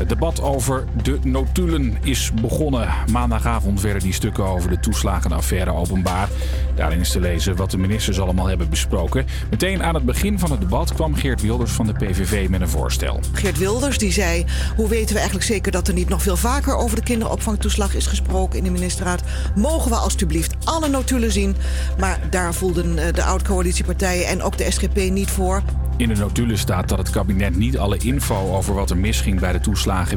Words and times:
Het 0.00 0.08
debat 0.08 0.42
over 0.42 0.84
de 1.02 1.18
notulen 1.22 1.96
is 2.02 2.30
begonnen. 2.40 2.88
Maandagavond 3.12 3.80
werden 3.80 4.02
die 4.02 4.12
stukken 4.12 4.44
over 4.44 4.70
de 4.70 4.80
toeslagenaffaire 4.80 5.72
openbaar. 5.72 6.28
Daarin 6.74 7.00
is 7.00 7.10
te 7.10 7.20
lezen 7.20 7.56
wat 7.56 7.70
de 7.70 7.78
ministers 7.78 8.20
allemaal 8.20 8.46
hebben 8.46 8.70
besproken. 8.70 9.26
Meteen 9.50 9.82
aan 9.82 9.94
het 9.94 10.04
begin 10.04 10.38
van 10.38 10.50
het 10.50 10.60
debat 10.60 10.94
kwam 10.94 11.14
Geert 11.14 11.40
Wilders 11.40 11.70
van 11.70 11.86
de 11.86 11.92
PVV 11.92 12.48
met 12.48 12.60
een 12.60 12.68
voorstel. 12.68 13.20
Geert 13.32 13.58
Wilders 13.58 13.98
die 13.98 14.12
zei: 14.12 14.44
Hoe 14.76 14.88
weten 14.88 15.08
we 15.08 15.18
eigenlijk 15.18 15.46
zeker 15.46 15.72
dat 15.72 15.88
er 15.88 15.94
niet 15.94 16.08
nog 16.08 16.22
veel 16.22 16.36
vaker 16.36 16.76
over 16.76 16.96
de 16.96 17.02
kinderopvangtoeslag 17.02 17.94
is 17.94 18.06
gesproken 18.06 18.58
in 18.58 18.64
de 18.64 18.70
ministerraad? 18.70 19.22
Mogen 19.54 19.90
we 19.90 19.96
alstublieft 19.96 20.54
alle 20.64 20.88
notulen 20.88 21.32
zien? 21.32 21.56
Maar 21.98 22.20
daar 22.30 22.54
voelden 22.54 22.98
eh, 22.98 23.12
de 23.12 23.24
oud-coalitiepartijen 23.24 24.26
en 24.26 24.42
ook 24.42 24.58
de 24.58 24.70
SGP 24.70 24.96
niet 24.96 25.30
voor. 25.30 25.62
In 26.00 26.08
de 26.08 26.14
notulen 26.14 26.58
staat 26.58 26.88
dat 26.88 26.98
het 26.98 27.10
kabinet 27.10 27.56
niet 27.56 27.78
alle 27.78 27.96
info 27.96 28.56
over 28.56 28.74
wat 28.74 28.90
er 28.90 28.96
misging 28.96 29.40
bij 29.40 29.52
de 29.52 29.60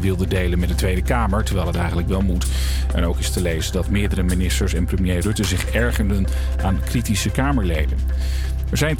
wilde 0.01 0.27
delen 0.27 0.59
met 0.59 0.69
de 0.69 0.75
Tweede 0.75 1.01
Kamer, 1.01 1.43
terwijl 1.43 1.67
het 1.67 1.75
eigenlijk 1.75 2.07
wel 2.07 2.21
moet. 2.21 2.45
En 2.93 3.03
ook 3.05 3.19
is 3.19 3.29
te 3.29 3.41
lezen 3.41 3.73
dat 3.73 3.89
meerdere 3.89 4.23
ministers 4.23 4.73
en 4.73 4.85
premier 4.85 5.19
Rutte 5.19 5.43
zich 5.43 5.65
ergerden 5.65 6.25
aan 6.61 6.79
kritische 6.85 7.29
Kamerleden. 7.29 7.97
Er 8.73 8.79
zijn 8.79 8.97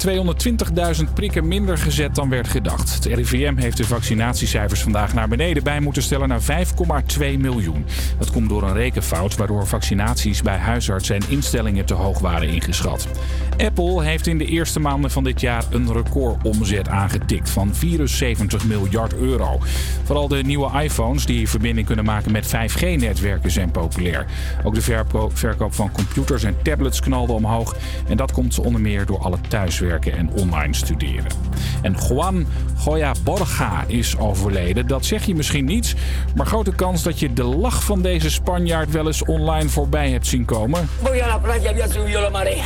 220.000 1.06 1.12
prikken 1.14 1.48
minder 1.48 1.78
gezet 1.78 2.14
dan 2.14 2.28
werd 2.28 2.48
gedacht. 2.48 2.94
Het 2.94 3.04
RIVM 3.04 3.56
heeft 3.56 3.76
de 3.76 3.84
vaccinatiecijfers 3.84 4.82
vandaag 4.82 5.14
naar 5.14 5.28
beneden 5.28 5.62
bij 5.62 5.80
moeten 5.80 6.02
stellen 6.02 6.28
naar 6.28 6.40
5,2 6.40 7.38
miljoen. 7.38 7.86
Dat 8.18 8.30
komt 8.30 8.48
door 8.48 8.62
een 8.62 8.74
rekenfout 8.74 9.36
waardoor 9.36 9.66
vaccinaties 9.66 10.42
bij 10.42 10.56
huisartsen 10.56 11.16
en 11.16 11.22
instellingen 11.28 11.84
te 11.84 11.94
hoog 11.94 12.18
waren 12.18 12.48
ingeschat. 12.48 13.08
Apple 13.56 14.04
heeft 14.04 14.26
in 14.26 14.38
de 14.38 14.44
eerste 14.44 14.80
maanden 14.80 15.10
van 15.10 15.24
dit 15.24 15.40
jaar 15.40 15.64
een 15.70 15.92
recordomzet 15.92 16.88
aangetikt 16.88 17.50
van 17.50 17.74
74 17.74 18.64
miljard 18.64 19.14
euro. 19.14 19.60
Vooral 20.04 20.28
de 20.28 20.42
nieuwe 20.42 20.82
iPhones 20.82 21.26
die 21.26 21.48
verbinding 21.48 21.86
kunnen 21.86 22.04
maken 22.04 22.32
met 22.32 22.46
5G-netwerken 22.46 23.50
zijn 23.50 23.70
populair. 23.70 24.26
Ook 24.64 24.74
de 24.74 25.04
verkoop 25.32 25.74
van 25.74 25.92
computers 25.92 26.42
en 26.42 26.56
tablets 26.62 27.00
knalde 27.00 27.32
omhoog. 27.32 27.76
En 28.08 28.16
dat 28.16 28.32
komt 28.32 28.58
onder 28.58 28.80
meer 28.80 29.06
door 29.06 29.18
alle 29.18 29.38
thuis 29.48 29.62
thuiswerken 29.64 30.16
en 30.16 30.30
online 30.32 30.74
studeren. 30.74 31.30
En 31.82 31.96
Juan 32.08 32.46
Goya 32.78 33.14
Borga 33.22 33.84
is 33.86 34.18
overleden. 34.18 34.86
Dat 34.86 35.04
zeg 35.04 35.26
je 35.26 35.34
misschien 35.34 35.64
niet, 35.64 35.94
maar 36.34 36.46
grote 36.46 36.74
kans 36.74 37.02
dat 37.02 37.18
je 37.18 37.32
de 37.32 37.42
lach 37.42 37.84
van 37.84 38.02
deze 38.02 38.30
Spanjaard 38.30 38.90
wel 38.90 39.06
eens 39.06 39.24
online 39.24 39.68
voorbij 39.68 40.10
hebt 40.10 40.26
zien 40.26 40.44
komen. 40.44 40.88
Voy 41.02 41.20
a 41.20 41.26
la 41.26 41.38
playa, 41.38 41.72
había 41.72 41.88
subido 41.88 42.20
la 42.20 42.30
marea. 42.30 42.64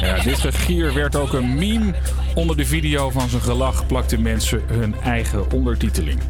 Ja, 0.00 0.22
dit 0.22 0.40
gegier 0.40 0.94
werd 0.94 1.16
ook 1.16 1.32
een 1.32 1.54
meme. 1.54 1.94
Onder 2.34 2.56
de 2.56 2.66
video 2.66 3.10
van 3.10 3.28
zijn 3.28 3.42
gelach 3.42 3.86
plakten 3.86 4.22
mensen 4.22 4.62
hun 4.66 4.94
eigen 5.02 5.50
ondertiteling. 5.50 6.20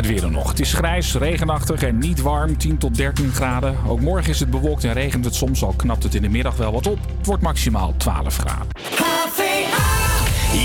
Het 0.00 0.08
weer 0.08 0.20
dan 0.20 0.32
nog. 0.32 0.48
Het 0.48 0.60
is 0.60 0.72
grijs, 0.72 1.14
regenachtig 1.14 1.82
en 1.82 1.98
niet 1.98 2.20
warm, 2.20 2.56
10 2.56 2.78
tot 2.78 2.94
13 2.94 3.32
graden. 3.32 3.76
Ook 3.86 4.00
morgen 4.00 4.30
is 4.30 4.40
het 4.40 4.50
bewolkt 4.50 4.84
en 4.84 4.92
regent 4.92 5.24
het 5.24 5.34
soms, 5.34 5.62
al 5.62 5.74
knapt 5.76 6.02
het 6.02 6.14
in 6.14 6.22
de 6.22 6.28
middag 6.28 6.56
wel 6.56 6.72
wat 6.72 6.86
op. 6.86 6.98
Het 7.16 7.26
wordt 7.26 7.42
maximaal 7.42 7.94
12 7.96 8.36
graden. 8.36 8.66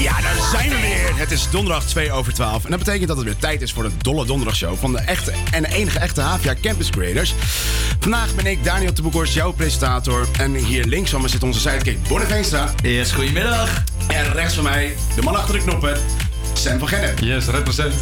Ja, 0.02 0.22
daar 0.22 0.50
zijn 0.52 0.70
we 0.70 0.80
weer. 0.82 1.18
Het 1.20 1.32
is 1.32 1.50
donderdag 1.50 1.84
2 1.84 2.12
over 2.12 2.34
12. 2.34 2.64
En 2.64 2.70
dat 2.70 2.80
betekent 2.80 3.08
dat 3.08 3.18
het 3.18 3.26
weer 3.26 3.36
tijd 3.36 3.62
is 3.62 3.74
voor 3.74 3.84
de 3.84 3.92
Dolle 3.98 4.26
Donderdagshow 4.26 4.76
van 4.76 4.92
de 4.92 5.00
echte 5.00 5.34
en 5.52 5.62
de 5.62 5.74
enige 5.74 6.00
echte 6.00 6.22
HVA 6.22 6.56
Campus 6.62 6.90
Creators. 6.90 7.34
Vandaag 8.00 8.36
ben 8.36 8.46
ik 8.46 8.64
Daniel 8.64 8.94
Teboekors, 8.94 9.34
jouw 9.34 9.52
presentator. 9.52 10.28
En 10.40 10.56
hier 10.56 10.86
links 10.86 11.10
van 11.10 11.22
me 11.22 11.28
zit 11.28 11.44
onze 11.44 11.60
sidekick 11.60 12.08
Bonnie 12.08 12.28
Veenstra. 12.28 12.74
Yes, 12.84 13.12
goedemiddag. 13.12 13.84
En 14.08 14.32
rechts 14.32 14.54
van 14.54 14.64
mij, 14.64 14.96
de 15.16 15.22
man 15.22 15.36
achter 15.36 15.54
de 15.54 15.62
knoppen, 15.62 15.98
Sam 16.54 16.80
van 16.80 16.88
Gennep. 16.88 17.20
Yes, 17.20 17.46
represent. 17.46 17.94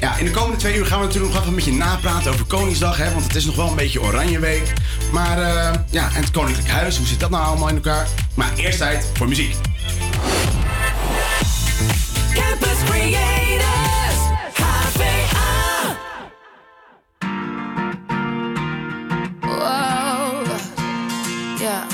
Ja, 0.00 0.16
in 0.16 0.24
de 0.24 0.30
komende 0.30 0.56
twee 0.56 0.76
uur 0.76 0.86
gaan 0.86 0.98
we 0.98 1.06
natuurlijk 1.06 1.32
nog 1.32 1.42
even 1.42 1.54
met 1.54 1.64
je 1.64 1.72
napraten 1.72 2.32
over 2.32 2.46
Koningsdag. 2.46 2.96
Hè, 2.96 3.12
want 3.12 3.24
het 3.24 3.34
is 3.34 3.44
nog 3.44 3.56
wel 3.56 3.68
een 3.68 3.76
beetje 3.76 4.02
oranje 4.02 4.38
week. 4.38 4.72
Maar 5.12 5.38
uh, 5.38 5.70
ja, 5.90 6.08
en 6.14 6.22
het 6.22 6.30
Koninklijk 6.30 6.68
Huis, 6.68 6.96
hoe 6.96 7.06
zit 7.06 7.20
dat 7.20 7.30
nou 7.30 7.44
allemaal 7.44 7.68
in 7.68 7.74
elkaar? 7.74 8.08
Maar 8.34 8.52
eerst 8.56 8.78
tijd 8.78 9.06
voor 9.14 9.28
muziek. 9.28 9.54
Campus 12.34 12.84
Creators, 12.88 14.16
yeah. 21.60 21.88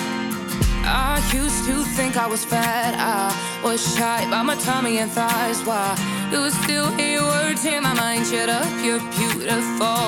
I 0.85 1.21
used 1.35 1.65
to 1.67 1.85
think 1.97 2.17
I 2.17 2.27
was 2.29 2.45
fat. 2.45 3.36
Was 3.67 3.97
shy 3.97 4.25
by 4.31 4.43
my 4.43 4.55
tummy 4.55 4.99
and 4.99 5.11
thighs. 5.11 5.61
Why? 5.65 5.99
You 6.31 6.51
still 6.51 6.89
hear 6.93 7.21
words 7.21 7.65
in 7.65 7.83
my 7.83 7.95
mind. 7.95 8.25
Shut 8.25 8.49
up, 8.49 8.71
you're 8.85 9.05
beautiful. 9.19 10.07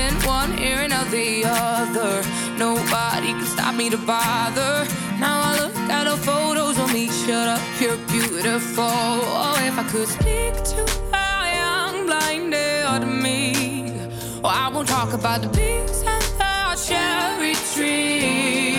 In 0.00 0.12
one 0.24 0.58
ear 0.58 0.78
and 0.84 0.92
out 0.94 1.10
the 1.10 1.44
other. 1.44 2.12
Nobody 2.56 3.32
can 3.38 3.44
stop 3.44 3.74
me 3.74 3.90
to 3.90 3.98
bother. 3.98 4.74
Now 5.20 5.36
I 5.48 5.50
look 5.60 5.76
at 5.96 6.04
the 6.04 6.16
photos 6.16 6.78
of 6.78 6.90
me. 6.94 7.08
Shut 7.24 7.48
up, 7.56 7.62
you're 7.78 8.02
beautiful. 8.14 8.84
Oh, 9.44 9.68
if 9.68 9.78
I 9.78 9.84
could 9.92 10.08
speak 10.08 10.54
to 10.72 10.80
a 11.12 11.40
young 11.60 12.06
blinded 12.06 13.06
me. 13.24 13.92
Oh, 14.42 14.48
I 14.64 14.70
won't 14.72 14.88
talk 14.88 15.12
about 15.12 15.42
the 15.42 15.48
bees 15.48 16.02
and 16.14 16.24
the 16.40 16.54
cherry 16.86 17.54
trees. 17.74 18.71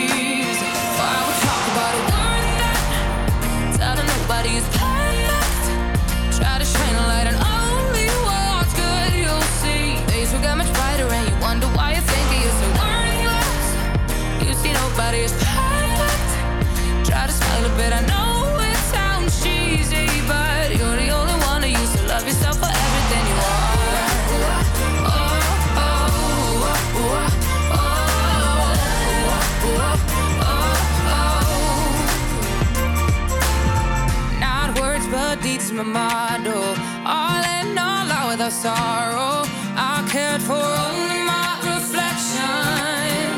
My 35.74 35.84
model. 35.84 36.64
All 37.06 37.44
in 37.58 37.78
all, 37.78 38.12
out 38.12 38.30
without 38.32 38.52
sorrow. 38.52 39.44
I 39.76 40.06
cared 40.10 40.42
for 40.42 40.54
only 40.54 41.22
my 41.26 41.58
reflection. 41.74 43.34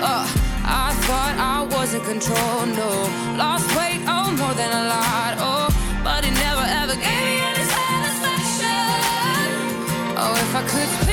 Uh 0.00 0.26
I 0.64 0.94
thought 1.06 1.34
I 1.54 1.66
was 1.74 1.94
in 1.94 2.02
control, 2.02 2.66
no. 2.66 2.90
Lost 3.36 3.68
weight, 3.76 4.00
oh, 4.06 4.30
more 4.40 4.54
than 4.54 4.70
a 4.70 4.84
lot, 4.94 5.34
oh. 5.38 5.66
But 6.04 6.24
it 6.24 6.34
never 6.46 6.66
ever 6.80 6.94
gave 6.94 7.22
me 7.28 7.36
any 7.50 7.64
satisfaction. 7.76 8.86
Oh, 10.16 10.34
if 10.44 10.54
I 10.54 10.62
could 10.70 11.03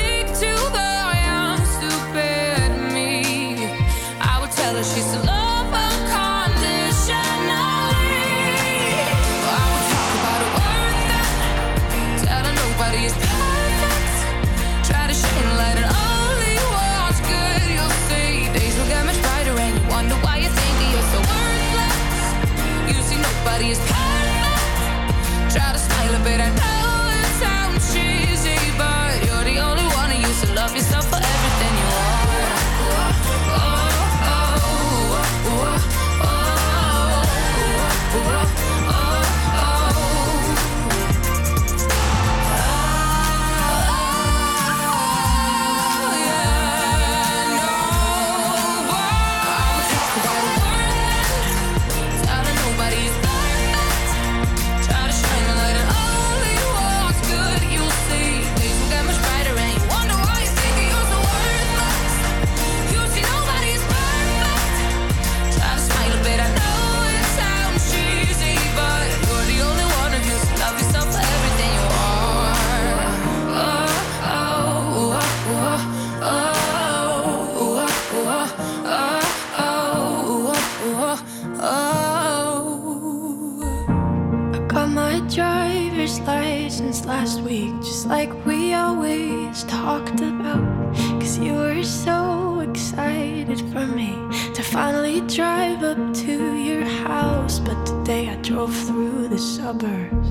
drove 98.62 98.86
through 98.86 99.26
the 99.26 99.38
suburbs 99.38 100.28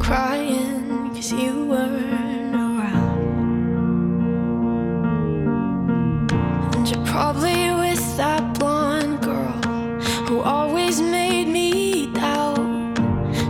crying 0.00 1.14
cause 1.14 1.30
you 1.30 1.66
weren't 1.66 2.52
around. 2.52 3.20
And 6.74 6.88
you're 6.88 7.06
probably 7.06 7.70
with 7.82 8.16
that 8.16 8.58
blonde 8.58 9.22
girl 9.22 9.62
who 10.26 10.40
always 10.40 11.00
made 11.00 11.46
me 11.46 12.12
doubt. 12.12 12.98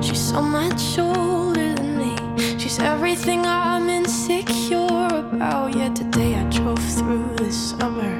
She's 0.05 0.21
so 0.21 0.43
much 0.43 0.99
older 0.99 1.75
than 1.75 1.97
me. 1.97 2.59
She's 2.59 2.79
everything 2.79 3.47
I'm 3.47 3.89
insecure 3.89 5.09
about. 5.25 5.75
Yet 5.75 5.97
today 5.97 6.35
I 6.35 6.45
drove 6.51 6.85
through 6.97 7.37
the 7.37 7.51
suburbs. 7.51 8.20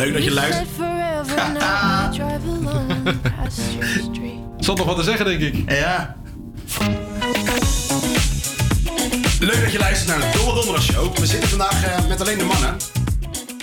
Leuk 0.00 0.12
dat 0.12 0.24
je 0.24 0.30
luistert. 0.30 0.68
Zat 4.64 4.76
nog 4.76 4.86
wat 4.86 4.96
te 4.96 5.02
zeggen, 5.02 5.24
denk 5.24 5.40
ik. 5.40 5.70
Ja. 5.70 6.16
Leuk 9.40 9.62
dat 9.62 9.72
je 9.72 9.78
luistert 9.78 10.08
naar 10.08 10.30
de 10.30 10.38
Dolle 10.38 10.54
Donderdag 10.54 10.82
Show. 10.82 11.16
We 11.16 11.26
zitten 11.26 11.48
vandaag 11.48 11.84
eh, 11.84 12.08
met 12.08 12.20
alleen 12.20 12.38
de 12.38 12.44
mannen. 12.44 12.76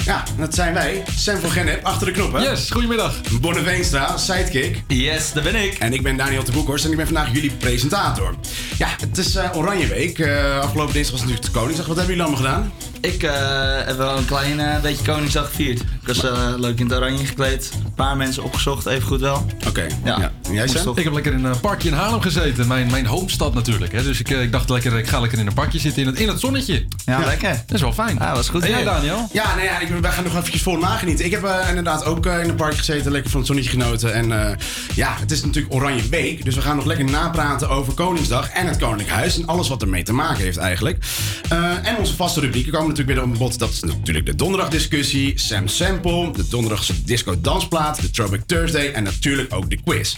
Ja, 0.08 0.24
dat 0.38 0.56
zijn 0.56 0.74
wij. 0.74 1.04
Sam 1.18 1.38
van 1.40 1.52
Gennep, 1.52 1.86
achter 1.86 2.08
de 2.08 2.14
knoppen. 2.14 2.42
Yes, 2.42 2.72
goedemiddag. 2.72 3.22
Bonne 3.42 3.64
Veenstra, 3.64 4.18
sidekick. 4.18 4.84
Yes, 4.88 5.34
daar 5.34 5.44
ben 5.44 5.56
ik. 5.56 5.74
En 5.74 5.94
ik 5.94 6.04
ben 6.04 6.18
Daniel 6.18 6.44
de 6.44 6.52
Boekhorst 6.52 6.86
en 6.86 6.92
ik 6.92 6.98
ben 6.98 7.06
vandaag 7.06 7.34
jullie 7.34 7.52
presentator. 7.52 8.36
Ja, 8.78 8.88
het 9.00 9.18
is 9.18 9.36
eh, 9.36 9.58
Oranje 9.58 9.88
Week. 9.88 10.20
Eh, 10.20 10.60
afgelopen 10.60 10.94
dinsdag 10.94 11.12
was 11.20 11.22
natuurlijk 11.28 11.54
de 11.54 11.60
Koningsdag. 11.60 11.86
Wat 11.88 11.98
hebben 11.98 12.16
jullie 12.16 12.32
allemaal 12.32 12.52
gedaan? 12.52 12.74
Ik 13.02 13.24
eh, 13.24 13.86
heb 13.86 13.98
wel 13.98 14.18
een 14.18 14.26
klein 14.26 14.82
beetje 14.82 15.06
Koningsdag 15.06 15.48
gevierd. 15.48 15.82
Ik 16.08 16.14
was 16.14 16.24
eh, 16.32 16.54
leuk 16.58 16.80
in 16.80 16.86
het 16.88 16.96
oranje 16.98 17.26
gekleed. 17.26 17.72
Een 17.86 17.94
paar 17.94 18.18
mensen 18.18 18.44
opgezocht, 18.44 18.86
even 18.86 19.08
goed 19.08 19.20
wel. 19.20 19.46
Oké, 19.68 19.86
Ja. 20.04 20.20
ja. 20.20 20.32
En 20.48 20.54
jij 20.54 20.62
Moest 20.66 20.76
Sam? 20.78 20.86
toch- 20.86 20.98
Ik 20.98 21.04
heb 21.04 21.14
lekker 21.14 21.34
in 21.34 21.44
een 21.44 21.60
parkje 21.60 21.90
in 21.90 21.96
Haarlem 21.96 22.22
gezeten. 22.22 22.68
Mijn, 22.68 22.92
mijn 22.92 23.06
homestad 23.06 23.54
natuurlijk. 23.54 23.92
Hè. 23.92 24.04
Dus 24.04 24.20
ik, 24.20 24.30
eh, 24.30 24.42
ik 24.42 24.52
dacht 24.52 24.70
lekker, 24.70 24.98
ik 24.98 25.08
ga 25.08 25.20
lekker 25.20 25.40
in 25.40 25.48
een 25.48 25.54
parkje 25.54 25.80
zitten 25.80 26.02
in 26.02 26.08
het, 26.08 26.20
in 26.20 26.28
het 26.28 26.40
zonnetje. 26.40 26.86
Ja, 27.06 27.20
Ja. 27.20 27.26
lekker. 27.26 27.50
Dat 27.50 27.76
is 27.76 27.82
wel 27.82 27.94
fijn. 27.94 28.20
Ah, 28.20 28.34
was 28.36 28.50
goed 28.50 28.64
En 28.64 28.70
jij. 28.70 28.84
Daniel? 28.84 29.28
Ja, 29.34 29.56
nou 29.56 29.64
ja, 29.64 29.80
ik, 29.80 29.90
wij 30.02 30.12
gaan 30.12 30.24
nog 30.24 30.36
eventjes 30.38 30.62
vol 30.62 30.78
nagenieten. 30.78 31.26
Ik 31.26 31.32
heb 31.32 31.44
eh, 31.44 31.56
inderdaad 31.70 32.06
ook 32.06 32.26
eh, 32.26 32.44
in 32.44 32.50
een 32.50 32.56
park 32.56 32.76
gezeten, 32.78 33.12
lekker 33.12 33.30
van 33.32 33.40
het 33.40 33.48
zonnetje 33.48 33.70
genoten. 33.72 34.14
En 34.14 34.46
eh, 34.50 34.56
ja, 34.96 35.16
het 35.20 35.32
is 35.32 35.44
natuurlijk 35.44 35.74
Oranje 35.74 36.10
Week. 36.10 36.46
Dus 36.46 36.56
we 36.56 36.62
gaan 36.62 36.76
nog 36.76 36.86
lekker 36.86 37.06
napraten 37.06 37.70
over 37.70 37.94
Koningsdag 37.94 38.50
en 38.50 38.68
het 38.68 38.78
Koninklijk 38.78 39.10
Huis. 39.10 39.38
En 39.38 39.46
alles 39.48 39.68
wat 39.68 39.82
ermee 39.82 40.04
te 40.04 40.14
maken 40.14 40.44
heeft 40.44 40.58
eigenlijk. 40.58 41.06
Eh, 41.50 41.72
en 41.84 41.98
onze 41.98 42.16
vaste 42.16 42.40
rubrieken 42.40 42.72
komen 42.72 42.88
natuurlijk 42.90 43.18
weer 43.18 43.28
op 43.28 43.38
bod. 43.38 43.60
Dat 43.60 43.70
is 43.70 43.80
natuurlijk 43.80 44.26
de 44.26 44.36
donderdagdiscussie, 44.36 45.34
Sam 45.40 45.68
Sample, 45.68 46.32
de 46.32 46.48
donderdagse 46.50 47.04
disco 47.04 47.42
dansplaat, 47.42 48.02
de 48.02 48.10
Throwback 48.10 48.42
Thursday 48.46 48.92
en 48.92 49.04
natuurlijk 49.04 49.54
ook 49.54 49.70
de 49.70 49.78
quiz. 49.86 50.16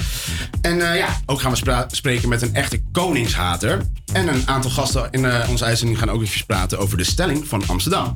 En 0.62 0.92
eh, 0.92 0.98
ja, 0.98 1.08
ook 1.26 1.42
gaan 1.42 1.54
we 1.54 1.86
spreken 1.92 2.30
met 2.30 2.42
een 2.42 2.56
echte 2.56 2.82
koningshater. 2.92 3.82
En 4.14 4.28
een 4.28 4.42
aantal 4.46 4.72
gasten 4.72 5.08
in 5.12 5.24
uh, 5.24 5.46
onze 5.50 5.66
uitzending 5.66 6.00
gaan 6.00 6.10
ook 6.10 6.22
even 6.22 6.46
praten 6.46 6.80
over 6.80 6.98
de 6.98 7.04
stelling 7.04 7.48
van 7.48 7.64
Amsterdam. 7.68 8.14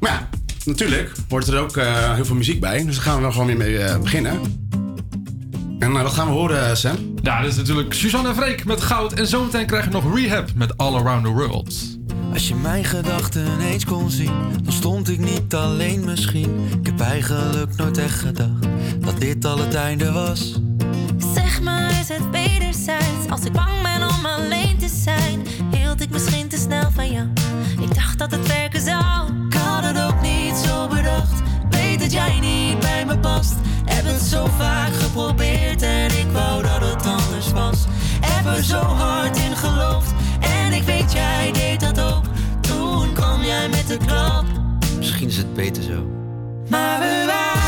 Maar 0.00 0.10
ja, 0.10 0.28
natuurlijk 0.64 1.12
hoort 1.28 1.46
er 1.46 1.58
ook 1.58 1.76
eh, 1.76 2.14
heel 2.14 2.24
veel 2.24 2.36
muziek 2.36 2.60
bij. 2.60 2.84
Dus 2.84 2.94
daar 2.94 3.04
gaan 3.04 3.16
we 3.16 3.22
wel 3.22 3.32
gewoon 3.32 3.46
weer 3.46 3.56
mee 3.56 3.98
beginnen. 3.98 4.40
En 5.78 5.92
wat 5.92 6.12
gaan 6.12 6.26
we 6.26 6.32
horen, 6.32 6.76
Sam? 6.76 7.14
Ja, 7.22 7.40
dat 7.40 7.50
is 7.50 7.56
natuurlijk 7.56 7.94
Suzanne 7.94 8.28
en 8.28 8.34
Freek 8.34 8.64
met 8.64 8.80
goud. 8.80 9.12
En 9.12 9.26
zometeen 9.26 9.66
krijgen 9.66 9.92
we 9.92 9.98
nog 9.98 10.16
Rehab 10.16 10.50
met 10.54 10.76
All 10.76 10.94
Around 10.94 11.24
the 11.24 11.30
World. 11.30 11.74
Als 12.32 12.48
je 12.48 12.54
mijn 12.54 12.84
gedachten 12.84 13.60
eens 13.60 13.84
kon 13.84 14.10
zien, 14.10 14.32
dan 14.62 14.72
stond 14.72 15.08
ik 15.08 15.18
niet 15.18 15.54
alleen 15.54 16.04
misschien. 16.04 16.68
Ik 16.80 16.86
heb 16.86 17.00
eigenlijk 17.00 17.76
nooit 17.76 17.98
echt 17.98 18.18
gedacht 18.18 18.66
dat 19.00 19.20
dit 19.20 19.44
al 19.44 19.58
het 19.58 19.74
einde 19.74 20.12
was. 20.12 20.60
Zeg 21.34 21.62
maar, 21.62 21.90
is 21.90 22.08
het 22.08 22.30
wederzijds? 22.30 23.30
Als 23.30 23.44
ik 23.44 23.52
bang 23.52 23.82
ben 23.82 24.08
om 24.08 24.26
alleen 24.26 24.78
te 24.78 24.88
zijn, 24.88 25.46
hield 25.70 26.00
ik 26.00 26.10
misschien 26.10 26.48
te 26.48 26.56
snel 26.56 26.90
van 26.90 27.10
jou. 27.10 27.26
Ik 27.80 27.94
dacht 27.94 28.18
dat 28.18 28.30
het 28.30 28.46
werken 28.46 28.80
zou. 28.80 29.46
Ik 29.48 29.54
had 29.54 29.84
het 29.84 30.02
ook 30.02 30.20
niet 30.20 30.56
zo 30.56 30.88
bedacht. 30.88 31.42
Weet 31.70 32.00
dat 32.00 32.12
jij 32.12 32.40
niet 32.40 32.78
bij 32.78 33.04
me 33.06 33.18
past. 33.18 33.54
Heb 33.84 34.04
het 34.04 34.22
zo 34.22 34.46
vaak 34.58 34.94
geprobeerd 34.94 35.82
en 35.82 36.18
ik 36.18 36.26
wou 36.32 36.62
dat 36.62 36.80
het 36.80 37.06
anders 37.06 37.52
was. 37.52 37.84
Heb 38.20 38.56
er 38.56 38.64
zo 38.64 38.80
hard 38.80 39.36
in 39.36 39.56
geloofd 39.56 40.10
en 40.40 40.72
ik 40.72 40.82
weet 40.82 41.12
jij 41.12 41.52
deed 41.52 41.80
dat 41.80 42.00
ook. 42.00 42.24
Toen 42.60 43.12
kwam 43.12 43.42
jij 43.42 43.68
met 43.68 43.86
de 43.86 43.96
klap. 44.06 44.44
Misschien 44.96 45.28
is 45.28 45.36
het 45.36 45.54
beter 45.54 45.82
zo. 45.82 46.06
Maar 46.68 46.98
we 46.98 47.24
waren. 47.26 47.65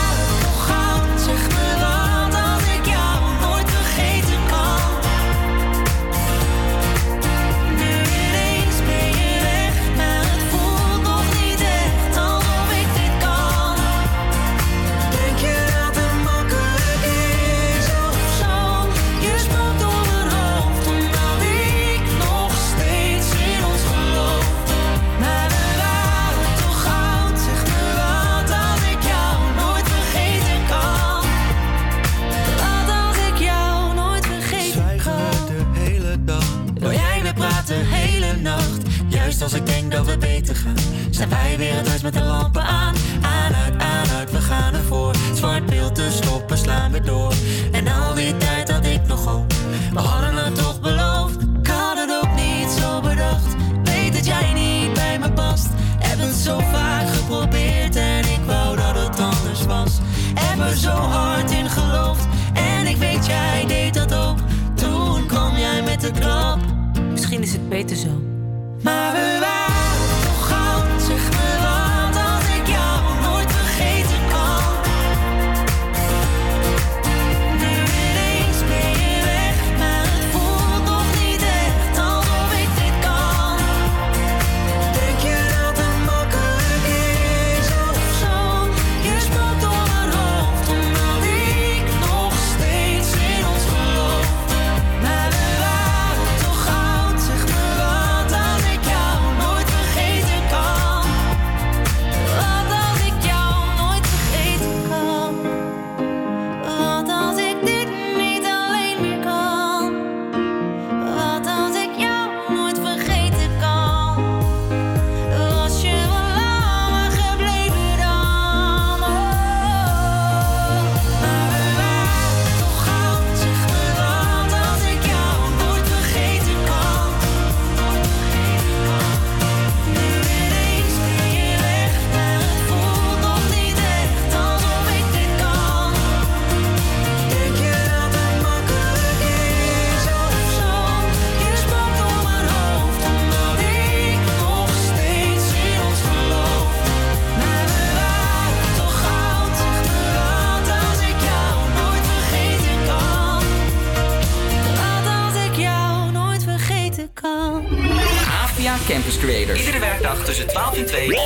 嘴。 160.84 161.17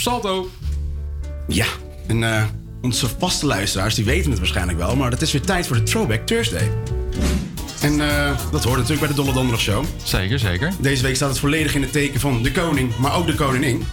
Op 0.00 0.06
Salto. 0.06 0.50
Ja, 1.48 1.66
en 2.06 2.22
eh, 2.22 2.44
onze 2.82 3.08
vaste 3.18 3.46
luisteraars 3.46 3.94
die 3.94 4.04
weten 4.04 4.30
het 4.30 4.38
waarschijnlijk 4.38 4.78
wel, 4.78 4.96
maar 4.96 5.10
het 5.10 5.22
is 5.22 5.32
weer 5.32 5.42
tijd 5.42 5.66
voor 5.66 5.76
de 5.76 5.82
Throwback 5.82 6.26
Thursday. 6.26 6.70
En 7.80 8.00
eh, 8.00 8.38
dat 8.50 8.64
hoort 8.64 8.76
natuurlijk 8.76 9.00
bij 9.00 9.08
de 9.08 9.14
Dolle 9.14 9.32
Donderdag 9.32 9.60
Show. 9.60 9.84
Zeker, 10.04 10.38
zeker. 10.38 10.72
Deze 10.80 11.02
week 11.02 11.16
staat 11.16 11.28
het 11.28 11.38
volledig 11.38 11.74
in 11.74 11.82
het 11.82 11.92
teken 11.92 12.20
van 12.20 12.42
de 12.42 12.52
koning, 12.52 12.96
maar 12.96 13.14
ook 13.14 13.26
de 13.26 13.34
koningin. 13.34 13.86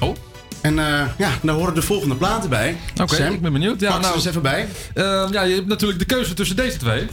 Oh. 0.00 0.16
En 0.60 0.78
eh, 0.78 1.06
ja, 1.18 1.30
daar 1.42 1.54
horen 1.54 1.74
de 1.74 1.82
volgende 1.82 2.14
platen 2.14 2.50
bij. 2.50 2.76
Oké, 3.02 3.28
ik 3.30 3.40
ben 3.40 3.52
benieuwd. 3.52 3.80
Ja, 3.80 3.90
pak 3.90 4.00
nou, 4.00 4.14
eens 4.14 4.24
even 4.24 4.42
bij. 4.42 4.68
Ehm, 4.94 5.32
ja, 5.32 5.42
je 5.42 5.54
hebt 5.54 5.66
natuurlijk 5.66 5.98
de 5.98 6.06
keuze 6.06 6.34
tussen 6.34 6.56
deze 6.56 6.76
twee. 6.76 7.06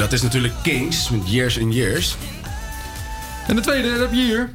Dat 0.00 0.12
is 0.12 0.22
natuurlijk 0.22 0.54
Kings 0.62 1.10
met 1.10 1.20
Years 1.24 1.60
and 1.60 1.74
Years. 1.74 2.16
En 3.46 3.56
de 3.56 3.62
tweede 3.62 3.88
heb 3.88 4.12
je 4.12 4.20
hier. 4.20 4.52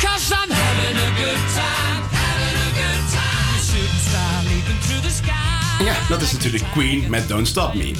Cause 0.00 0.34
I'm 0.34 0.50
having 0.50 0.96
a 0.96 1.22
good 1.22 1.40
time, 1.54 2.02
having 2.10 2.56
a 2.56 2.70
good 2.80 3.10
time. 3.10 3.58
The 3.58 3.64
shooting 3.64 4.00
star 4.08 4.42
leaping 4.42 4.80
through 4.80 5.02
the 5.02 5.10
sky. 5.10 5.78
En 5.78 5.84
ja, 5.84 5.94
dat 6.08 6.22
is 6.22 6.32
natuurlijk 6.32 6.64
Queen 6.72 7.04
met 7.10 7.28
Don't 7.28 7.48
Stop 7.48 7.74
Me. 7.74 7.94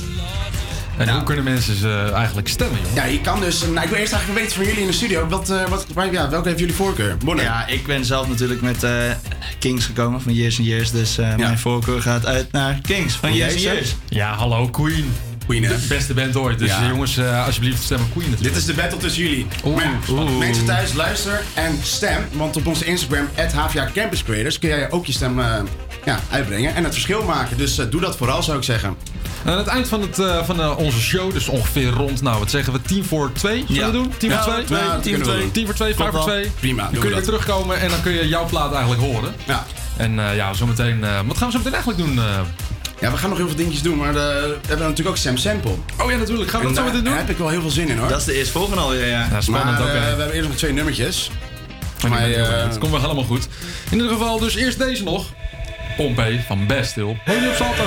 En 0.96 1.08
hoe 1.08 1.22
kunnen 1.22 1.44
mensen 1.44 1.76
ze 1.76 2.10
eigenlijk 2.14 2.48
stemmen, 2.48 2.78
joh? 2.82 2.94
Ja, 2.94 3.04
je 3.04 3.20
kan 3.20 3.40
dus... 3.40 3.60
Nou, 3.60 3.80
ik 3.80 3.88
wil 3.88 3.98
eerst 3.98 4.12
eigenlijk 4.12 4.42
weten 4.42 4.56
van 4.56 4.66
jullie 4.66 4.80
in 4.80 4.86
de 4.86 4.92
studio. 4.92 5.26
Wat, 5.26 5.50
eh, 5.50 5.68
wat, 5.68 5.86
ja, 6.10 6.30
welke 6.30 6.48
heeft 6.48 6.60
jullie 6.60 6.74
voorkeur? 6.74 7.16
Bonner. 7.16 7.44
Ja, 7.44 7.66
ik 7.66 7.86
ben 7.86 8.04
zelf 8.04 8.28
natuurlijk 8.28 8.60
met 8.60 8.82
eh, 8.82 8.92
Kings 9.58 9.86
gekomen 9.86 10.20
van 10.20 10.34
Years 10.34 10.58
and 10.58 10.66
Years. 10.66 10.90
Dus 10.90 11.18
eh, 11.18 11.36
mijn 11.36 11.58
voorkeur 11.58 12.02
gaat 12.02 12.26
uit 12.26 12.52
naar 12.52 12.78
Kings 12.82 13.14
van 13.14 13.34
Years 13.34 13.52
and? 13.52 13.62
Years. 13.62 13.94
Ja, 14.08 14.34
hallo, 14.34 14.68
Queen. 14.68 15.12
Queen, 15.48 15.64
hè? 15.64 15.68
De 15.80 15.86
beste 15.88 16.14
band 16.14 16.36
ooit. 16.36 16.58
Dus 16.58 16.68
Ja. 16.70 16.88
jongens, 16.88 17.16
eh, 17.16 17.46
alsjeblieft 17.46 17.82
stemmen 17.82 18.08
Queen 18.12 18.30
natuurlijk. 18.30 18.54
Dit 18.54 18.62
is 18.68 18.74
de 18.74 18.82
battle 18.82 18.98
tussen 18.98 19.22
jullie. 19.22 19.46
Oeh, 19.64 19.76
Maar 19.76 19.92
oeh. 20.10 20.38
mensen 20.38 20.64
thuis, 20.64 20.92
luister 20.92 21.42
en 21.54 21.78
stem. 21.82 22.24
Want 22.32 22.56
op 22.56 22.66
onze 22.66 22.84
Instagram, 22.84 23.28
HVA 23.54 23.88
Campus 23.94 24.22
Creators, 24.24 24.58
kun 24.58 24.68
jij 24.68 24.90
ook 24.90 25.06
je 25.06 25.12
stem 25.12 25.40
eh, 25.40 25.46
ja, 26.04 26.20
uitbrengen 26.30 26.74
en 26.74 26.84
het 26.84 26.92
verschil 26.92 27.22
maken. 27.22 27.56
Dus 27.56 27.78
eh, 27.78 27.86
doe 27.90 28.00
dat 28.00 28.16
vooral, 28.16 28.42
zou 28.42 28.58
ik 28.58 28.64
zeggen. 28.64 28.96
En 29.44 29.52
aan 29.52 29.58
het 29.58 29.66
eind 29.66 29.88
van, 29.88 30.00
het, 30.00 30.22
van 30.46 30.76
onze 30.76 31.00
show, 31.00 31.32
dus 31.32 31.48
ongeveer 31.48 31.88
rond, 31.90 32.22
nou 32.22 32.38
wat 32.38 32.50
zeggen 32.50 32.72
we, 32.72 32.82
10 32.82 33.04
voor 33.04 33.32
2? 33.32 33.64
Zullen 33.66 33.74
Ja. 33.80 33.86
we 33.86 33.92
doen? 33.92 34.12
10 34.18 34.30
Ja, 34.30 34.42
voor 34.42 34.52
2? 34.52 34.64
twee, 34.64 34.78
Ja, 34.78 34.84
dat 34.92 35.02
tien 35.02 35.12
kunnen 35.12 35.20
voor 35.20 35.26
we 35.26 35.32
twee. 35.32 35.42
doen. 35.42 35.50
10 35.52 35.64
voor 35.66 35.74
2, 35.74 35.94
5 35.94 36.10
Klopt 36.10 36.24
voor 36.24 36.34
wel. 36.34 36.42
2. 36.42 36.52
Prima, 36.60 36.82
Dan 36.82 36.92
kun 36.92 37.00
we 37.00 37.08
je 37.08 37.14
dat. 37.14 37.24
terugkomen 37.24 37.80
en 37.80 37.88
dan 37.88 38.00
kun 38.02 38.12
je 38.12 38.28
jouw 38.28 38.46
plaat 38.46 38.72
eigenlijk 38.72 39.02
horen. 39.02 39.34
Ja. 39.46 39.66
En 39.96 40.12
ja, 40.14 40.52
zometeen, 40.54 41.00
wat 41.26 41.36
gaan 41.36 41.46
we 41.46 41.52
zo 41.52 41.58
meteen 41.58 41.74
eigenlijk 41.74 41.98
doen? 41.98 42.20
Ja, 43.00 43.10
we 43.10 43.16
gaan 43.16 43.28
nog 43.28 43.38
heel 43.38 43.46
veel 43.46 43.56
dingetjes 43.56 43.82
doen, 43.82 43.96
maar 43.96 44.08
eh, 44.08 44.14
we 44.14 44.58
hebben 44.66 44.86
natuurlijk 44.86 45.08
ook 45.08 45.16
Sam 45.16 45.36
Sample. 45.36 45.70
Oh 46.00 46.10
ja, 46.10 46.16
natuurlijk. 46.16 46.50
Gaan 46.50 46.60
we 46.60 46.66
dat 46.66 46.76
zo 46.76 46.82
daar 46.82 46.92
meteen 46.92 47.04
doen? 47.08 47.16
heb 47.16 47.28
ik 47.30 47.36
wel 47.36 47.48
heel 47.48 47.60
veel 47.60 47.70
zin 47.70 47.88
in 47.88 47.98
hoor. 47.98 48.08
Dat 48.08 48.18
is 48.18 48.24
de 48.24 48.34
eerstvolgende 48.34 48.80
alweer, 48.82 49.06
ja. 49.06 49.28
Ja, 49.30 49.40
spannend 49.40 49.78
maar 49.78 49.80
ook. 49.88 49.94
eh, 49.94 50.00
we 50.00 50.06
hebben 50.06 50.32
eerst 50.32 50.48
nog 50.48 50.56
twee 50.56 50.72
nummertjes. 50.72 51.30
Maar 52.00 52.10
Maar, 52.10 52.30
eh, 52.30 52.62
het 52.62 52.78
komt 52.78 52.92
wel 52.92 53.00
helemaal 53.00 53.24
goed. 53.24 53.48
In 53.90 53.96
ieder 53.96 54.12
geval, 54.12 54.38
dus 54.38 54.54
eerst 54.54 54.78
deze 54.78 55.02
nog. 55.02 55.26
Pompey 55.96 56.44
van. 56.46 56.66
Hoor 57.24 57.36
je 57.36 57.48
op 57.48 57.54
Salto? 57.54 57.84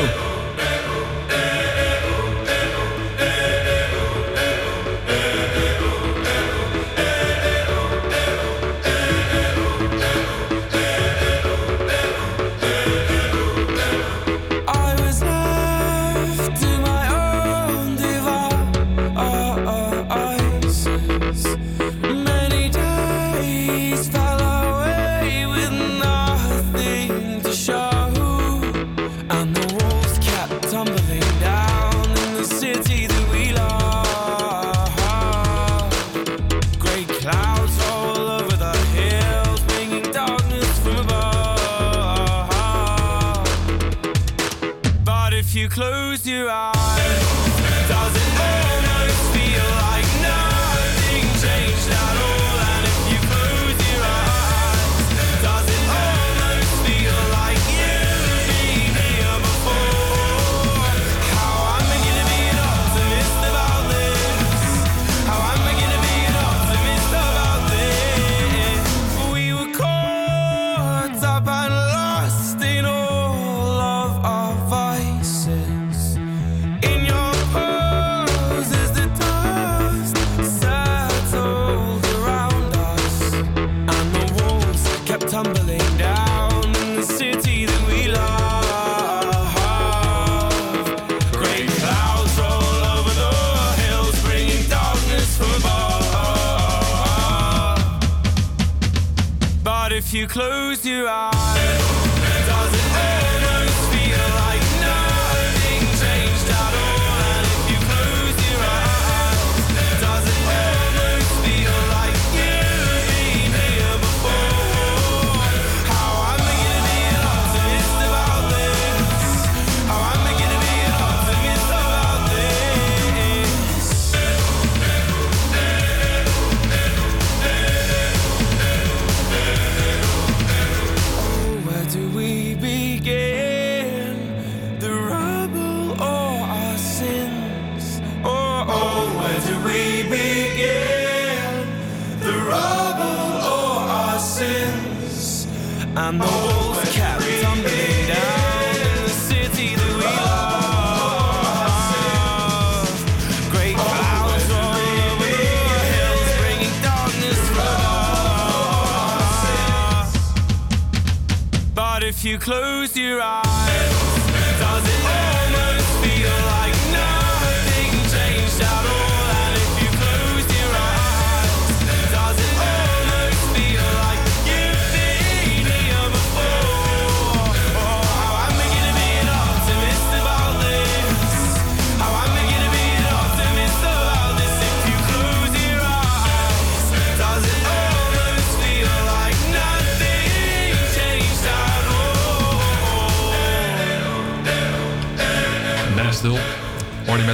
You 100.21 100.27
close 100.27 100.85
your 100.85 101.07
eyes, 101.09 101.40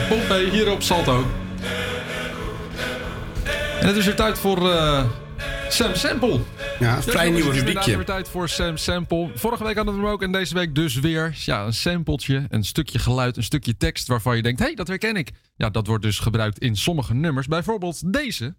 Pompey 0.10 0.50
hier 0.50 0.72
op 0.72 0.82
Salto. 0.82 1.26
En 3.80 3.88
het 3.88 3.96
is 3.96 4.06
weer 4.06 4.16
tijd 4.16 4.40
voor 4.40 4.72
eh, 4.72 5.06
Sam 5.70 5.96
Sample. 5.96 6.40
Ja, 6.80 7.02
vrij 7.02 7.26
jongens, 7.26 7.44
nieuw 7.44 7.46
Het 7.46 7.56
is 7.56 7.62
rubriekje. 7.62 7.92
inderdaad 7.92 7.96
weer 7.96 8.06
tijd 8.06 8.30
voor 8.30 8.50
Sam 8.50 8.78
Sample. 8.78 9.30
Vorige 9.36 9.64
week 9.64 9.76
hadden 9.76 9.94
we 9.96 10.00
hem 10.00 10.10
ook 10.10 10.22
en 10.22 10.32
deze 10.32 10.54
week 10.54 10.76
dus 10.76 10.96
weer. 11.00 11.36
Ja, 11.46 11.66
een 11.66 11.74
sampletje, 11.74 12.46
een 12.50 12.64
stukje 12.64 13.00
geluid, 13.00 13.38
een 13.38 13.44
stukje 13.44 13.78
tekst 13.78 14.08
waarvan 14.08 14.36
je 14.36 14.42
denkt... 14.42 14.60
hé, 14.60 14.66
hey, 14.66 14.76
dat 14.76 14.88
herken 14.88 15.16
ik. 15.16 15.32
Ja, 15.56 15.70
dat 15.70 15.88
wordt 15.88 16.04
dus 16.04 16.20
gebruikt 16.20 16.60
in 16.60 16.76
sommige 16.76 17.14
nummers. 17.14 17.48
Bijvoorbeeld 17.48 18.14
deze. 18.14 18.56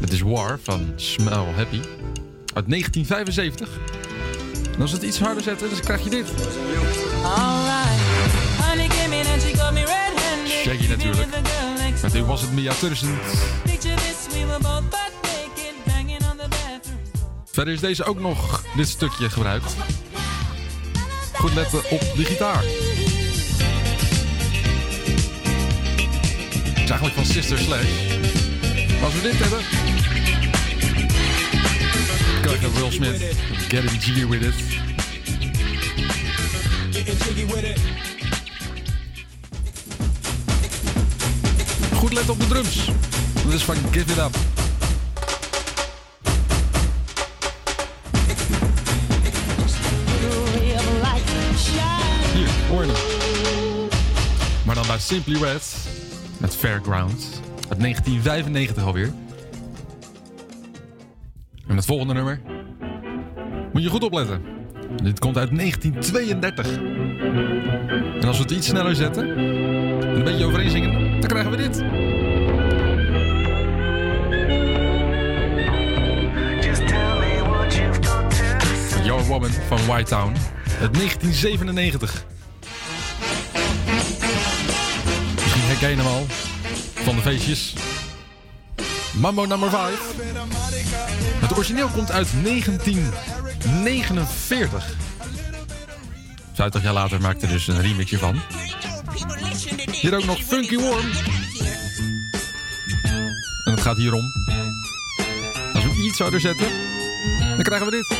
Het 0.00 0.12
is 0.12 0.20
War 0.20 0.58
van 0.62 0.92
Smell 0.96 1.44
Happy. 1.56 1.80
Uit 2.54 2.68
1975. 2.68 3.68
En 4.74 4.80
als 4.80 4.90
we 4.90 4.96
het 4.96 5.06
iets 5.06 5.18
harder 5.18 5.42
zetten, 5.42 5.70
dan 5.70 5.80
krijg 5.80 6.04
je 6.04 6.10
dit. 6.10 6.32
Natuurlijk. 10.96 11.28
Dit 12.12 12.26
was 12.26 12.40
het 12.40 12.52
Mia 12.52 12.72
Tursen. 12.72 13.18
Verder 17.44 17.74
is 17.74 17.80
deze 17.80 18.04
ook 18.04 18.20
nog 18.20 18.64
dit 18.76 18.88
stukje 18.88 19.30
gebruikt. 19.30 19.74
Goed 21.32 21.54
letten 21.54 21.78
op 21.90 22.00
de 22.16 22.24
gitaar. 22.24 22.62
Het 26.68 26.82
is 26.82 26.90
eigenlijk 26.90 27.14
van 27.14 27.24
Sister 27.24 27.58
Slash. 27.58 27.88
Als 29.02 29.14
we 29.14 29.20
dit 29.22 29.38
hebben... 29.38 29.60
krijg 32.42 32.60
je 32.60 32.72
Will 32.72 32.90
Smith. 32.90 33.36
Getting 33.68 34.04
jiggy 34.04 34.26
with 34.26 34.42
it. 34.42 34.54
Goed 42.02 42.12
letten 42.12 42.32
op 42.32 42.40
de 42.40 42.46
drums. 42.46 42.90
Dat 43.44 43.52
is 43.52 43.64
van 43.64 43.74
Give 43.74 44.12
It 44.12 44.18
Up. 44.18 44.36
Hier. 52.34 52.86
Maar 54.66 54.74
dan 54.74 54.86
bij 54.86 54.98
Simply 54.98 55.38
Red 55.42 55.76
met 56.38 56.56
Fairground. 56.56 57.40
Uit 57.68 57.80
1995 57.80 58.84
alweer. 58.84 59.12
En 61.66 61.76
het 61.76 61.84
volgende 61.84 62.14
nummer. 62.14 62.40
Moet 63.72 63.82
je 63.82 63.88
goed 63.88 64.04
opletten. 64.04 64.42
Dit 65.02 65.18
komt 65.18 65.36
uit 65.36 65.56
1932. 65.56 66.66
En 68.20 68.28
als 68.28 68.36
we 68.36 68.42
het 68.42 68.52
iets 68.52 68.66
sneller 68.66 68.94
zetten. 68.94 69.36
En 69.36 70.16
een 70.16 70.24
beetje 70.24 70.44
overeen 70.44 70.70
zingen. 70.70 71.11
Dan 71.22 71.30
krijgen 71.30 71.50
we 71.50 71.56
dit. 71.56 71.76
Your 79.04 79.24
Woman 79.24 79.50
van 79.68 79.86
White 79.86 80.10
Town. 80.10 80.36
Uit 80.80 80.94
1997. 80.94 82.24
Misschien 85.34 85.62
herken 85.62 85.90
je 85.90 85.96
hem 85.96 86.06
al. 86.06 86.26
Van 86.94 87.16
de 87.16 87.22
feestjes. 87.22 87.74
Mambo 89.12 89.44
nummer 89.44 89.70
5. 89.70 90.14
Het 91.40 91.56
origineel 91.56 91.88
komt 91.88 92.10
uit 92.10 92.28
1949. 92.42 94.96
50 96.52 96.82
jaar 96.82 96.92
later 96.92 97.20
maakte 97.20 97.46
er 97.46 97.52
dus 97.52 97.68
een 97.68 97.80
remixje 97.80 98.18
van. 98.18 98.40
Hier 99.90 100.14
ook 100.14 100.24
nog 100.24 100.42
Funky 100.42 100.76
Worm. 100.76 101.10
En 103.64 103.72
het 103.72 103.80
gaat 103.80 103.96
hierom. 103.96 104.32
Als 105.72 105.84
we 105.84 106.02
iets 106.04 106.18
harder 106.18 106.40
zetten, 106.40 106.66
dan 107.38 107.62
krijgen 107.62 107.86
we 107.86 107.92
dit. 107.92 108.18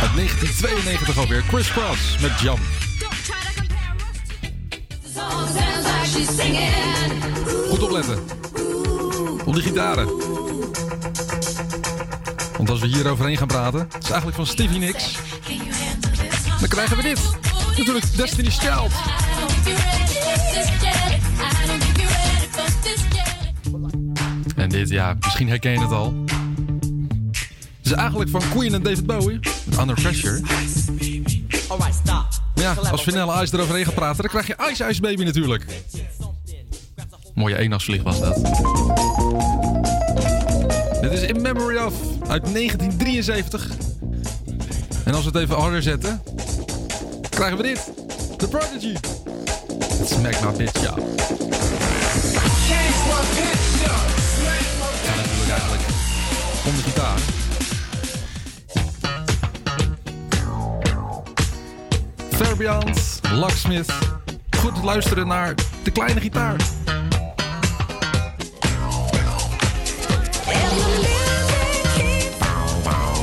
Uit 0.00 0.14
1992 0.14 1.18
alweer. 1.18 1.42
Chris 1.42 1.72
Cross 1.72 2.18
met 2.20 2.40
Jump. 2.40 2.58
Goed 7.68 7.82
opletten. 7.82 8.18
Op 9.44 9.54
die 9.54 9.62
gitaren. 9.62 10.06
Want 12.56 12.70
als 12.70 12.80
we 12.80 12.86
hier 12.86 13.10
overheen 13.10 13.36
gaan 13.36 13.46
praten, 13.46 13.80
het 13.80 14.02
is 14.02 14.08
eigenlijk 14.10 14.36
van 14.36 14.46
Stevie 14.46 14.78
Nicks. 14.78 15.13
Dan 16.60 16.68
krijgen 16.68 16.96
we 16.96 17.02
dit. 17.02 17.20
Natuurlijk 17.76 18.16
Destiny's 18.16 18.58
Child. 18.58 18.92
En 24.56 24.68
dit, 24.68 24.88
ja, 24.88 25.16
misschien 25.20 25.48
herken 25.48 25.72
je 25.72 25.80
het 25.80 25.90
al. 25.90 26.24
Het 27.76 27.92
is 27.92 27.92
eigenlijk 27.92 28.30
van 28.30 28.42
Queen 28.50 28.74
en 28.74 28.82
David 28.82 29.06
Bowie. 29.06 29.40
Under 29.80 29.94
Pressure. 29.94 30.40
Ja, 32.54 32.74
als 32.90 33.02
Vanilla 33.02 33.42
Ice 33.42 33.54
eroverheen 33.54 33.84
gaat 33.84 33.94
praten, 33.94 34.22
dan 34.22 34.30
krijg 34.30 34.46
je 34.46 34.70
Ice 34.70 34.88
Ice 34.88 35.00
Baby 35.00 35.24
natuurlijk. 35.24 35.66
Mooie 37.34 37.58
eendagsvlieg 37.58 38.02
was 38.02 38.20
dat. 38.20 38.34
Dit 41.00 41.12
is 41.12 41.22
In 41.22 41.42
Memory 41.42 41.76
of 41.76 41.94
uit 42.28 42.54
1973. 42.54 43.70
En 45.04 45.14
als 45.14 45.24
we 45.24 45.30
het 45.30 45.40
even 45.40 45.56
harder 45.56 45.82
zetten, 45.82 46.22
krijgen 47.34 47.56
we 47.56 47.62
dit. 47.62 47.90
The 48.36 48.48
Prodigy. 48.48 48.96
Smack 50.04 50.40
my 50.40 50.56
bitch, 50.56 50.80
ja. 50.80 50.94
Ja, 55.04 55.14
natuurlijk 55.16 55.50
eigenlijk 55.50 55.82
om 56.66 56.76
de 56.76 56.82
gitaar. 56.82 57.18
Fairbians, 62.30 63.20
Locksmith. 63.32 63.92
Goed 64.58 64.82
luisteren 64.82 65.26
naar 65.26 65.54
de 65.82 65.90
kleine 65.90 66.20
gitaar. 66.20 66.56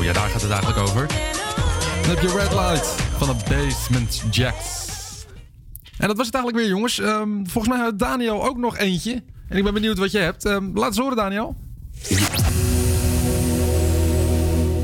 Ja, 0.02 0.14
daar 0.14 0.30
gaat 0.30 0.42
het 0.42 0.52
eigenlijk 0.52 0.80
over. 0.80 1.08
Dan 2.02 2.10
heb 2.10 2.22
je 2.22 2.38
Red 2.38 2.52
Light 2.52 3.11
van 3.26 3.38
de 3.38 3.44
Basement 3.50 4.24
Jacks. 4.32 4.90
En 5.98 6.08
dat 6.08 6.18
was 6.18 6.26
het 6.26 6.36
eigenlijk 6.36 6.64
weer, 6.66 6.74
jongens. 6.76 7.00
Ehm, 7.00 7.30
volgens 7.46 7.76
mij 7.76 7.84
had 7.84 8.00
Daniel 8.00 8.44
ook 8.44 8.58
nog 8.58 8.78
eentje. 8.78 9.24
En 9.50 9.58
ik 9.58 9.64
ben 9.64 9.74
benieuwd 9.74 9.98
wat 9.98 10.12
je 10.12 10.18
hebt. 10.18 10.46
Ehm, 10.46 10.66
laat 10.74 10.88
eens 10.88 10.98
horen, 10.98 11.16
Daniel. 11.18 11.56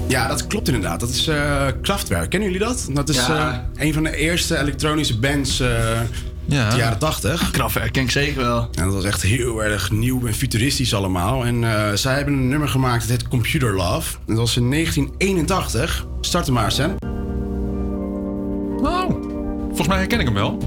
Ja, 0.07 0.27
dat 0.27 0.47
klopt 0.47 0.67
inderdaad. 0.67 0.99
Dat 0.99 1.09
is 1.09 1.27
eh 1.27 1.67
Kraftwerk. 1.81 2.29
Kennen 2.29 2.51
jullie 2.51 2.65
dat? 2.65 2.87
Dat 2.91 3.09
is 3.09 3.15
Ja. 3.27 3.67
eh, 3.75 3.85
een 3.87 3.93
van 3.93 4.03
de 4.03 4.15
eerste 4.15 4.57
elektronische 4.57 5.19
bands 5.19 5.59
eh 5.59 5.69
Ja. 6.45 6.63
uit 6.63 6.71
de 6.71 6.77
jaren 6.77 6.97
80. 6.99 7.51
Kraftwerk 7.51 7.91
ken 7.91 8.03
ik 8.03 8.11
zeker 8.11 8.41
wel. 8.41 8.59
En 8.73 8.83
dat 8.83 8.93
was 8.93 9.03
echt 9.03 9.21
heel 9.21 9.63
erg 9.63 9.91
nieuw 9.91 10.25
en 10.27 10.33
futuristisch 10.33 10.93
allemaal. 10.93 11.45
En 11.45 11.63
eh, 11.63 11.93
zij 11.93 12.15
hebben 12.15 12.33
een 12.33 12.47
nummer 12.47 12.67
gemaakt, 12.69 13.01
dat 13.01 13.09
heet 13.09 13.27
Computer 13.27 13.75
Love. 13.75 14.17
En 14.17 14.25
dat 14.25 14.37
was 14.37 14.57
in 14.57 14.69
1981. 14.69 16.07
Start 16.21 16.45
hem 16.45 16.53
maar, 16.55 16.71
Sam. 16.71 17.06
Oh, 18.87 19.09
volgens 19.65 19.87
mij 19.87 19.97
herken 19.97 20.19
ik 20.19 20.25
hem 20.25 20.33
wel. 20.33 20.57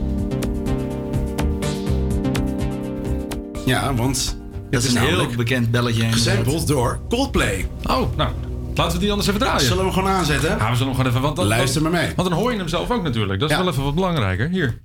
Ja, 3.67 3.95
want 3.95 4.39
Dat 4.71 4.83
is 4.83 4.95
een 4.95 5.01
heel 5.03 5.27
bekend 5.37 5.71
belletje. 5.71 6.03
gesampled 6.13 6.67
door 6.67 7.01
Coldplay. 7.09 7.69
Oh, 7.83 8.17
nou, 8.17 8.31
laten 8.75 8.93
we 8.93 8.99
die 8.99 9.11
anders 9.11 9.29
even 9.29 9.41
draaien. 9.41 9.61
Zullen 9.61 9.77
we 9.77 9.83
hem 9.85 9.93
gewoon 9.93 10.09
aanzetten? 10.11 10.49
Ja, 10.59 10.71
we 10.71 10.77
zullen 10.77 10.79
hem 10.79 10.91
gewoon 10.95 11.07
even... 11.07 11.21
Want 11.23 11.37
dan, 11.37 11.47
Luister 11.47 11.83
maar 11.83 11.91
mee. 11.91 12.13
Want 12.17 12.29
dan 12.29 12.39
hoor 12.39 12.53
je 12.53 12.59
hem 12.59 12.69
zelf 12.69 12.91
ook 12.91 13.03
natuurlijk. 13.03 13.41
Dat 13.41 13.51
is 13.51 13.57
Ja. 13.57 13.63
wel 13.63 13.73
even 13.73 13.85
wat 13.85 13.95
belangrijker. 13.95 14.49
Hier. 14.49 14.79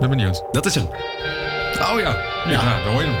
Ben 0.00 0.08
benieuwd. 0.10 0.44
Dat 0.52 0.66
is 0.66 0.74
hem. 0.74 0.84
Oh 0.84 2.00
ja. 2.00 2.16
Hier, 2.44 2.52
Ja. 2.52 2.64
Nou, 2.64 2.84
dan 2.84 2.92
hoor 2.92 3.02
je 3.02 3.08
hem. 3.08 3.18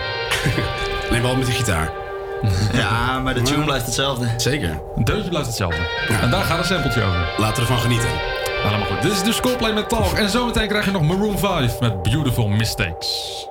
Neem 1.12 1.22
wel 1.22 1.36
met 1.36 1.46
de 1.46 1.52
gitaar. 1.52 1.92
Ja, 2.72 3.18
maar 3.18 3.34
de 3.34 3.42
tune 3.42 3.64
blijft 3.64 3.84
hetzelfde. 3.86 4.26
Zeker. 4.36 4.80
Een 4.96 5.04
deuntje 5.04 5.28
blijft 5.28 5.46
hetzelfde. 5.46 5.80
En 6.20 6.30
daar 6.30 6.44
gaat 6.44 6.58
een 6.58 6.64
sampletje 6.64 7.02
over. 7.02 7.34
Laten 7.36 7.54
we 7.54 7.60
ervan 7.60 7.78
genieten. 7.78 8.08
Allemaal 8.64 8.86
goed. 8.86 9.02
Dit 9.02 9.12
is 9.12 9.22
dus 9.22 9.40
Coldplay 9.40 9.72
met 9.72 9.88
Talk. 9.88 10.12
En 10.12 10.30
zometeen 10.30 10.68
krijg 10.68 10.84
je 10.84 10.90
nog 10.90 11.02
Maroon 11.02 11.38
5 11.38 11.80
met 11.80 12.02
Beautiful 12.02 12.48
Mistakes. 12.48 13.48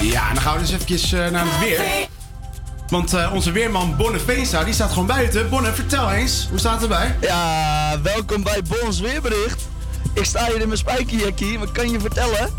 Ja, 0.00 0.32
dan 0.32 0.42
gaan 0.42 0.54
we 0.54 0.60
eens 0.60 0.72
eventjes 0.72 1.12
eh, 1.12 1.28
naar 1.28 1.44
het 1.44 1.58
weer. 1.58 2.08
Want 2.88 3.14
eh, 3.14 3.30
onze 3.34 3.52
weerman 3.52 3.96
Bonne 3.96 4.18
Veenstra, 4.18 4.64
die 4.64 4.74
staat 4.74 4.90
gewoon 4.90 5.06
buiten. 5.06 5.48
Bonne, 5.48 5.72
vertel 5.72 6.10
eens, 6.10 6.46
hoe 6.50 6.58
staat 6.58 6.72
het 6.72 6.82
erbij? 6.82 7.16
Ja, 7.20 8.00
welkom 8.02 8.42
bij 8.42 8.62
Bons 8.68 9.00
Weerbericht. 9.00 9.62
Ik 10.14 10.24
sta 10.24 10.46
hier 10.46 10.60
in 10.60 10.66
mijn 10.66 10.78
spijkerjackie, 10.78 11.58
Wat 11.58 11.72
kan 11.72 11.90
je 11.90 12.00
vertellen, 12.00 12.50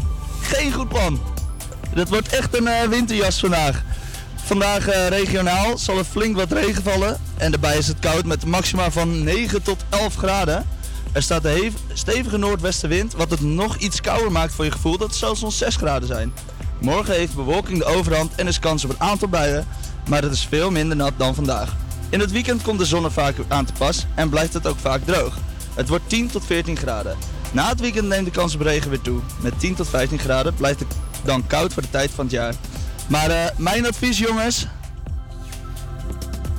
geen 0.42 0.74
goed 0.74 0.88
plan. 0.88 1.20
Dat 1.94 2.10
wordt 2.10 2.28
echt 2.28 2.58
een 2.58 2.68
eh, 2.68 2.88
winterjas 2.88 3.40
vandaag. 3.40 3.84
Vandaag 4.44 5.10
regionaal 5.10 5.78
zal 5.78 5.98
er 5.98 6.04
flink 6.04 6.36
wat 6.36 6.52
regen 6.52 6.84
vallen. 6.84 7.18
En 7.38 7.52
daarbij 7.52 7.78
is 7.78 7.88
het 7.88 8.00
koud 8.00 8.26
met 8.26 8.46
maxima 8.46 8.92
van 8.92 9.24
9 9.24 9.62
tot 9.62 9.84
11 9.90 10.16
graden. 10.16 10.66
Er 11.12 11.24
staat 11.24 11.46
een 11.46 11.74
stevige 11.94 12.38
noordwestenwind, 12.38 13.14
wat 13.14 13.32
het 13.32 13.42
nog 13.42 13.78
iets 13.78 14.02
kouder 14.02 14.32
maakt 14.32 14.54
voor 14.54 14.66
je 14.66 14.72
gevoel 14.72 14.98
dat 14.98 15.08
het 15.08 15.18
zelfs 15.18 15.58
6 15.58 15.76
graden 15.76 16.08
zijn. 16.08 16.34
Morgen 16.80 17.14
heeft 17.14 17.36
bewolking 17.36 17.78
de 17.78 17.86
overhand 17.86 18.36
en 18.36 18.48
is 18.48 18.60
kans 18.60 18.84
op 18.84 18.90
een 18.90 19.00
aantal 19.00 19.28
buien, 19.28 19.68
maar 20.08 20.22
het 20.22 20.32
is 20.32 20.48
veel 20.50 20.72
minder 20.72 20.98
nat 20.98 21.14
dan 21.18 21.36
vandaag. 21.36 21.76
In 22.10 22.20
het 22.20 22.32
weekend 22.32 22.62
komt 22.62 22.80
de 22.80 22.86
zon 22.86 23.12
vaak 23.12 23.36
aan 23.48 23.66
te 23.66 23.74
pas 23.74 24.06
en 24.16 24.30
blijft 24.30 24.54
het 24.54 24.68
ook 24.68 24.80
vaak 24.80 25.02
droog. 25.06 25.38
Het 25.74 25.90
wordt 25.90 26.10
10 26.10 26.30
tot 26.30 26.46
14 26.46 26.78
graden. 26.78 27.18
Na 27.52 27.70
het 27.70 27.80
weekend 27.80 28.08
neemt 28.08 28.26
de 28.26 28.32
kans 28.32 28.56
op 28.56 28.62
regen 28.62 28.90
weer 28.90 29.02
toe. 29.02 29.20
Met 29.42 29.60
10 29.60 29.76
tot 29.76 29.88
15 29.88 30.20
graden 30.20 30.54
blijft 30.54 30.80
het 30.80 30.96
dan 31.24 31.48
koud 31.48 31.74
voor 31.74 31.82
de 31.82 31.90
tijd 31.90 32.12
van 32.12 32.26
het 32.26 32.34
jaar. 32.34 32.54
Maar 33.08 33.30
eh, 33.30 33.46
mijn 33.58 33.88
advies 33.88 34.18
jongens... 34.18 34.68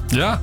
Ja? 0.06 0.42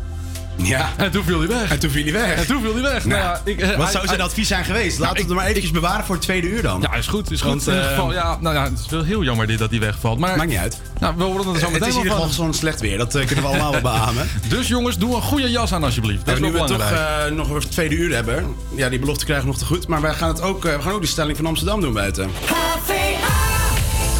Ja. 0.58 0.90
En 0.98 1.12
toen 1.12 1.24
viel 1.24 1.40
hij 1.40 1.48
weg. 1.48 1.72
En 1.72 1.80
toen 1.80 1.90
viel 1.90 2.04
hij 2.04 2.14
weg. 2.14 2.36
En 2.36 2.48
toen 2.48 2.62
viel 2.62 2.74
hij 2.74 2.82
weg. 2.82 3.06
Nou, 3.06 3.22
ja, 3.22 3.42
ik, 3.44 3.60
eh, 3.60 3.68
Wat 3.68 3.78
hij- 3.78 3.92
zou 3.92 4.06
zijn 4.06 4.18
hij- 4.18 4.28
advies 4.28 4.48
zijn 4.48 4.66
geweest? 4.66 5.00
Laten 5.00 5.16
we 5.16 5.22
het 5.22 5.30
er 5.30 5.36
maar 5.36 5.46
eventjes 5.46 5.72
bewaren 5.72 6.06
voor 6.06 6.16
het 6.16 6.24
tweede 6.24 6.48
uur 6.48 6.62
dan. 6.62 6.82
Ja, 6.82 6.94
is 6.94 7.08
goed. 7.08 7.32
Is 7.32 7.42
goed. 7.42 7.52
In 7.52 7.74
ieder 7.74 7.80
eh, 7.84 7.88
geval, 7.90 8.14
ja, 8.14 8.38
nou 8.42 8.56
ja, 8.56 8.64
het 8.64 8.80
is 8.80 8.86
wel 8.90 9.04
heel 9.04 9.24
jammer 9.24 9.48
dit 9.48 9.60
dat 9.60 9.70
hij 9.70 9.80
wegvalt. 9.80 10.20
Maar, 10.20 10.38
Maakt 10.38 10.50
niet 10.50 10.58
uit. 10.58 10.82
Nou, 11.00 11.14
we 11.18 11.24
horen 11.24 11.54
er 11.54 11.60
zo 11.60 11.66
het 11.66 11.74
meteen 11.74 11.88
is 11.88 11.94
in 11.96 12.02
ieder 12.02 12.16
geval 12.18 12.30
zo'n 12.30 12.54
slecht 12.54 12.80
weer. 12.80 12.98
Dat 12.98 13.16
eh, 13.16 13.26
kunnen 13.26 13.44
we 13.44 13.50
allemaal 13.50 13.72
wel 13.72 13.82
beamen. 13.82 14.30
Dus 14.48 14.68
jongens, 14.68 14.98
doe 14.98 15.16
een 15.16 15.22
goede 15.22 15.50
jas 15.50 15.74
aan 15.74 15.84
alsjeblieft. 15.84 16.26
Dat 16.26 16.38
En 16.38 16.44
is 16.44 16.52
nu 16.52 16.60
we 16.60 16.66
toch 16.66 16.92
eh, 16.92 17.26
nog 17.32 17.54
het 17.54 17.72
tweede 17.72 17.96
uur 17.96 18.14
hebben. 18.16 18.56
Ja, 18.76 18.90
die 18.90 19.00
belofte 19.00 19.26
krijgen 19.26 19.46
we 19.46 19.52
nog 19.52 19.60
te 19.60 19.66
goed. 19.68 19.88
Maar 19.88 20.02
wij 20.02 20.14
gaan, 20.14 20.28
het 20.28 20.42
ook, 20.42 20.64
we 20.64 20.78
gaan 20.82 20.92
ook 20.94 21.00
die 21.02 21.10
stelling 21.10 21.38
van 21.38 21.46
Amsterdam 21.46 21.82
doen 21.82 21.94
buiten. 21.94 22.30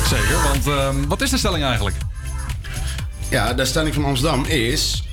Zeker, 0.10 0.42
want 0.44 0.68
ehm, 0.68 0.96
wat 1.08 1.22
is 1.22 1.30
de 1.30 1.38
stelling 1.38 1.64
eigenlijk? 1.64 1.96
Ja, 3.30 3.54
de 3.54 3.66
stelling 3.66 3.94
van 3.94 4.06
Amsterdam 4.06 4.46
is... 4.46 5.04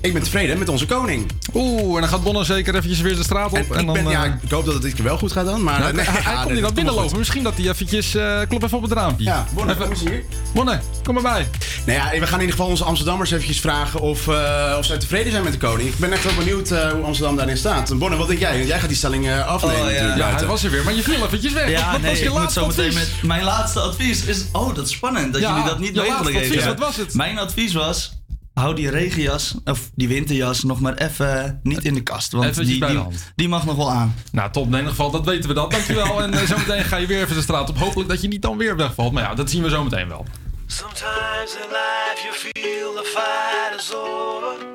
Ik 0.00 0.12
ben 0.12 0.22
tevreden 0.22 0.58
met 0.58 0.68
onze 0.68 0.86
koning. 0.86 1.26
Oeh, 1.54 1.94
en 1.94 2.00
dan 2.00 2.08
gaat 2.10 2.22
Bonne 2.22 2.44
zeker 2.44 2.74
eventjes 2.74 3.00
weer 3.00 3.16
de 3.16 3.22
straat 3.22 3.50
op. 3.50 3.56
En, 3.56 3.64
En, 3.74 3.80
ik, 3.80 3.86
dan, 3.86 3.94
ben, 3.94 4.08
ja, 4.08 4.24
eh, 4.24 4.32
ik 4.42 4.50
hoop 4.50 4.64
dat 4.64 4.74
het 4.74 4.82
dit 4.82 4.94
keer 4.94 5.04
wel 5.04 5.18
goed 5.18 5.32
gaat 5.32 5.44
dan. 5.46 5.62
Maar 5.62 5.80
ja, 5.82 5.90
nee, 5.92 6.04
hij, 6.04 6.22
hij 6.22 6.32
ja, 6.32 6.42
komt 6.42 6.44
niet 6.44 6.44
dat 6.44 6.54
naar 6.54 6.62
komt 6.62 6.74
binnen 6.74 6.94
wel 6.94 7.02
lopen. 7.02 7.18
Misschien 7.18 7.42
dat 7.42 7.54
hij 7.56 7.68
eventjes... 7.68 8.14
eh, 8.14 8.40
klop 8.48 8.62
even 8.62 8.76
op 8.76 8.82
het 8.82 8.92
raampje. 8.92 9.24
Ja, 9.24 9.46
Bonne, 9.54 9.72
Even- 9.72 9.82
kom 9.82 9.92
eens 9.92 10.00
hier. 10.00 10.24
Bonne, 10.54 10.80
kom 11.02 11.14
maar 11.14 11.22
bij. 11.22 11.46
Nou 11.86 11.98
ja, 11.98 12.20
we 12.20 12.26
gaan 12.26 12.34
in 12.34 12.40
ieder 12.40 12.50
geval 12.56 12.66
onze 12.66 12.84
Amsterdammers 12.84 13.30
eventjes 13.30 13.60
vragen 13.60 14.00
of, 14.00 14.28
eh, 14.28 14.74
of 14.78 14.84
zij 14.84 14.98
tevreden 14.98 15.30
zijn 15.32 15.44
met 15.44 15.52
de 15.52 15.58
koning. 15.58 15.88
Ik 15.88 15.98
ben 15.98 16.12
echt 16.12 16.24
wel 16.24 16.34
benieuwd 16.34 16.70
eh, 16.70 16.90
hoe 16.90 17.02
Amsterdam 17.04 17.36
daarin 17.36 17.56
staat. 17.56 17.98
Bonne, 17.98 18.16
wat 18.16 18.28
denk 18.28 18.38
jij? 18.40 18.56
Want 18.56 18.68
jij 18.68 18.78
gaat 18.78 18.88
die 18.88 18.96
stelling 18.96 19.28
eh, 19.28 19.46
afnemen 19.46 19.76
Oh, 19.76 19.82
ja. 19.82 19.86
natuurlijk 19.90 20.16
Ja, 20.16 20.22
hij 20.22 20.28
buiten. 20.28 20.46
was 20.48 20.64
er 20.64 20.70
weer, 20.70 20.84
maar 20.84 20.94
je 20.94 21.02
viel 21.02 21.24
eventjes 21.24 21.52
weg. 21.52 21.68
Ja, 21.70 21.90
wat 21.92 22.00
nee, 22.00 22.10
was 22.10 22.20
je 22.20 22.30
laatste 22.32 22.60
zo 22.60 22.66
meteen 22.66 22.84
advies? 22.86 22.98
met... 23.20 23.22
Mijn 23.22 23.44
laatste 23.44 23.80
advies 23.80 24.24
is... 24.24 24.44
Oh, 24.52 24.74
dat 24.74 24.86
is 24.86 24.92
spannend 24.92 25.32
dat 25.32 25.42
Ja, 25.42 25.48
jullie 25.50 25.64
dat 25.64 25.78
niet 25.78 25.98
geven. 25.98 26.66
wat 26.66 26.78
was 26.78 26.96
het? 26.96 27.14
Mijn 27.14 27.38
advies 27.38 27.72
was... 27.72 28.16
Hou 28.58 28.74
die 28.74 28.90
regenjas, 28.90 29.54
of 29.64 29.90
die 29.94 30.08
winterjas, 30.08 30.62
nog 30.62 30.80
maar 30.80 30.94
even 30.94 31.60
niet 31.62 31.84
in 31.84 31.94
de 31.94 32.02
kast. 32.02 32.32
Want 32.32 32.54
die, 32.54 32.78
bij 32.78 32.88
de 32.88 32.94
die, 32.94 33.02
hand. 33.02 33.32
die 33.34 33.48
mag 33.48 33.64
nog 33.64 33.76
wel 33.76 33.90
aan. 33.90 34.14
Nou, 34.32 34.50
top. 34.52 34.66
In 34.66 34.72
ieder 34.72 34.88
geval, 34.88 35.10
dat 35.10 35.24
weten 35.24 35.48
we 35.48 35.54
dan. 35.54 35.68
Dankjewel. 35.68 36.22
En 36.22 36.34
uh, 36.34 36.40
zometeen 36.40 36.84
ga 36.84 36.96
je 36.96 37.06
weer 37.06 37.22
even 37.22 37.36
de 37.36 37.42
straat 37.42 37.68
op. 37.68 37.78
Hopelijk 37.78 38.08
dat 38.08 38.22
je 38.22 38.28
niet 38.28 38.42
dan 38.42 38.56
weer 38.56 38.76
wegvalt. 38.76 39.12
Maar 39.12 39.22
ja, 39.22 39.34
dat 39.34 39.50
zien 39.50 39.62
we 39.62 39.70
zo 39.70 39.84
meteen 39.84 40.08
wel. 40.08 40.24
Sometimes 40.66 41.54
in 41.62 41.68
life 41.68 42.20
you 42.22 42.34
feel 42.34 42.94
the 42.94 43.04
fight 43.04 43.80
is 43.80 43.94
over. 43.94 44.66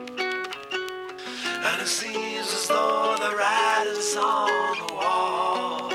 And 1.69 1.81
it 1.81 1.88
seems 1.88 2.47
as 2.57 2.65
though 2.67 3.15
the 3.15 3.31
writing's 3.38 4.15
on 4.15 4.88
the 4.88 4.93
wall. 4.93 5.91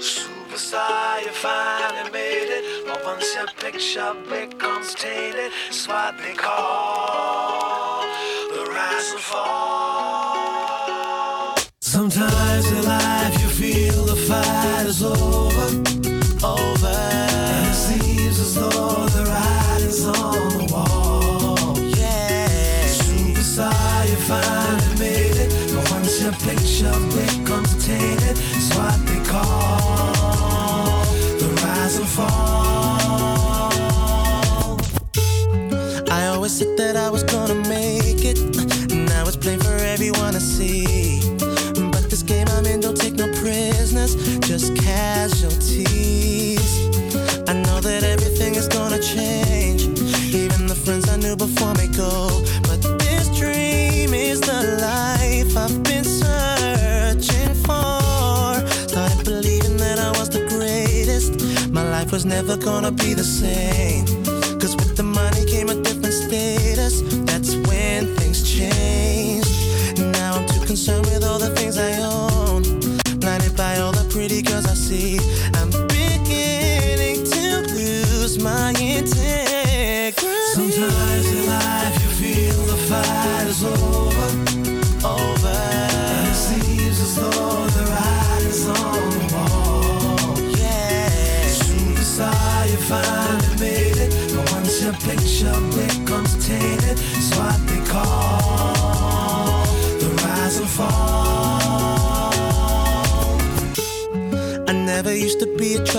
Superstar, 0.00 1.20
you 1.24 1.32
finally 1.32 2.10
made 2.12 2.48
it. 2.48 2.53
Once 3.04 3.34
your 3.34 3.46
picture 3.58 4.14
becomes 4.30 4.94
tainted, 4.94 5.52
it's 5.68 5.86
what 5.86 6.16
they 6.16 6.32
call 6.32 8.00
the 8.48 8.64
rise 8.70 9.10
and 9.12 9.20
fall. 9.20 10.34
Sometimes 11.82 12.70
in 12.72 12.82
life 12.84 13.42
you 13.42 13.48
feel 13.48 14.06
the 14.06 14.16
fight 14.16 14.86
is 14.86 15.02
over, 15.02 15.82
over. 16.46 16.86
And 16.86 17.68
it 17.68 17.74
seems 17.74 18.40
as 18.40 18.54
though 18.54 19.06
the 19.16 19.24
writing's 19.28 20.06
on 20.06 20.48
the 20.56 20.64
wall. 20.72 21.78
Yeah. 21.98 22.86
Superstar, 22.86 24.08
you 24.08 24.16
finally 24.16 24.96
made 24.98 25.36
it. 25.36 25.50
But 25.74 25.90
once 25.90 26.22
your 26.22 26.32
picture 26.32 26.98
becomes 27.12 27.72
tainted, 27.84 28.38
it's 28.38 28.70
what 28.78 28.98
was 62.14 62.24
never 62.24 62.56
gonna 62.56 62.92
be 62.92 63.12
the 63.12 63.24
same. 63.24 64.33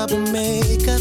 Be 0.07 0.17
a. 0.17 0.99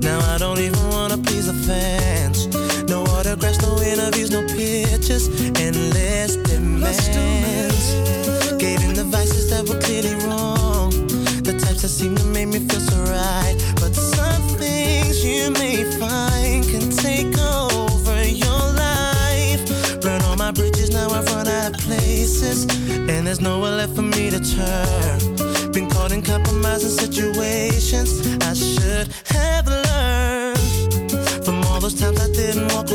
Now 0.00 0.18
I 0.34 0.38
don't 0.38 0.58
even 0.58 0.88
wanna 0.88 1.18
please 1.18 1.46
the 1.46 1.52
fans. 1.66 2.46
No 2.88 3.02
autographs, 3.04 3.60
no 3.60 3.80
interviews, 3.82 4.30
no 4.30 4.42
pictures, 4.46 5.28
endless 5.60 6.36
demands. 6.36 7.92
Gave 8.58 8.82
in 8.82 8.94
the 8.94 9.04
vices 9.04 9.50
that 9.50 9.68
were 9.68 9.78
clearly 9.80 10.14
wrong. 10.26 10.90
The 11.42 11.52
types 11.52 11.82
that 11.82 11.88
seem 11.88 12.14
to 12.16 12.24
make 12.24 12.48
me 12.48 12.60
feel 12.60 12.80
so 12.80 12.98
right. 13.04 13.56
But 13.76 13.94
some 13.94 14.42
things 14.56 15.24
you 15.24 15.50
may 15.50 15.84
find 15.98 16.64
can 16.64 16.90
take 16.90 17.36
over 17.38 18.24
your 18.24 18.62
life. 18.72 20.00
Burn 20.00 20.22
all 20.22 20.36
my 20.36 20.52
bridges, 20.52 20.90
now 20.90 21.10
I've 21.10 21.26
run 21.26 21.48
out 21.48 21.74
of 21.74 21.80
places. 21.80 22.64
And 22.88 23.26
there's 23.26 23.40
nowhere 23.40 23.76
left 23.76 23.94
for 23.94 24.02
me 24.02 24.30
to 24.30 24.40
turn. 24.40 25.35
In 26.16 26.22
compromising 26.22 26.88
situations. 26.88 28.10
I 28.40 28.54
should 28.54 29.06
have 29.26 29.66
learned 29.66 31.44
from 31.44 31.62
all 31.64 31.78
those 31.78 31.92
times 31.92 32.18
I 32.18 32.28
didn't 32.32 32.72
walk 32.72 32.85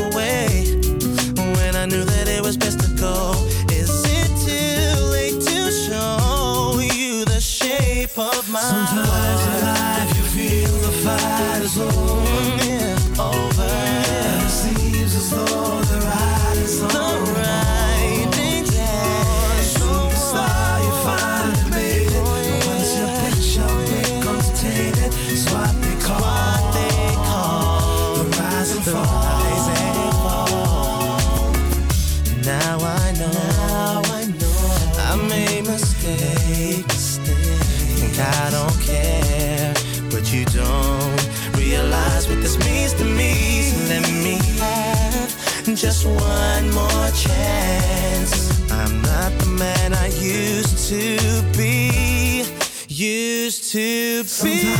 Sometimes 54.42 54.71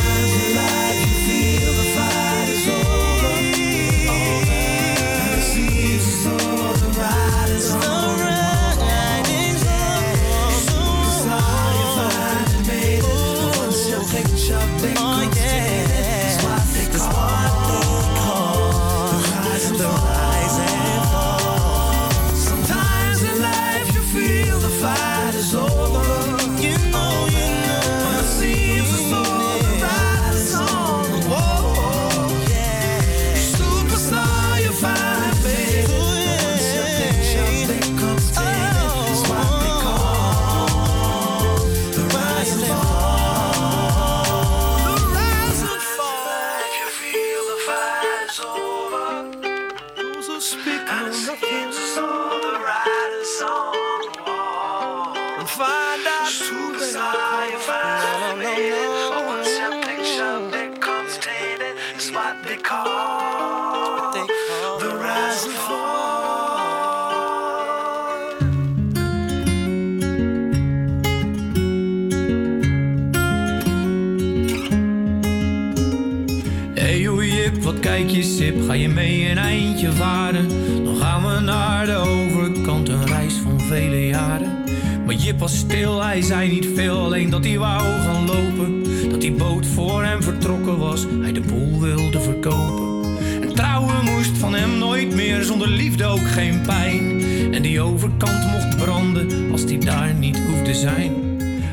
Jip 85.33 85.41
was 85.41 85.57
stil, 85.57 86.03
hij 86.03 86.21
zei 86.21 86.49
niet 86.49 86.67
veel, 86.75 86.97
alleen 86.97 87.29
dat 87.29 87.43
hij 87.43 87.57
wou 87.57 87.81
gaan 87.81 88.25
lopen. 88.25 88.83
Dat 89.09 89.21
die 89.21 89.31
boot 89.31 89.65
voor 89.65 90.03
hem 90.03 90.23
vertrokken 90.23 90.77
was, 90.77 91.05
hij 91.21 91.31
de 91.31 91.39
boel 91.39 91.79
wilde 91.79 92.19
verkopen. 92.19 93.17
En 93.41 93.53
trouwen 93.53 94.03
moest 94.05 94.37
van 94.37 94.53
hem 94.53 94.77
nooit 94.77 95.15
meer, 95.15 95.43
zonder 95.43 95.67
liefde 95.67 96.05
ook 96.05 96.27
geen 96.27 96.61
pijn. 96.61 97.23
En 97.53 97.61
die 97.61 97.81
overkant 97.81 98.51
mocht 98.51 98.77
branden, 98.77 99.51
als 99.51 99.65
die 99.65 99.77
daar 99.77 100.13
niet 100.13 100.39
hoefde 100.39 100.73
zijn. 100.73 101.11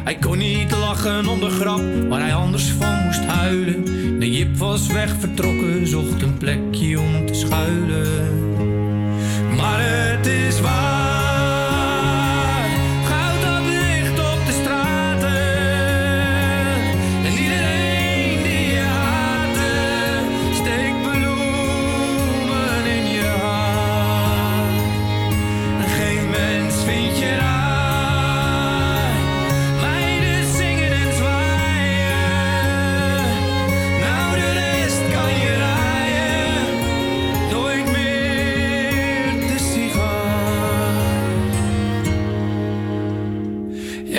Hij 0.05 0.15
kon 0.15 0.39
niet 0.39 0.71
lachen 0.71 1.27
om 1.27 1.41
de 1.41 1.51
grap 1.51 1.83
waar 2.09 2.21
hij 2.21 2.35
anders 2.35 2.71
van 2.71 3.05
moest 3.05 3.25
huilen. 3.25 3.85
De 4.21 4.31
Jip 4.31 4.57
was 4.57 4.87
weg 4.87 5.17
vertrokken, 5.19 5.87
zocht 5.87 6.23
een 6.23 6.39
plekje 6.39 7.01
om 7.01 7.27
te 7.27 7.35
schuilen. 7.35 8.20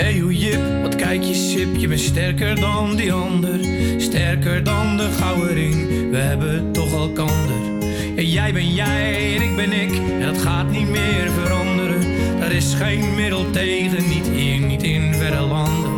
Hey, 0.02 0.18
hoe 0.18 0.38
Jip, 0.38 0.82
wat 0.82 0.96
kijk 0.96 1.22
je 1.22 1.34
sip, 1.34 1.76
je 1.76 1.88
bent 1.88 2.00
sterker 2.00 2.60
dan 2.60 2.96
die 2.96 3.12
ander. 3.12 3.60
Sterker 3.96 4.64
dan 4.64 4.96
de 4.96 5.08
gouden 5.20 6.10
we 6.10 6.16
hebben 6.16 6.72
toch 6.72 6.92
elkander. 6.92 7.60
Ja, 8.16 8.22
jij 8.22 8.52
ben 8.52 8.74
jij 8.74 9.34
en 9.36 9.42
ik 9.42 9.56
ben 9.56 9.72
ik, 9.72 9.90
en 10.20 10.32
dat 10.32 10.38
gaat 10.38 10.70
niet 10.70 10.88
meer 10.88 11.30
veranderen. 11.40 12.00
Daar 12.40 12.52
is 12.52 12.74
geen 12.74 13.14
middel 13.14 13.50
tegen, 13.50 14.08
niet 14.08 14.28
hier, 14.28 14.58
niet 14.58 14.82
in 14.82 15.14
verre 15.14 15.40
landen. 15.40 15.92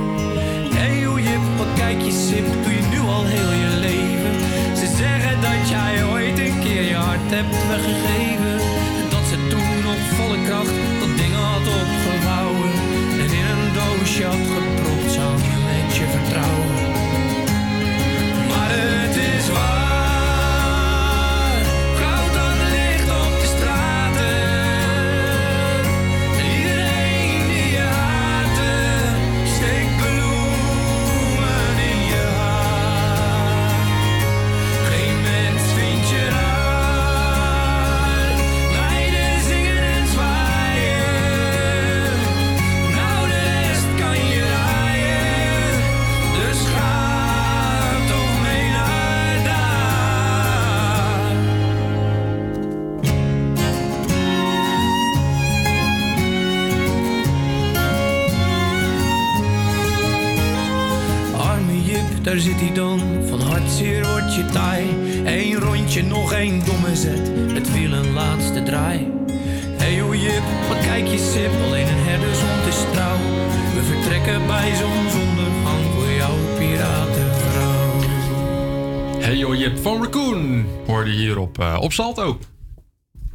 Hey, 0.75 1.05
hoe 1.05 1.23
Jip, 1.23 1.45
wat 1.57 1.73
kijk 1.77 2.03
je 2.03 2.13
sip, 2.13 2.47
doe 2.63 2.73
je 2.73 2.83
nu 2.91 2.99
al 2.99 3.25
heel 3.25 3.53
je 3.53 3.77
leven. 3.81 4.35
Ze 4.77 4.87
zeggen 4.97 5.41
dat 5.41 5.69
jij 5.69 6.05
ooit 6.05 6.39
een 6.39 6.61
keer 6.61 6.83
je 6.83 6.95
hart 6.95 7.31
hebt 7.31 7.69
weggegeven. 7.69 8.55
En 9.01 9.07
dat 9.11 9.25
ze 9.31 9.37
toen 9.49 9.93
op 9.93 10.01
volle 10.17 10.39
kracht 10.47 10.75
dat 11.01 11.17
ding 11.17 11.35
had 11.35 11.61
opgevouwen. 11.61 11.94
Doosje 14.25 14.37
had 14.37 14.47
gepropt 14.47 15.11
samen 15.13 15.65
met 15.65 15.97
je 15.97 16.07
vertrouwen. 16.07 16.64
Daar 62.35 62.43
zit 62.43 62.61
hij 62.61 62.73
dan. 62.73 63.01
Van 63.29 63.41
hartzeer 63.41 64.07
wordt 64.07 64.35
je 64.35 64.47
taai. 64.47 64.85
Eén 65.25 65.55
rondje, 65.55 66.03
nog 66.03 66.33
één 66.33 66.65
domme 66.65 66.97
zet. 66.97 67.31
Het 67.53 67.73
wiel 67.73 67.93
een 67.93 68.13
laatste 68.13 68.63
draai. 68.63 69.13
Hey 69.77 69.95
joh 69.95 70.15
Jip, 70.15 70.43
wat 70.69 70.81
kijk 70.81 71.07
je 71.07 71.31
sip. 71.33 71.51
Alleen 71.65 71.87
een 71.87 72.05
herdershond 72.05 72.67
is 72.67 72.93
trouw. 72.93 73.17
We 73.75 73.83
vertrekken 73.83 74.47
bij 74.47 74.75
zonsondergang 74.75 75.85
voor 75.95 76.11
jouw 76.11 76.37
piratenvrouw. 76.59 78.01
Hey 79.21 79.37
joh, 79.37 79.57
Jip 79.57 79.79
van 79.79 80.03
Raccoon 80.03 80.67
hoorde 80.87 81.11
je 81.11 81.17
hier 81.17 81.39
op, 81.39 81.59
eh, 81.59 81.79
op 81.81 81.93
Salto. 81.93 82.39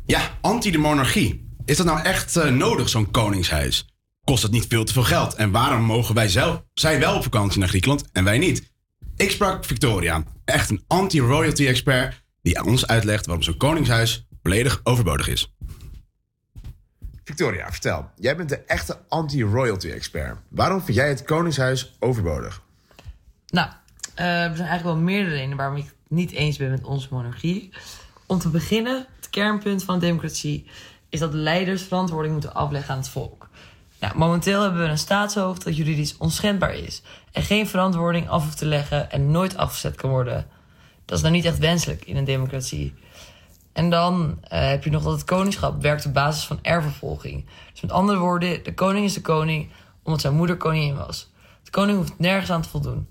Ja, 0.05 0.21
anti 0.41 0.71
de 0.71 0.77
monarchie. 0.77 1.47
Is 1.65 1.77
dat 1.77 1.85
nou 1.85 2.01
echt 2.01 2.35
eh, 2.35 2.51
nodig, 2.51 2.89
zo'n 2.89 3.11
koningshuis? 3.11 3.85
Kost 4.23 4.43
het 4.43 4.51
niet 4.51 4.65
veel 4.69 4.83
te 4.83 4.93
veel 4.93 5.03
geld? 5.03 5.33
En 5.33 5.51
waarom 5.51 5.81
mogen 5.81 6.15
wij 6.15 6.29
zelf, 6.29 6.63
zij 6.73 6.99
wel 6.99 7.15
op 7.15 7.23
vakantie 7.23 7.59
naar 7.59 7.69
Griekenland 7.69 8.03
en 8.11 8.23
wij 8.23 8.37
niet? 8.37 8.67
Ik 9.19 9.31
sprak 9.31 9.65
Victoria, 9.65 10.23
echt 10.45 10.69
een 10.69 10.83
anti-royalty 10.87 11.67
expert, 11.67 12.21
die 12.41 12.59
aan 12.59 12.65
ons 12.65 12.87
uitlegt 12.87 13.25
waarom 13.25 13.43
zo'n 13.43 13.57
koningshuis 13.57 14.27
volledig 14.43 14.81
overbodig 14.83 15.27
is. 15.27 15.53
Victoria, 17.23 17.71
vertel. 17.71 18.09
Jij 18.15 18.35
bent 18.35 18.49
de 18.49 18.57
echte 18.57 18.97
anti-royalty 19.07 19.89
expert. 19.89 20.37
Waarom 20.49 20.81
vind 20.81 20.97
jij 20.97 21.09
het 21.09 21.23
Koningshuis 21.23 21.95
overbodig? 21.99 22.61
Nou, 23.47 23.69
eh, 24.15 24.25
er 24.25 24.55
zijn 24.55 24.67
eigenlijk 24.67 24.83
wel 24.83 24.95
meerdere 24.95 25.35
redenen 25.35 25.57
waarom 25.57 25.75
ik 25.75 25.85
het 25.85 25.95
niet 26.07 26.31
eens 26.31 26.57
ben 26.57 26.69
met 26.69 26.83
onze 26.83 27.07
monarchie. 27.11 27.69
Om 28.25 28.39
te 28.39 28.49
beginnen, 28.49 29.05
het 29.15 29.29
kernpunt 29.29 29.83
van 29.83 29.99
democratie 29.99 30.67
is 31.09 31.19
dat 31.19 31.31
de 31.31 31.37
leiders 31.37 31.83
verantwoording 31.83 32.33
moeten 32.33 32.53
afleggen 32.53 32.93
aan 32.93 32.99
het 32.99 33.09
volk. 33.09 33.38
Nou, 33.99 34.17
momenteel 34.17 34.61
hebben 34.61 34.81
we 34.81 34.87
een 34.87 34.97
staatshoofd 34.97 35.63
dat 35.63 35.75
juridisch 35.75 36.17
onschendbaar 36.17 36.73
is 36.73 37.01
en 37.31 37.43
geen 37.43 37.67
verantwoording 37.67 38.29
af 38.29 38.43
hoeft 38.43 38.57
te 38.57 38.65
leggen 38.65 39.11
en 39.11 39.31
nooit 39.31 39.57
afgezet 39.57 39.95
kan 39.95 40.09
worden. 40.09 40.47
Dat 41.05 41.17
is 41.17 41.23
nou 41.23 41.35
niet 41.35 41.45
echt 41.45 41.57
wenselijk 41.57 42.05
in 42.05 42.17
een 42.17 42.23
democratie. 42.23 42.93
En 43.73 43.89
dan 43.89 44.37
eh, 44.41 44.67
heb 44.67 44.83
je 44.83 44.89
nog 44.89 45.03
dat 45.03 45.11
het 45.11 45.23
koningschap 45.23 45.81
werkt 45.81 46.05
op 46.05 46.13
basis 46.13 46.43
van 46.43 46.59
erfvervolging. 46.61 47.45
Dus 47.71 47.81
met 47.81 47.91
andere 47.91 48.19
woorden, 48.19 48.63
de 48.63 48.73
koning 48.73 49.05
is 49.05 49.13
de 49.13 49.21
koning 49.21 49.69
omdat 50.03 50.21
zijn 50.21 50.35
moeder 50.35 50.57
koningin 50.57 50.95
was. 50.95 51.31
De 51.63 51.71
koning 51.71 51.97
hoeft 51.97 52.19
nergens 52.19 52.51
aan 52.51 52.61
te 52.61 52.69
voldoen. 52.69 53.07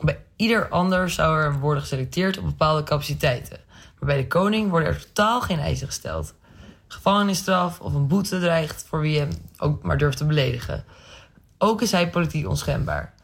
Bij 0.00 0.24
ieder 0.36 0.68
ander 0.68 1.10
zou 1.10 1.38
er 1.38 1.58
worden 1.58 1.82
geselecteerd 1.82 2.38
op 2.38 2.44
bepaalde 2.44 2.82
capaciteiten. 2.82 3.58
Maar 3.98 4.08
bij 4.08 4.16
de 4.16 4.26
koning 4.26 4.70
worden 4.70 4.88
er 4.88 5.06
totaal 5.06 5.40
geen 5.40 5.58
eisen 5.58 5.86
gesteld. 5.86 6.34
Gevangenisstraf 6.88 7.80
of 7.80 7.94
een 7.94 8.06
boete 8.06 8.40
dreigt 8.40 8.84
voor 8.88 9.00
wie 9.00 9.18
hem 9.18 9.30
ook 9.58 9.82
maar 9.82 9.98
durft 9.98 10.16
te 10.16 10.24
beledigen. 10.24 10.84
Ook 11.58 11.82
is 11.82 11.92
hij 11.92 12.10
politiek 12.10 12.48
onschendbaar. 12.48 13.14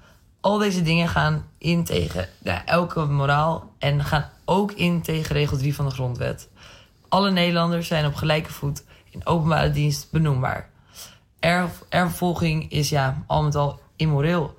Al 0.41 0.59
deze 0.59 0.83
dingen 0.83 1.09
gaan 1.09 1.45
in 1.59 1.85
tegen 1.85 2.29
elke 2.65 3.05
moraal 3.05 3.73
en 3.79 4.05
gaan 4.05 4.31
ook 4.45 4.73
in 4.73 5.03
tegen 5.03 5.35
regel 5.35 5.57
3 5.57 5.75
van 5.75 5.85
de 5.85 5.91
grondwet. 5.91 6.49
Alle 7.09 7.31
Nederlanders 7.31 7.87
zijn 7.87 8.07
op 8.07 8.15
gelijke 8.15 8.53
voet 8.53 8.85
in 9.11 9.27
openbare 9.27 9.71
dienst 9.71 10.11
benoembaar. 10.11 10.69
Erf, 11.41 11.83
erfvolging 11.89 12.71
is 12.71 12.89
ja, 12.89 13.25
al 13.27 13.43
met 13.43 13.55
al 13.55 13.81
immoreel. 13.97 14.57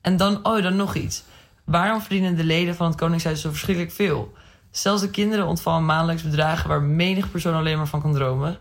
En 0.00 0.16
dan, 0.16 0.46
oh, 0.46 0.62
dan 0.62 0.76
nog 0.76 0.94
iets. 0.94 1.22
Waarom 1.64 2.00
verdienen 2.00 2.36
de 2.36 2.44
leden 2.44 2.74
van 2.74 2.86
het 2.86 2.96
Koningshuis 2.96 3.40
zo 3.40 3.50
verschrikkelijk 3.50 3.94
veel? 3.94 4.32
Zelfs 4.72 5.00
de 5.02 5.10
kinderen 5.10 5.46
ontvangen 5.46 5.84
maandelijks 5.84 6.22
bedragen 6.22 6.68
waar 6.68 6.82
menig 6.82 7.30
persoon 7.30 7.54
alleen 7.54 7.76
maar 7.76 7.86
van 7.88 8.00
kan 8.02 8.12
dromen. 8.14 8.58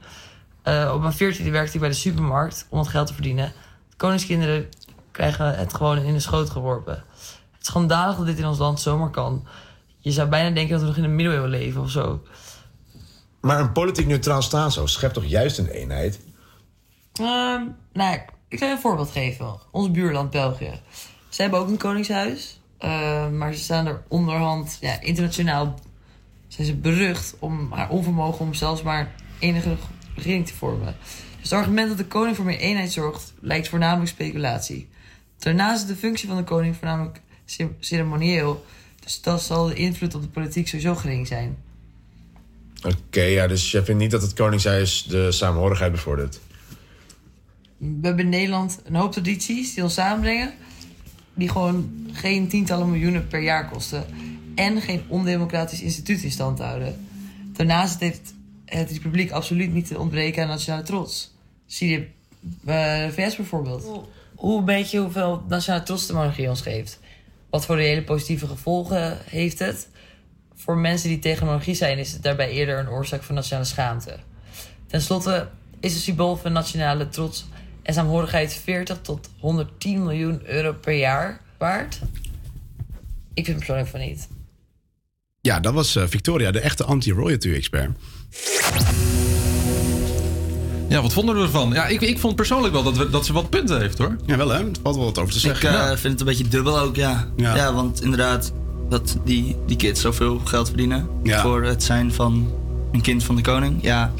Eh, 0.62 0.92
op 0.94 1.02
mijn 1.02 1.14
veertiende 1.14 1.52
werkte 1.52 1.74
ik 1.74 1.80
bij 1.80 1.90
de 1.90 1.96
supermarkt 1.96 2.66
om 2.70 2.80
het 2.80 2.88
geld 2.88 3.08
te 3.08 3.14
verdienen. 3.14 3.54
De 3.90 3.96
koningskinderen 3.98 4.70
krijgen 5.12 5.56
het 5.58 5.74
gewoon 5.74 5.98
in 5.98 6.14
de 6.14 6.20
schoot 6.20 6.50
geworpen. 6.50 6.94
Het 6.94 7.62
is 7.62 7.68
schandalig 7.68 8.18
dat 8.18 8.26
dit 8.26 8.38
in 8.38 8.46
ons 8.46 8.58
land 8.58 8.80
zomaar 8.80 9.10
kan. 9.10 9.46
Je 10.00 10.12
zou 10.12 10.30
bijna 10.30 10.50
denken 10.56 10.72
dat 10.72 10.82
we 10.82 10.88
nog 10.88 10.96
in 10.96 11.02
de 11.02 11.08
middeleeuwen 11.08 11.50
leven 11.50 11.82
of 11.82 11.90
zo. 11.90 12.22
Maar 13.42 13.60
een 13.60 13.72
politiek 13.72 14.08
neutraal 14.08 14.42
staatshoofd 14.42 14.94
schept 14.94 15.14
toch 15.14 15.26
juist 15.26 15.58
een 15.58 15.68
eenheid? 15.68 16.20
Ehm, 17.14 17.62
nou, 17.94 18.12
ja, 18.12 18.26
Ik 18.48 18.60
ga 18.60 18.66
je 18.66 18.72
een 18.72 18.80
voorbeeld 18.80 19.12
geven. 19.12 19.60
Ons 19.72 19.92
buurland 19.92 20.30
België. 20.30 20.80
Ze 21.30 21.42
hebben 21.42 21.60
ook 21.60 21.68
een 21.68 21.78
koningshuis. 21.78 22.60
eh, 22.78 23.30
maar 23.30 23.54
ze 23.54 23.60
staan 23.64 23.88
er 23.88 24.04
onderhand, 24.08 24.78
ja, 24.82 25.02
internationaal 25.02 25.80
zijn 26.54 26.68
ze 26.68 26.76
berucht 26.76 27.36
om 27.40 27.72
haar 27.72 27.90
onvermogen 27.90 28.46
om 28.46 28.54
zelfs 28.54 28.82
maar 28.82 29.12
enige 29.40 29.76
regering 30.16 30.48
te 30.48 30.54
vormen. 30.54 30.96
Dus 31.40 31.50
het 31.50 31.60
argument 31.60 31.88
dat 31.88 31.98
de 31.98 32.06
koning 32.06 32.36
voor 32.36 32.46
meer 32.46 32.60
eenheid 32.60 32.92
zorgt, 32.92 33.34
lijkt 33.40 33.68
voornamelijk 33.68 34.10
speculatie. 34.10 34.88
Daarnaast 35.40 35.82
is 35.82 35.88
de 35.88 35.96
functie 35.96 36.28
van 36.28 36.38
de 36.38 36.44
koning 36.44 36.76
voornamelijk 36.76 37.22
ce- 37.46 37.70
ceremonieel. 37.80 38.66
Dus 39.00 39.22
dat 39.22 39.42
zal 39.42 39.66
de 39.66 39.74
invloed 39.74 40.16
op 40.16 40.22
de 40.22 40.28
politiek 40.28 40.68
sowieso 40.68 40.96
gering 40.96 41.28
zijn. 41.28 41.58
Oké, 42.84 43.22
ja, 43.22 43.48
dus 43.48 43.72
je 43.72 43.84
vindt 43.84 44.02
niet 44.02 44.12
dat 44.12 44.22
het 44.22 44.34
Koningshuis 44.34 45.04
de 45.04 45.32
samenhorigheid 45.32 45.92
bevordert? 45.92 46.40
We 47.78 47.98
hebben 48.02 48.24
in 48.24 48.30
Nederland 48.30 48.80
een 48.84 48.96
hoop 48.96 49.12
tradities 49.12 49.74
die 49.74 49.84
ons 49.84 49.94
samenbrengen. 49.94 50.54
Die 51.34 51.50
gewoon 51.50 52.08
geen 52.12 52.48
tientallen 52.48 52.90
miljoenen 52.90 53.28
per 53.28 53.42
jaar 53.42 53.70
kosten. 53.70 54.06
En 54.56 54.82
geen 54.82 55.04
ondemocratisch 55.08 55.82
instituut 55.82 56.24
in 56.24 56.32
stand 56.32 56.60
houden. 56.60 57.08
Daarnaast 57.54 58.00
heeft 58.00 58.34
het 58.66 58.92
republiek 58.92 59.32
absoluut 59.32 59.74
niet 59.74 59.88
te 59.88 60.00
ontbreken 60.00 60.44
aan 60.44 60.50
nationale 60.50 60.84
trots. 60.84 61.34
Zie 61.66 61.90
je 61.90 61.98
eh, 62.66 63.06
de 63.06 63.12
VS 63.12 63.36
bijvoorbeeld. 63.36 64.08
Hoe 64.36 64.66
weet 64.66 64.92
je 64.92 65.00
hoeveel 65.00 65.44
nationale 65.48 65.84
trots 65.84 66.08
de 66.08 66.14
monarchie 66.14 66.50
ons 66.50 66.62
geeft? 66.62 67.00
Wat 67.50 67.66
voor 67.66 67.76
reële 67.76 68.04
positieve 68.04 68.48
gevolgen 68.48 69.18
heeft 69.26 69.60
het? 69.60 69.90
Voor 70.56 70.78
mensen 70.78 71.10
die 71.10 71.20
tegen 71.20 71.46
monarchie 71.46 71.76
zijn, 71.76 71.98
is 71.98 72.12
het 72.12 72.24
daarbij 72.24 72.50
eerder 72.50 72.80
een 72.80 72.90
oorzaak 72.90 73.24
van 73.24 73.36
nationale 73.36 73.66
schaamte. 73.66 74.18
Ten 74.88 75.02
slotte 75.02 75.50
is 75.80 75.94
het 75.94 76.02
symbool 76.02 76.36
van 76.36 76.52
nationale 76.52 77.10
trots 77.10 77.46
en 77.82 77.94
saamhorigheid 77.94 78.54
40 78.54 79.02
tot 79.02 79.30
110 79.40 80.04
miljoen 80.04 80.42
euro 80.44 80.74
per 80.74 80.94
jaar 80.94 81.42
waard? 81.58 82.00
Ik 83.34 83.46
vind 83.46 83.48
het 83.48 83.58
persoonlijk 83.58 83.90
van 83.90 84.00
niet. 84.00 84.28
Ja, 85.42 85.60
dat 85.60 85.74
was 85.74 85.96
eh, 85.96 86.04
Victoria, 86.08 86.52
de 86.52 86.60
echte 86.60 86.84
anti-royalty-expert. 86.84 87.90
Ja, 90.90 91.02
wat 91.02 91.14
vonden 91.14 91.36
we 91.36 91.42
ervan? 91.42 91.72
Ja, 91.74 91.86
ik, 91.88 92.02
ik 92.02 92.20
vond 92.20 92.36
persoonlijk 92.36 92.74
wel 92.74 92.84
dat, 92.84 92.98
we, 92.98 93.10
dat 93.10 93.26
ze 93.26 93.34
wat 93.34 93.50
punten 93.50 93.80
heeft 93.80 93.98
hoor. 93.98 94.16
Ja, 94.26 94.38
wel 94.38 94.50
hè? 94.50 94.58
Het 94.64 94.80
valt 94.84 94.96
wel 94.96 95.06
wat 95.06 95.18
over 95.20 95.32
te 95.32 95.38
Ik 95.38 95.44
zeggen. 95.44 95.70
eh, 95.70 95.76
Ja. 95.76 95.88
vind 95.98 96.04
het 96.12 96.20
een 96.20 96.26
beetje 96.26 96.48
dubbel 96.48 96.80
ook, 96.80 96.96
ja. 96.96 97.28
Ja. 97.36 97.56
Ja, 97.56 97.74
want 97.74 98.02
inderdaad, 98.04 98.54
dat 98.90 99.18
die, 99.26 99.56
die 99.68 99.78
kids 99.78 100.02
zoveel 100.02 100.42
geld 100.46 100.68
verdienen 100.68 101.08
Ja. 101.24 101.42
voor 101.42 101.64
het 101.64 101.84
zijn 101.84 102.14
van 102.14 102.52
een 102.92 103.02
kind 103.02 103.24
van 103.24 103.36
de 103.36 103.42
koning. 103.42 103.78
Ja, 103.82 104.12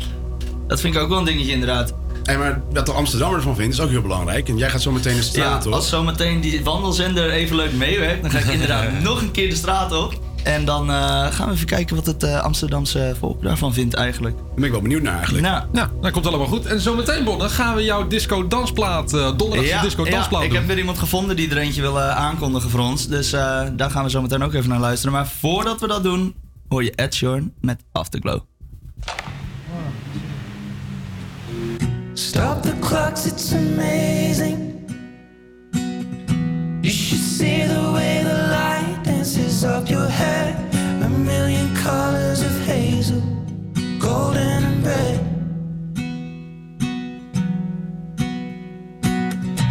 dat 0.68 0.80
vind 0.82 0.96
ik 0.96 1.02
ook 1.02 1.10
wel 1.10 1.18
een 1.18 1.26
dingetje 1.26 1.52
inderdaad. 1.52 1.94
En 2.24 2.40
maar 2.40 2.62
dat 2.74 2.86
de 2.86 2.92
Amsterdammer 2.92 3.38
ervan 3.38 3.56
vindt, 3.56 3.74
is 3.74 3.80
ook 3.80 3.90
heel 3.90 4.02
belangrijk. 4.02 4.50
En 4.50 4.58
jij 4.58 4.70
gaat 4.70 4.82
zo 4.82 4.92
meteen 4.92 5.16
de 5.16 5.22
straat 5.22 5.64
ja, 5.64 5.70
op. 5.70 5.76
als 5.76 5.90
zometeen 5.90 6.42
die 6.42 6.64
wandelzender 6.64 7.30
even 7.30 7.56
leuk 7.56 7.74
meewerkt, 7.74 8.22
dan 8.22 8.32
ga 8.32 8.38
ik 8.40 8.46
inderdaad 8.46 9.00
nog 9.04 9.22
een 9.22 9.32
keer 9.32 9.50
de 9.50 9.56
straat 9.56 9.92
op. 9.92 10.20
En 10.44 10.66
dan 10.66 10.90
eh, 10.90 11.26
gaan 11.32 11.48
we 11.48 11.54
even 11.54 11.66
kijken 11.66 11.96
wat 11.96 12.06
het 12.06 12.24
eh, 12.24 12.40
Amsterdamse 12.40 13.16
volk 13.20 13.42
daarvan 13.42 13.74
vindt 13.74 13.94
eigenlijk. 13.94 14.36
Daar 14.38 14.56
ben 14.56 14.64
ik 14.64 14.72
wel 14.72 14.82
benieuwd 14.82 15.02
naar 15.02 15.16
eigenlijk. 15.16 15.44
Nou, 15.44 15.64
Nou, 15.72 15.90
dat 16.02 16.12
komt 16.12 16.28
allemaal 16.28 16.48
goed. 16.48 16.66
En 16.66 16.80
zometeen, 16.80 17.24
Bonne, 17.24 17.50
gaan 17.50 17.76
we 17.76 17.84
jouw 17.84 18.08
disco-dansplaat, 18.08 19.14
eh 19.14 19.20
donderdagse 19.38 19.74
ja, 19.74 19.82
disco-dansplaat 19.82 20.42
ja, 20.42 20.48
ik 20.48 20.54
heb 20.54 20.66
weer 20.68 20.78
iemand 20.78 20.98
gevonden 20.98 21.36
die 21.36 21.50
er 21.50 21.58
eentje 21.58 21.82
wil 21.82 22.00
aankondigen 22.00 22.70
voor 22.70 22.80
ons. 22.80 23.08
Dus 23.08 23.34
eh, 23.34 23.62
daar 23.74 23.92
gaan 23.92 24.04
we 24.04 24.10
zo 24.10 24.22
meteen 24.22 24.44
ook 24.44 24.54
even 24.54 24.70
naar 24.70 24.80
luisteren. 24.80 25.14
Maar 25.14 25.28
voordat 25.28 25.80
we 25.82 25.88
dat 25.88 26.04
doen, 26.04 26.36
hoor 26.70 26.84
je 26.84 26.92
Ed 26.96 27.14
Sheeran 27.14 27.52
met 27.62 27.84
Afterglow. 27.92 28.40
Stop 32.14 32.62
the 32.62 32.74
clocks, 32.80 33.26
it's 33.26 33.54
amazing. 33.54 34.70
You 36.82 36.94
should 36.94 37.24
see 37.24 37.68
the 37.68 37.92
way 37.92 38.24
the 38.24 38.34
light 38.34 38.51
up 39.64 39.90
your 39.90 40.08
hair. 40.08 40.56
A 41.04 41.10
million 41.10 41.76
colors 41.76 42.42
of 42.42 42.52
hazel, 42.66 43.22
golden 44.00 44.64
and 44.64 44.86
red. 44.86 45.20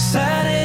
Saturday 0.01 0.60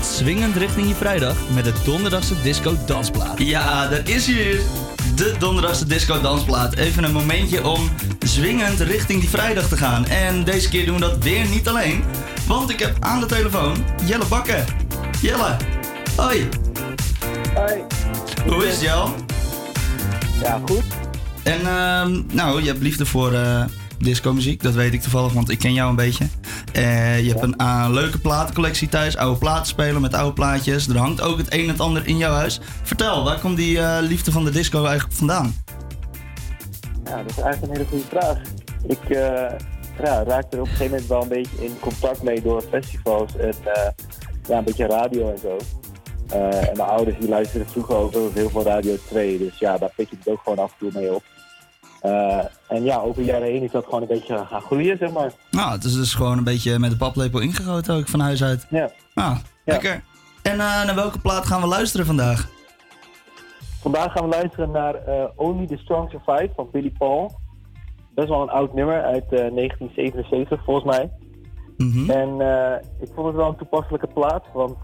gaat 0.00 0.14
swingend 0.14 0.56
richting 0.56 0.88
je 0.88 0.94
vrijdag 0.94 1.36
met 1.54 1.64
de 1.64 1.72
donderdagse 1.84 2.34
disco 2.42 2.76
dansplaat. 2.86 3.38
Ja, 3.38 3.88
daar 3.88 4.08
is 4.08 4.26
hij 4.26 4.34
weer. 4.34 4.60
De 5.14 5.34
donderdagse 5.38 5.86
disco 5.86 6.20
dansplaat. 6.20 6.74
Even 6.74 7.04
een 7.04 7.12
momentje 7.12 7.68
om 7.68 7.90
zwingend 8.18 8.80
richting 8.80 9.20
die 9.20 9.28
vrijdag 9.28 9.68
te 9.68 9.76
gaan. 9.76 10.06
En 10.06 10.44
deze 10.44 10.68
keer 10.68 10.86
doen 10.86 10.94
we 10.94 11.00
dat 11.00 11.22
weer 11.22 11.48
niet 11.48 11.68
alleen. 11.68 12.04
Want 12.46 12.70
ik 12.70 12.78
heb 12.78 12.96
aan 13.00 13.20
de 13.20 13.26
telefoon 13.26 13.76
Jelle 14.04 14.26
Bakker. 14.26 14.64
Jelle, 15.20 15.56
hoi. 16.16 16.48
Hoi. 17.54 17.84
Hoe 18.46 18.66
is 18.66 18.72
het, 18.72 18.80
Jel? 18.80 19.14
Ja, 20.42 20.60
goed. 20.66 20.82
En 21.42 21.66
ehm, 21.66 22.22
nou, 22.32 22.60
je 22.62 22.66
hebt 22.66 22.82
liefde 22.82 23.06
voor 23.06 23.32
eh 23.32 23.64
disco 23.98 24.32
muziek. 24.32 24.62
Dat 24.62 24.74
weet 24.74 24.92
ik 24.92 25.00
toevallig, 25.00 25.32
want 25.32 25.50
ik 25.50 25.58
ken 25.58 25.72
jou 25.72 25.90
een 25.90 25.96
beetje. 25.96 26.26
Eh, 26.80 27.20
je 27.20 27.28
hebt 27.28 27.42
een 27.42 27.56
eh, 27.56 27.86
leuke 27.90 28.18
platencollectie 28.18 28.88
thuis. 28.88 29.16
Oude 29.16 29.38
platen 29.38 29.66
spelen 29.66 30.00
met 30.00 30.14
oude 30.14 30.32
plaatjes. 30.32 30.88
Er 30.88 30.96
hangt 30.96 31.20
ook 31.20 31.38
het 31.38 31.52
een 31.52 31.62
en 31.62 31.68
het 31.68 31.80
ander 31.80 32.06
in 32.06 32.16
jouw 32.16 32.32
huis. 32.32 32.60
Vertel, 32.82 33.24
waar 33.24 33.40
komt 33.40 33.56
die 33.56 33.78
eh, 33.78 33.98
liefde 34.00 34.32
van 34.32 34.44
de 34.44 34.50
disco 34.50 34.84
eigenlijk 34.84 35.16
vandaan? 35.16 35.54
Ja, 37.04 37.16
dat 37.22 37.30
is 37.30 37.38
eigenlijk 37.38 37.62
een 37.62 37.78
hele 37.78 37.88
goede 37.88 38.04
vraag. 38.04 38.38
Ik 38.86 38.98
ja, 40.04 40.22
raakte 40.22 40.56
er 40.56 40.62
op 40.62 40.68
een 40.68 40.76
gegeven 40.76 40.90
moment 40.90 41.06
wel 41.06 41.22
een 41.22 41.28
beetje 41.28 41.64
in 41.64 41.78
contact 41.80 42.22
mee 42.22 42.42
door 42.42 42.62
festivals 42.70 43.36
en 43.36 43.54
ja, 44.48 44.58
een 44.58 44.64
beetje 44.64 44.86
radio 44.86 45.30
en 45.30 45.38
zo. 45.38 45.56
En 46.38 46.76
mijn 46.76 46.88
ouders 46.88 47.18
die 47.18 47.28
luisterden 47.28 47.68
vroeger 47.68 47.96
ook 47.96 48.34
heel 48.34 48.50
veel 48.50 48.62
Radio 48.62 48.96
2, 49.08 49.38
dus 49.38 49.58
ja, 49.58 49.78
daar 49.78 49.92
pik 49.96 50.10
je 50.10 50.16
het 50.18 50.28
ook 50.28 50.40
gewoon 50.42 50.58
af 50.58 50.70
en 50.70 50.76
toe 50.78 51.00
mee 51.00 51.14
op. 51.14 51.22
Eh, 52.00 52.44
en 52.68 52.84
ja, 52.84 52.98
over 52.98 53.22
jaren 53.22 53.48
heen 53.48 53.62
is 53.62 53.70
dat 53.70 53.84
gewoon 53.84 54.02
een 54.02 54.08
beetje 54.08 54.46
gaan 54.46 54.60
groeien, 54.60 54.98
zeg 54.98 55.12
maar. 55.12 55.32
Nou, 55.50 55.72
het 55.72 55.84
is 55.84 55.94
dus 55.94 56.14
gewoon 56.14 56.38
een 56.38 56.44
beetje 56.44 56.78
met 56.78 56.90
de 56.90 56.96
paplepel 56.96 57.40
ingegoten 57.40 57.94
ook 57.94 58.08
van 58.08 58.20
huis 58.20 58.42
uit. 58.42 58.66
Ja. 58.70 58.90
Nou, 59.14 59.36
lekker. 59.64 60.02
En 60.42 60.52
eh, 60.52 60.58
naar 60.58 60.94
welke 60.94 61.18
plaat 61.18 61.46
gaan 61.46 61.60
we 61.60 61.66
luisteren 61.66 62.06
vandaag? 62.06 62.48
Vandaag 63.80 64.12
gaan 64.12 64.24
we 64.24 64.36
luisteren 64.36 64.70
naar 64.70 64.94
eh, 64.94 65.24
Only 65.36 65.66
the 65.66 65.76
Strong 65.76 66.10
Survive 66.10 66.50
van 66.54 66.68
Billy 66.72 66.90
Paul. 66.98 67.38
Best 68.14 68.28
wel 68.28 68.42
een 68.42 68.50
oud 68.50 68.74
nummer 68.74 69.02
uit 69.02 69.24
eh, 69.24 69.30
1977 69.30 70.64
volgens 70.64 70.96
mij. 70.96 71.10
En 72.08 72.40
eh, 72.40 72.76
ik 73.00 73.08
vond 73.14 73.26
het 73.26 73.36
wel 73.36 73.48
een 73.48 73.56
toepasselijke 73.56 74.06
plaat, 74.06 74.44
want 74.52 74.76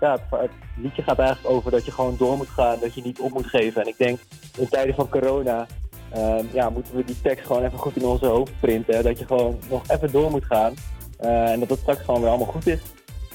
ja, 0.00 0.12
het, 0.12 0.20
het 0.30 0.50
liedje 0.76 1.02
gaat 1.02 1.18
eigenlijk 1.18 1.54
over 1.54 1.70
dat 1.70 1.84
je 1.84 1.92
gewoon 1.92 2.14
door 2.18 2.36
moet 2.36 2.48
gaan, 2.48 2.78
dat 2.80 2.94
je 2.94 3.02
niet 3.02 3.20
op 3.20 3.32
moet 3.32 3.46
geven. 3.46 3.82
En 3.82 3.88
ik 3.88 3.98
denk 3.98 4.18
in 4.58 4.68
tijden 4.68 4.94
van 4.94 5.08
corona 5.08 5.66
eh, 6.08 6.52
ja, 6.52 6.70
moeten 6.70 6.96
we 6.96 7.04
die 7.04 7.20
tekst 7.22 7.46
gewoon 7.46 7.64
even 7.64 7.78
goed 7.78 7.96
in 7.96 8.04
onze 8.04 8.26
hoofd 8.26 8.52
printen. 8.60 9.04
Dat 9.04 9.18
je 9.18 9.26
gewoon 9.26 9.58
nog 9.70 9.82
even 9.88 10.12
door 10.12 10.30
moet 10.30 10.44
gaan 10.44 10.74
eh, 11.18 11.52
en 11.52 11.60
dat 11.60 11.68
het 11.68 11.78
straks 11.78 12.04
gewoon 12.04 12.20
weer 12.20 12.30
allemaal 12.30 12.52
goed 12.52 12.66
is. 12.66 12.80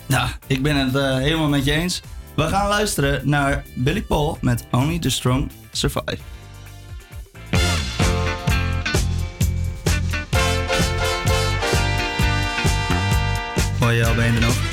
Nou, 0.06 0.30
ik 0.48 0.62
ben 0.62 0.76
het 0.76 0.96
eh, 0.96 1.18
helemaal 1.18 1.48
met 1.48 1.66
je 1.66 1.72
eens. 1.72 2.02
We 2.36 2.44
gaan 2.44 2.68
luisteren 2.68 3.30
naar 3.30 3.64
Billy 3.76 4.02
Paul 4.02 4.38
met 4.42 4.66
Only 4.72 5.00
the 5.00 5.10
Strong 5.10 5.52
Survive. 5.72 6.18
Hoi, 13.80 13.98
jou 13.98 14.16
ben 14.16 14.26
je 14.26 14.32
er 14.34 14.42
nog? 14.42 14.71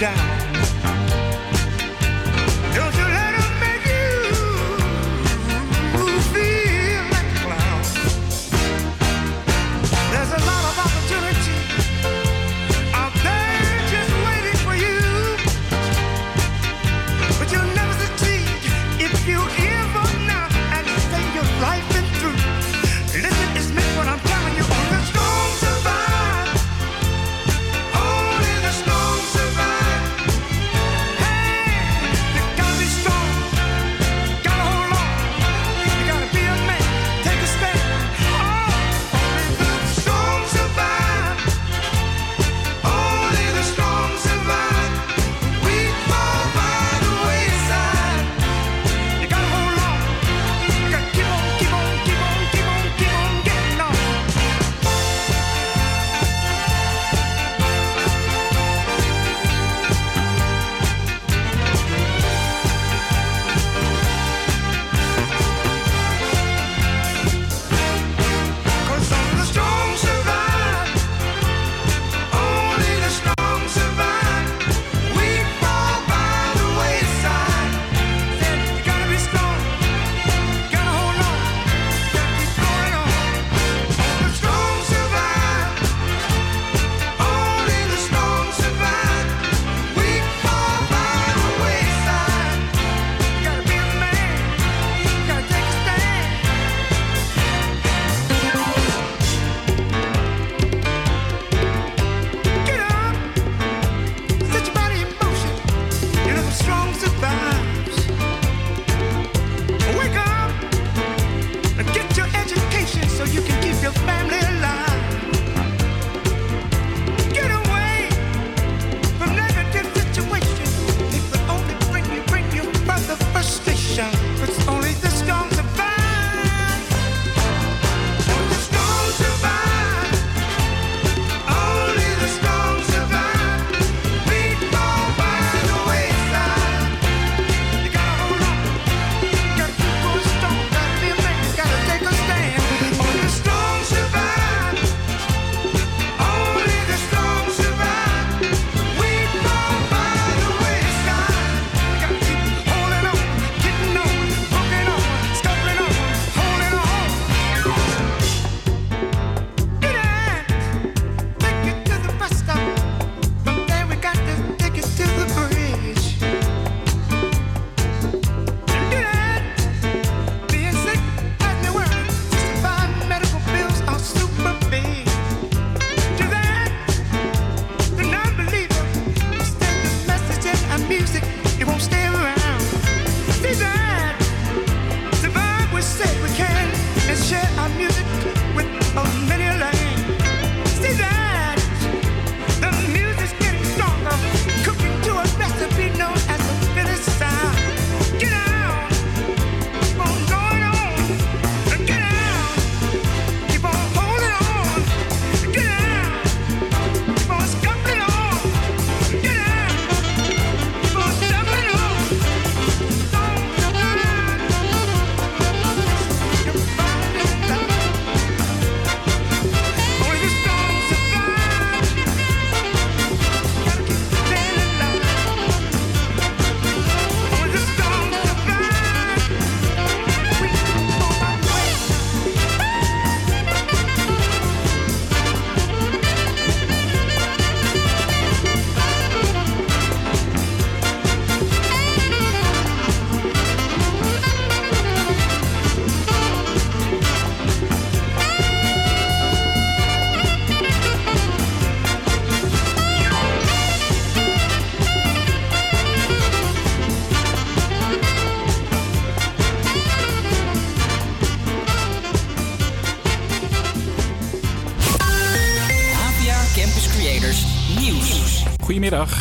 Down. 0.00 1.07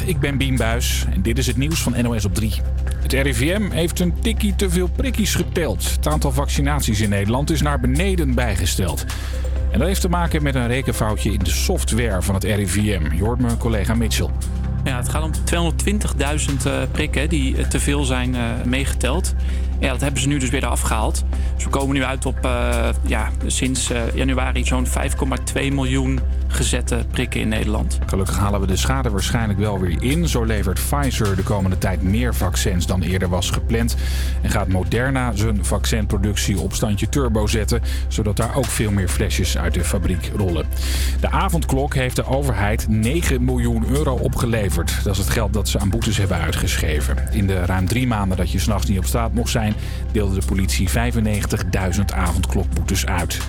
Ik 0.08 0.20
ben 0.20 0.38
Bien 0.38 0.56
Buis 0.56 1.06
en 1.14 1.22
dit 1.22 1.38
is 1.38 1.48
het 1.48 1.58
nieuws 1.58 1.82
van 1.82 2.02
NOS 2.02 2.26
op 2.26 2.36
3. 2.36 2.54
Het 3.02 3.14
RIVM 3.14 3.70
heeft 3.70 4.00
een 4.00 4.20
tikkie 4.20 4.56
te 4.56 4.70
veel 4.70 4.88
prikkies 4.88 5.36
geteld. 5.36 5.92
Het 5.92 6.08
aantal 6.08 6.32
vaccinaties 6.32 7.02
in 7.02 7.10
Nederland 7.10 7.52
is 7.52 7.62
naar 7.62 7.80
beneden 7.80 8.34
bijgesteld. 8.34 9.06
En 9.72 9.80
dat 9.80 9.88
heeft 9.88 10.02
te 10.02 10.10
maken 10.10 10.44
met 10.44 10.56
een 10.56 10.68
rekenfoutje 10.68 11.32
in 11.32 11.40
de 11.40 11.50
software 11.50 12.22
van 12.22 12.36
het 12.36 12.44
RIVM. 12.44 13.16
Je 13.16 13.24
hoort 13.24 13.40
mijn 13.40 13.58
collega 13.58 13.96
Mitchell. 13.96 14.30
Ja, 14.84 14.98
het 14.98 15.10
gaat 15.10 15.24
om 15.24 15.32
220.000 15.34 16.66
eh, 16.66 16.74
prikken 16.92 17.30
die 17.30 17.58
eh, 17.58 17.66
te 17.66 17.80
veel 17.80 18.04
zijn 18.04 18.36
eh, 18.36 18.42
meegeteld. 18.66 19.34
Ja, 19.80 19.92
dat 19.92 20.02
hebben 20.02 20.22
ze 20.22 20.28
nu 20.28 20.38
dus 20.38 20.50
weer 20.50 20.64
eraf 20.64 20.82
gehaald. 20.82 21.24
Dus 21.56 21.64
we 21.64 21.70
komen 21.70 21.96
nu 21.96 22.04
uit 22.04 22.26
op 22.26 22.50
ja, 23.06 23.30
sinds 23.46 23.92
januari 24.14 24.66
zo'n 24.66 24.86
5,2 24.86 24.94
miljoen 25.54 26.20
gezette 26.48 27.06
prikken 27.12 27.40
in 27.40 27.48
Nederland. 27.48 28.00
Gelukkig 28.06 28.38
halen 28.38 28.62
we 28.62 28.68
de 28.68 28.76
schade 28.76 29.10
waarschijnlijk 29.10 29.60
wel 29.60 29.80
weer 29.80 30.04
in. 30.04 30.28
Zo 30.28 30.44
levert 30.44 30.80
Pfizer 30.90 31.36
de 31.36 31.44
komende 31.44 31.78
tijd 31.78 32.02
meer 32.02 32.36
vaccins 32.36 32.86
dan 32.86 33.02
eerder 33.02 33.30
was 33.30 33.50
gepland. 33.50 33.96
En 34.42 34.50
gaat 34.50 34.68
Moderna 34.68 35.36
zijn 35.36 35.66
vaccinproductie 35.66 36.60
op 36.60 36.74
standje 36.74 37.10
turbo 37.10 37.48
zetten, 37.48 37.82
zodat 38.08 38.36
daar 38.38 38.56
ook 38.56 38.66
veel 38.66 38.92
meer 38.92 39.08
flesjes 39.08 39.58
uit 39.58 39.74
de 39.74 39.84
fabriek 39.84 40.32
rollen. 40.36 40.66
De 41.20 41.30
avondklok 41.30 41.94
heeft 41.96 42.16
de 42.16 42.26
overheid 42.26 42.88
9 42.88 43.44
miljoen 43.44 43.86
euro 43.90 44.14
opgeleverd. 44.16 45.04
Dat 45.04 45.14
is 45.14 45.20
het 45.20 45.30
geld 45.30 45.54
dat 45.54 45.70
ze 45.70 45.80
aan 45.80 45.90
boetes 45.90 46.18
hebben 46.18 46.38
uitgeschreven. 46.38 47.18
In 47.32 47.48
de 47.48 47.66
ruim 47.66 47.88
drie 47.88 48.08
maanden 48.08 48.38
dat 48.38 48.52
je 48.52 48.60
s'nachts 48.60 48.88
niet 48.88 48.98
op 48.98 49.06
straat 49.06 49.34
mocht 49.34 49.52
zijn, 49.52 49.74
deelde 50.12 50.40
de 50.40 50.46
politie 50.46 50.90
95.000 50.90 52.02
avondklokboetes 52.16 53.06
uit. 53.06 53.40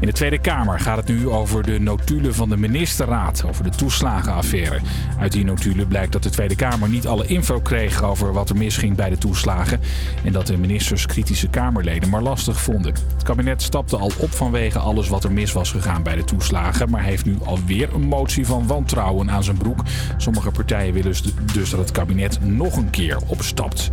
In 0.00 0.06
de 0.06 0.12
Tweede 0.12 0.38
Kamer 0.38 0.80
gaat 0.80 0.96
het 0.96 1.08
nu 1.08 1.28
over 1.28 1.62
de 1.62 1.80
notulen 1.80 2.34
van 2.34 2.48
de 2.48 2.56
ministerraad, 2.56 3.44
over 3.46 3.64
de 3.64 3.70
toeslagenaffaire. 3.70 4.80
Uit 5.18 5.32
die 5.32 5.44
notulen 5.44 5.88
blijkt 5.88 6.12
dat 6.12 6.22
de 6.22 6.30
Tweede 6.30 6.56
Kamer 6.56 6.88
niet 6.88 7.06
alle 7.06 7.26
info 7.26 7.60
kreeg 7.60 8.02
over 8.02 8.32
wat 8.32 8.50
er 8.50 8.56
misging 8.56 8.96
bij 8.96 9.10
de 9.10 9.18
toeslagen 9.18 9.80
en 10.24 10.32
dat 10.32 10.46
de 10.46 10.56
ministers 10.56 11.06
kritische 11.06 11.48
Kamerleden 11.48 12.08
maar 12.08 12.22
lastig 12.22 12.60
vonden. 12.60 12.94
Het 13.14 13.22
kabinet 13.22 13.62
stapte 13.62 13.96
al 13.96 14.10
op 14.18 14.30
vanwege 14.30 14.78
alles 14.78 15.08
wat 15.08 15.24
er 15.24 15.32
mis 15.32 15.52
was 15.52 15.70
gegaan 15.70 16.02
bij 16.02 16.16
de 16.16 16.24
toeslagen, 16.24 16.90
maar 16.90 17.02
heeft 17.02 17.24
nu 17.24 17.36
alweer 17.44 17.94
een 17.94 18.08
motie 18.08 18.46
van 18.46 18.66
wantrouwen 18.66 19.30
aan 19.30 19.44
zijn 19.44 19.58
broek. 19.58 19.80
Sommige 20.16 20.50
partijen 20.50 20.94
willen 20.94 21.14
dus 21.52 21.70
dat 21.70 21.80
het 21.80 21.90
kabinet 21.90 22.38
nog 22.44 22.76
een 22.76 22.90
keer 22.90 23.18
opstapt. 23.26 23.90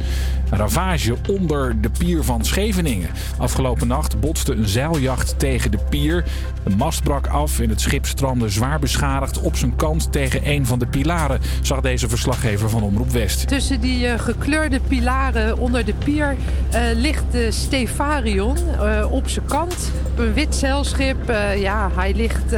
Ravage 0.50 1.16
onder 1.30 1.82
de 1.82 1.90
pier 1.90 2.24
van 2.24 2.46
Scheveningen. 2.46 3.10
Afgelopen 3.38 3.88
nacht 3.88 4.20
botste 4.20 4.54
een 4.54 4.68
zeiljacht 4.68 5.40
tegen 5.40 5.72
de 5.72 5.78
pier. 5.90 5.96
De 6.06 6.76
mast 6.78 7.04
brak 7.04 7.28
af 7.28 7.60
en 7.60 7.70
het 7.70 7.82
schip 7.82 8.06
strandde 8.06 8.50
zwaar 8.50 8.80
beschadigd 8.80 9.40
op 9.40 9.56
zijn 9.56 9.76
kant 9.76 10.12
tegen 10.12 10.50
een 10.50 10.66
van 10.66 10.80
de 10.80 10.88
pilaren, 10.88 11.40
zag 11.62 11.82
deze 11.82 12.10
verslaggever 12.10 12.70
van 12.70 12.84
Omroep 12.84 13.10
West. 13.10 13.48
Tussen 13.48 13.82
die 13.82 14.08
eh, 14.08 14.20
gekleurde 14.20 14.80
pilaren 14.80 15.58
onder 15.58 15.86
de 15.86 15.94
pier 15.94 16.36
eh, 16.70 16.82
ligt 16.96 17.24
de 17.32 17.52
Stefarion 17.52 18.58
eh, 18.58 19.12
op 19.12 19.30
zijn 19.30 19.46
kant. 19.46 19.92
Een 20.16 20.34
wit 20.34 20.56
zeilschip. 20.56 21.32
Ja, 21.58 21.90
hij 21.96 22.14
ligt 22.14 22.52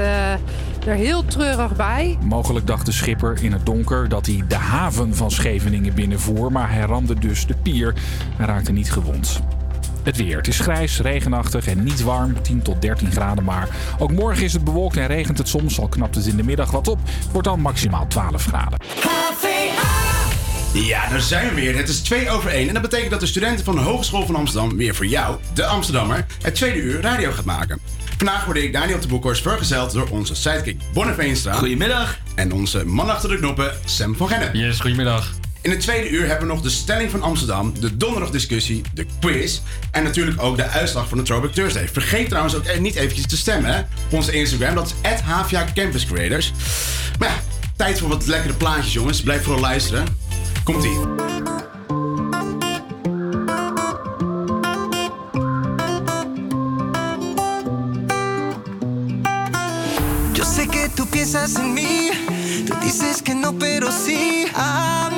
er 0.88 0.96
heel 0.96 1.26
treurig 1.26 1.76
bij. 1.76 2.18
Mogelijk 2.24 2.68
dacht 2.68 2.86
de 2.86 2.92
schipper 2.92 3.44
in 3.44 3.52
het 3.52 3.66
donker 3.66 4.10
dat 4.10 4.26
hij 4.26 4.44
de 4.48 4.56
haven 4.56 5.16
van 5.16 5.32
Scheveningen 5.32 5.94
binnenvoer, 5.94 6.52
maar 6.52 6.72
hij 6.72 6.82
ramde 6.86 7.16
dus 7.20 7.46
de 7.46 7.56
pier 7.62 7.94
en 8.38 8.46
raakte 8.46 8.72
niet 8.72 8.92
gewond. 8.92 9.42
Het 10.04 10.18
weer. 10.18 10.38
Het 10.38 10.48
is 10.48 10.60
grijs, 10.60 11.00
regenachtig 11.00 11.68
en 11.68 11.84
niet 11.84 12.02
warm. 12.02 12.42
10 12.42 12.62
tot 12.62 12.82
13 12.82 13.12
graden 13.12 13.44
maar. 13.44 13.68
Ook 14.00 14.12
morgen 14.12 14.44
is 14.44 14.54
het 14.54 14.64
bewolkt 14.64 14.98
en 14.98 15.08
regent 15.08 15.38
het 15.38 15.48
soms. 15.48 15.80
Al 15.80 15.88
knapt 15.88 16.16
het 16.16 16.26
in 16.26 16.36
de 16.36 16.44
middag 16.44 16.72
wat 16.72 16.88
op. 16.88 17.00
Wordt 17.32 17.48
dan 17.48 17.62
maximaal 17.62 18.08
12 18.08 18.46
graden. 18.46 18.80
Ja, 20.74 21.10
daar 21.10 21.22
zijn 21.22 21.50
we 21.50 21.56
weer. 21.56 21.78
Het 21.78 21.90
is 21.90 22.02
2 22.02 22.30
over 22.30 22.50
1. 22.52 22.68
En 22.68 22.74
dat 22.74 22.82
betekent 22.82 23.12
dat 23.12 23.20
de 23.20 23.26
studenten 23.26 23.66
van 23.66 23.76
de 23.76 23.82
Hogeschool 23.82 24.26
van 24.26 24.36
Amsterdam 24.36 24.78
weer 24.78 24.96
voor 24.96 25.06
jou, 25.06 25.38
de 25.54 25.66
Amsterdammer, 25.66 26.26
het 26.42 26.56
tweede 26.56 26.80
uur 26.80 27.02
radio 27.02 27.32
gaat 27.32 27.46
maken. 27.46 27.80
Vandaag 28.18 28.46
word 28.46 28.58
ik 28.58 28.74
Daniel 28.74 29.00
de 29.00 29.08
Boekhorst 29.08 29.42
vergezeld 29.42 29.92
door 29.92 30.10
onze 30.10 30.36
sidekick 30.36 30.82
Bonne 30.94 31.14
Veenstra. 31.14 31.54
Goedemiddag. 31.54 32.18
En 32.36 32.52
onze 32.52 32.86
man 32.86 33.10
achter 33.10 33.30
de 33.30 33.38
knoppen, 33.38 33.74
Sam 33.86 34.16
van 34.16 34.28
Gennep. 34.28 34.54
Yes, 34.54 34.80
goedemiddag. 34.80 35.39
In 35.62 35.72
het 35.72 35.80
tweede 35.80 36.10
uur 36.10 36.28
hebben 36.28 36.48
we 36.48 36.54
nog 36.54 36.62
de 36.64 36.70
stelling 36.70 37.12
van 37.12 37.22
Amsterdam, 37.22 37.74
de 37.80 37.98
donderdagdiscussie, 37.98 38.82
de 38.94 39.06
quiz 39.20 39.60
en 39.92 40.04
natuurlijk 40.04 40.42
ook 40.42 40.58
de 40.58 40.68
uitslag 40.68 41.10
van 41.10 41.18
de 41.18 41.24
Throwback 41.24 41.54
Thursday. 41.54 41.88
Vergeet 41.88 42.30
trouwens 42.30 42.56
ook 42.56 42.80
niet 42.80 42.96
eventjes 42.96 43.28
te 43.28 43.38
stemmen 43.38 43.88
op 44.06 44.14
onze 44.14 44.32
Instagram, 44.32 44.76
dat 44.76 44.94
is 45.02 45.20
HVA 45.20 45.66
Campus 45.74 46.06
Creators. 46.06 46.52
Maar 47.20 47.30
ja, 47.30 47.36
tijd 47.76 48.00
voor 48.00 48.10
wat 48.10 48.28
lekkere 48.28 48.54
plaatjes 48.54 48.94
jongens, 48.94 49.22
blijf 49.22 49.44
vooral 49.44 49.62
luisteren. 49.62 50.06
Komt-ie. 50.64 50.98
Yo 60.34 60.44
sé 60.44 60.68
que 60.68 60.90
tú 60.96 61.06
piensas 61.10 61.54
en 61.56 61.74
mí, 61.74 62.10
tú 62.66 62.74
dices 62.82 63.22
que 63.22 63.34
no, 63.34 63.54
pero 63.58 63.92
sí, 63.92 64.48
a 64.56 65.10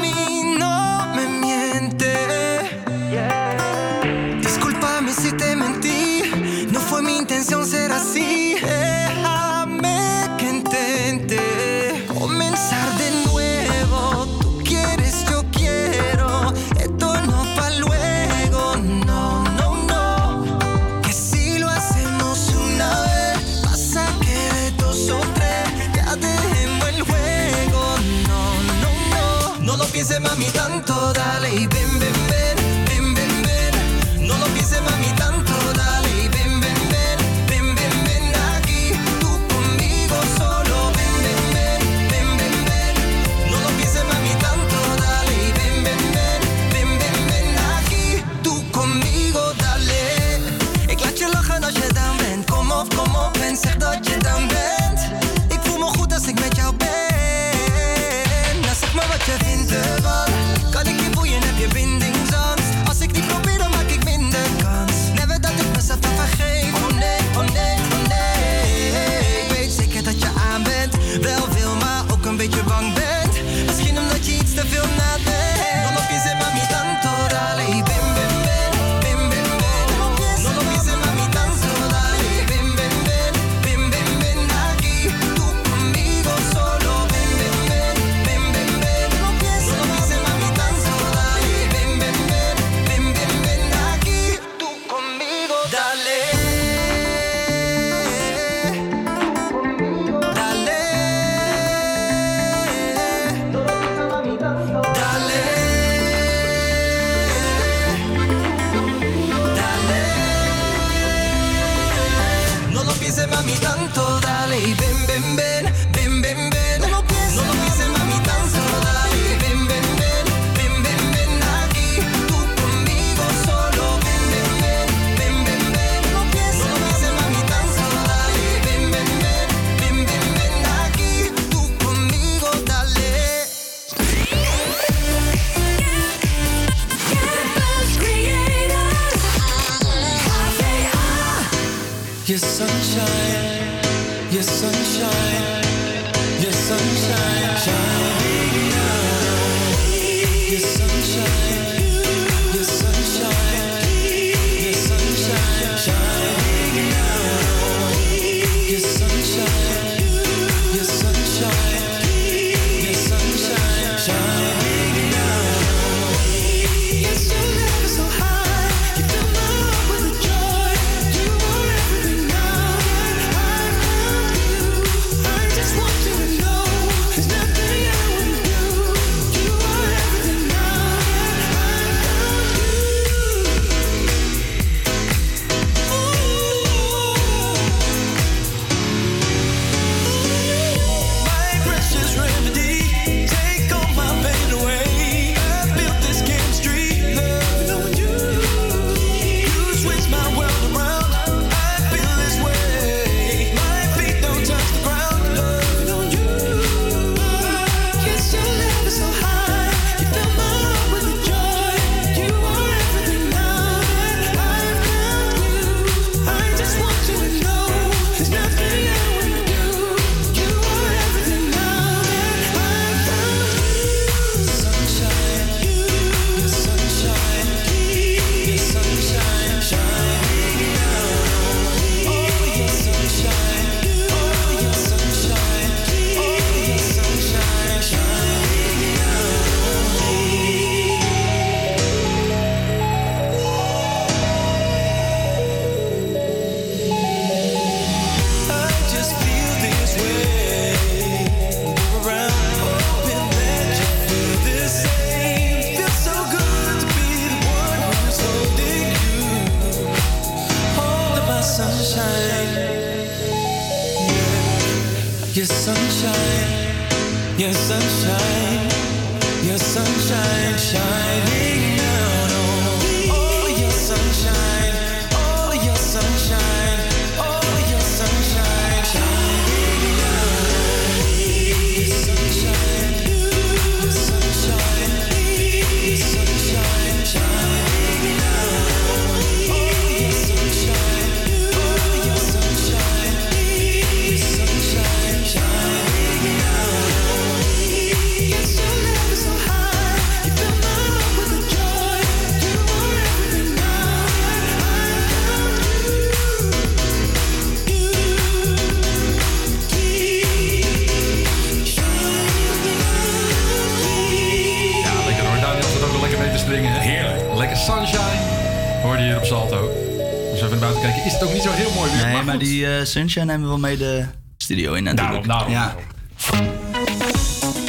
Sunshine 322.85 323.25
nemen 323.25 323.41
we 323.41 323.47
wel 323.47 323.59
mee 323.59 323.77
de 323.77 324.05
studio 324.37 324.73
in 324.73 324.83
natuurlijk. 324.83 325.27
Daarom, 325.27 325.51
daarom. 325.51 325.51
Ja. 325.51 325.75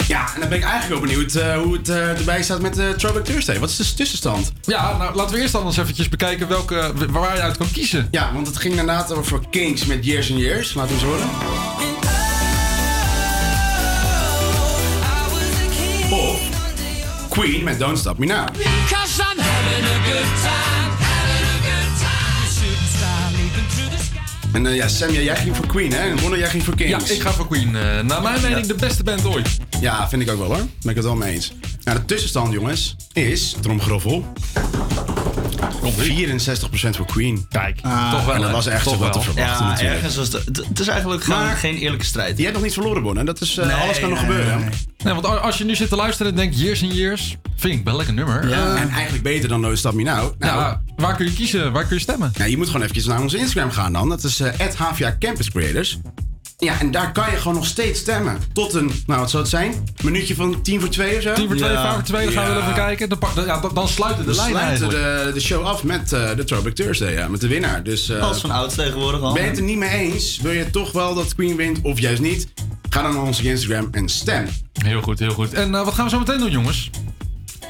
Ja, 0.09 0.35
en 0.35 0.41
dan 0.41 0.49
ben 0.49 0.59
ik 0.59 0.65
eigenlijk 0.65 1.01
wel 1.01 1.11
benieuwd 1.11 1.35
eh, 1.35 1.63
hoe 1.63 1.77
het 1.77 1.89
eh, 1.89 2.19
erbij 2.19 2.43
staat 2.43 2.61
met 2.61 2.75
de 2.75 2.95
Throwback 2.97 3.25
Thursday. 3.25 3.59
Wat 3.59 3.71
is 3.71 3.77
de 3.77 3.95
tussenstand? 3.95 4.53
Ja, 4.63 4.97
nou 4.97 5.15
laten 5.15 5.35
we 5.35 5.41
eerst 5.41 5.53
dan 5.53 5.67
eens 5.67 5.77
eventjes 5.77 6.09
bekijken 6.09 6.49
welke, 6.49 6.93
waar 7.11 7.37
je 7.37 7.43
uit 7.43 7.57
kan 7.57 7.71
kiezen. 7.71 8.09
Ja, 8.11 8.33
want 8.33 8.47
het 8.47 8.57
ging 8.57 8.73
inderdaad 8.73 9.13
over 9.13 9.41
Kings 9.51 9.85
met 9.85 10.05
Years 10.05 10.31
and 10.31 10.41
Years. 10.41 10.75
Laten 10.75 10.97
we 10.97 11.01
eens 11.01 11.11
horen. 11.11 11.29
Of 16.11 16.41
Queen 17.29 17.65
met 17.65 17.79
Don't 17.79 17.99
Stop 17.99 18.19
Me 18.19 18.27
Now. 18.27 18.49
I'm 19.33 19.39
having 19.39 19.85
a 19.85 19.99
good 20.05 20.43
time, 20.43 20.72
En 24.53 24.67
eh, 24.67 24.77
ja, 24.77 24.89
Sam, 24.89 25.11
jij 25.13 25.37
ging 25.37 25.57
voor 25.57 25.67
Queen, 25.67 25.93
hè? 25.93 25.99
En 25.99 26.21
Ronno, 26.21 26.37
jij 26.37 26.49
ging 26.49 26.65
voor 26.65 26.75
Kings. 26.75 27.09
Ja, 27.09 27.15
ik 27.15 27.21
ga 27.23 27.33
voor 27.33 27.47
Queen. 27.47 27.77
Eh, 27.77 28.01
naar 28.01 28.23
mijn 28.23 28.43
mening 28.43 28.67
de 28.67 28.75
beste 28.75 29.03
band 29.03 29.27
ooit. 29.27 29.49
Ja, 29.81 30.09
vind 30.09 30.23
ik 30.23 30.31
ook 30.31 30.39
wel 30.39 30.47
hoor. 30.47 30.57
Ben 30.57 30.91
ik 30.91 30.95
het 30.97 31.05
wel 31.05 31.15
mee 31.17 31.33
eens. 31.35 31.53
Nou, 31.85 31.99
de 31.99 32.05
tussenstand, 32.05 32.53
jongens, 32.53 32.97
is, 33.13 33.57
tromgeroffel, 33.61 34.33
64% 35.83 36.97
voor 36.97 37.07
Queen. 37.07 37.47
Kijk, 37.49 37.77
toch 38.11 38.25
wel, 38.25 38.35
En 38.35 38.41
dat 38.41 38.51
was 38.51 38.67
echt 38.67 38.85
Toch 38.85 38.93
zo 38.95 38.99
wat 39.01 39.13
te 39.13 39.21
verwachten 39.21 39.65
Ja, 39.65 39.71
natuurlijk. 39.71 39.95
ergens 39.97 40.17
was 40.17 40.33
het- 40.33 40.45
het- 40.69 40.81
is 40.81 40.89
eigenlijk 40.89 41.25
gewoon 41.25 41.57
geen 41.57 41.77
eerlijke 41.77 42.05
strijd. 42.05 42.37
Je 42.37 42.43
hebt 42.43 42.55
nog 42.55 42.63
niet 42.65 42.73
verloren, 42.73 43.03
Bon. 43.03 43.19
En 43.19 43.27
dat 43.27 43.41
is, 43.41 43.59
eh, 43.59 43.67
Nee, 43.67 43.75
alles 43.75 44.01
kan 44.01 44.11
nog 44.11 44.19
nee, 44.23 44.31
gebeuren. 44.31 44.59
nee, 44.61 44.69
Nee, 45.05 45.15
want 45.15 45.27
als 45.41 45.59
je 45.59 45.65
nu 45.65 45.75
zit 45.77 45.89
te 45.89 45.97
luisteren 45.97 46.33
en 46.33 46.39
denkt 46.39 46.59
Years 46.61 46.83
and 46.83 46.95
Years, 46.95 47.37
vind 47.57 47.75
ik 47.79 47.85
wel 47.85 47.93
een 47.93 47.99
lekker 47.99 48.15
nummer. 48.15 48.49
Ja. 48.49 48.77
En 48.77 48.89
eigenlijk 48.91 49.23
beter 49.23 49.49
dan 49.49 49.61
No 49.61 49.75
Stop 49.75 49.93
Me 49.95 50.03
Now. 50.03 50.17
Nou, 50.39 50.61
ja, 50.61 50.83
waar 51.03 51.17
kun 51.17 51.27
je 51.27 51.33
kiezen? 51.33 51.73
Waar 51.73 51.87
kun 51.87 51.97
je 51.97 52.03
stemmen? 52.03 52.31
Ja, 52.35 52.45
je 52.45 52.57
moet 52.57 52.67
gewoon 52.67 52.81
eventjes 52.83 53.07
naar 53.07 53.21
onze 53.21 53.39
Instagram 53.39 53.71
gaan 53.71 53.93
dan. 53.93 54.09
Dat 54.09 54.25
is 54.25 54.41
eh 54.41 54.69
HVA 54.77 55.17
Campus 55.19 55.51
Creators. 55.51 55.99
Ja, 56.59 56.81
en 56.81 56.91
daar 56.91 57.13
kan 57.13 57.31
je 57.31 57.37
gewoon 57.37 57.55
nog 57.55 57.67
steeds 57.67 58.01
stemmen. 58.01 58.39
Tot 58.53 58.75
een, 58.75 58.91
nou 59.07 59.21
wat 59.21 59.31
zou 59.31 59.43
het 59.43 59.51
zijn? 59.53 59.73
Een 59.73 60.05
minuutje 60.05 60.35
van 60.35 60.63
tien 60.63 60.81
voor 60.81 60.89
twee 60.89 61.17
of 61.17 61.23
zo? 61.23 61.33
10 61.35 61.47
voor 61.47 61.57
2, 61.57 61.71
Ja. 61.71 61.83
5 61.83 61.95
voor 61.95 62.03
2, 62.03 62.25
dan 62.25 62.33
gaan 62.35 62.55
we 62.55 62.61
even 62.61 62.75
kijken. 62.75 63.09
Dan, 63.09 63.19
pak- 63.19 63.35
dan- 63.35 63.45
ja, 63.47 63.61
dan, 63.61 63.75
dan 63.75 63.89
sluiten 63.89 64.27
de 64.27 64.35
sluiten 64.35 64.89
de, 64.89 65.31
de 65.35 65.41
show 65.41 65.65
af 65.67 65.85
met 65.85 66.13
eh, 66.13 66.35
de 66.37 66.45
Throwback 66.45 66.75
Thursday, 66.75 67.13
ja, 67.13 67.29
met 67.29 67.41
de 67.41 67.49
winnaar. 67.49 67.83
Dus, 67.83 68.09
eh, 68.09 68.21
Als 68.23 68.41
van 68.41 68.51
ouds 68.51 68.75
tegenwoordig 68.75 69.21
al. 69.21 69.33
Ben 69.33 69.43
je 69.43 69.49
het 69.49 69.59
er 69.59 69.65
niet 69.65 69.79
mee 69.79 69.91
eens? 69.91 70.39
Wil 70.43 70.53
je 70.53 70.71
toch 70.71 70.93
wel 70.93 71.15
dat 71.15 71.35
Queen 71.35 71.57
wint 71.57 71.79
of 71.83 71.99
juist 71.99 72.21
niet? 72.23 72.49
Ga 72.91 73.03
dan 73.03 73.13
naar 73.15 73.23
onze 73.23 73.43
Instagram 73.43 73.89
en 73.91 74.09
stem. 74.09 74.47
Heel 74.85 75.03
goed, 75.03 75.19
heel 75.19 75.33
goed. 75.33 75.53
En 75.53 75.71
wat 75.71 75.95
gaan 75.95 76.05
we 76.05 76.11
zo 76.11 76.19
meteen 76.19 76.39
doen, 76.39 76.51
jongens? 76.51 76.91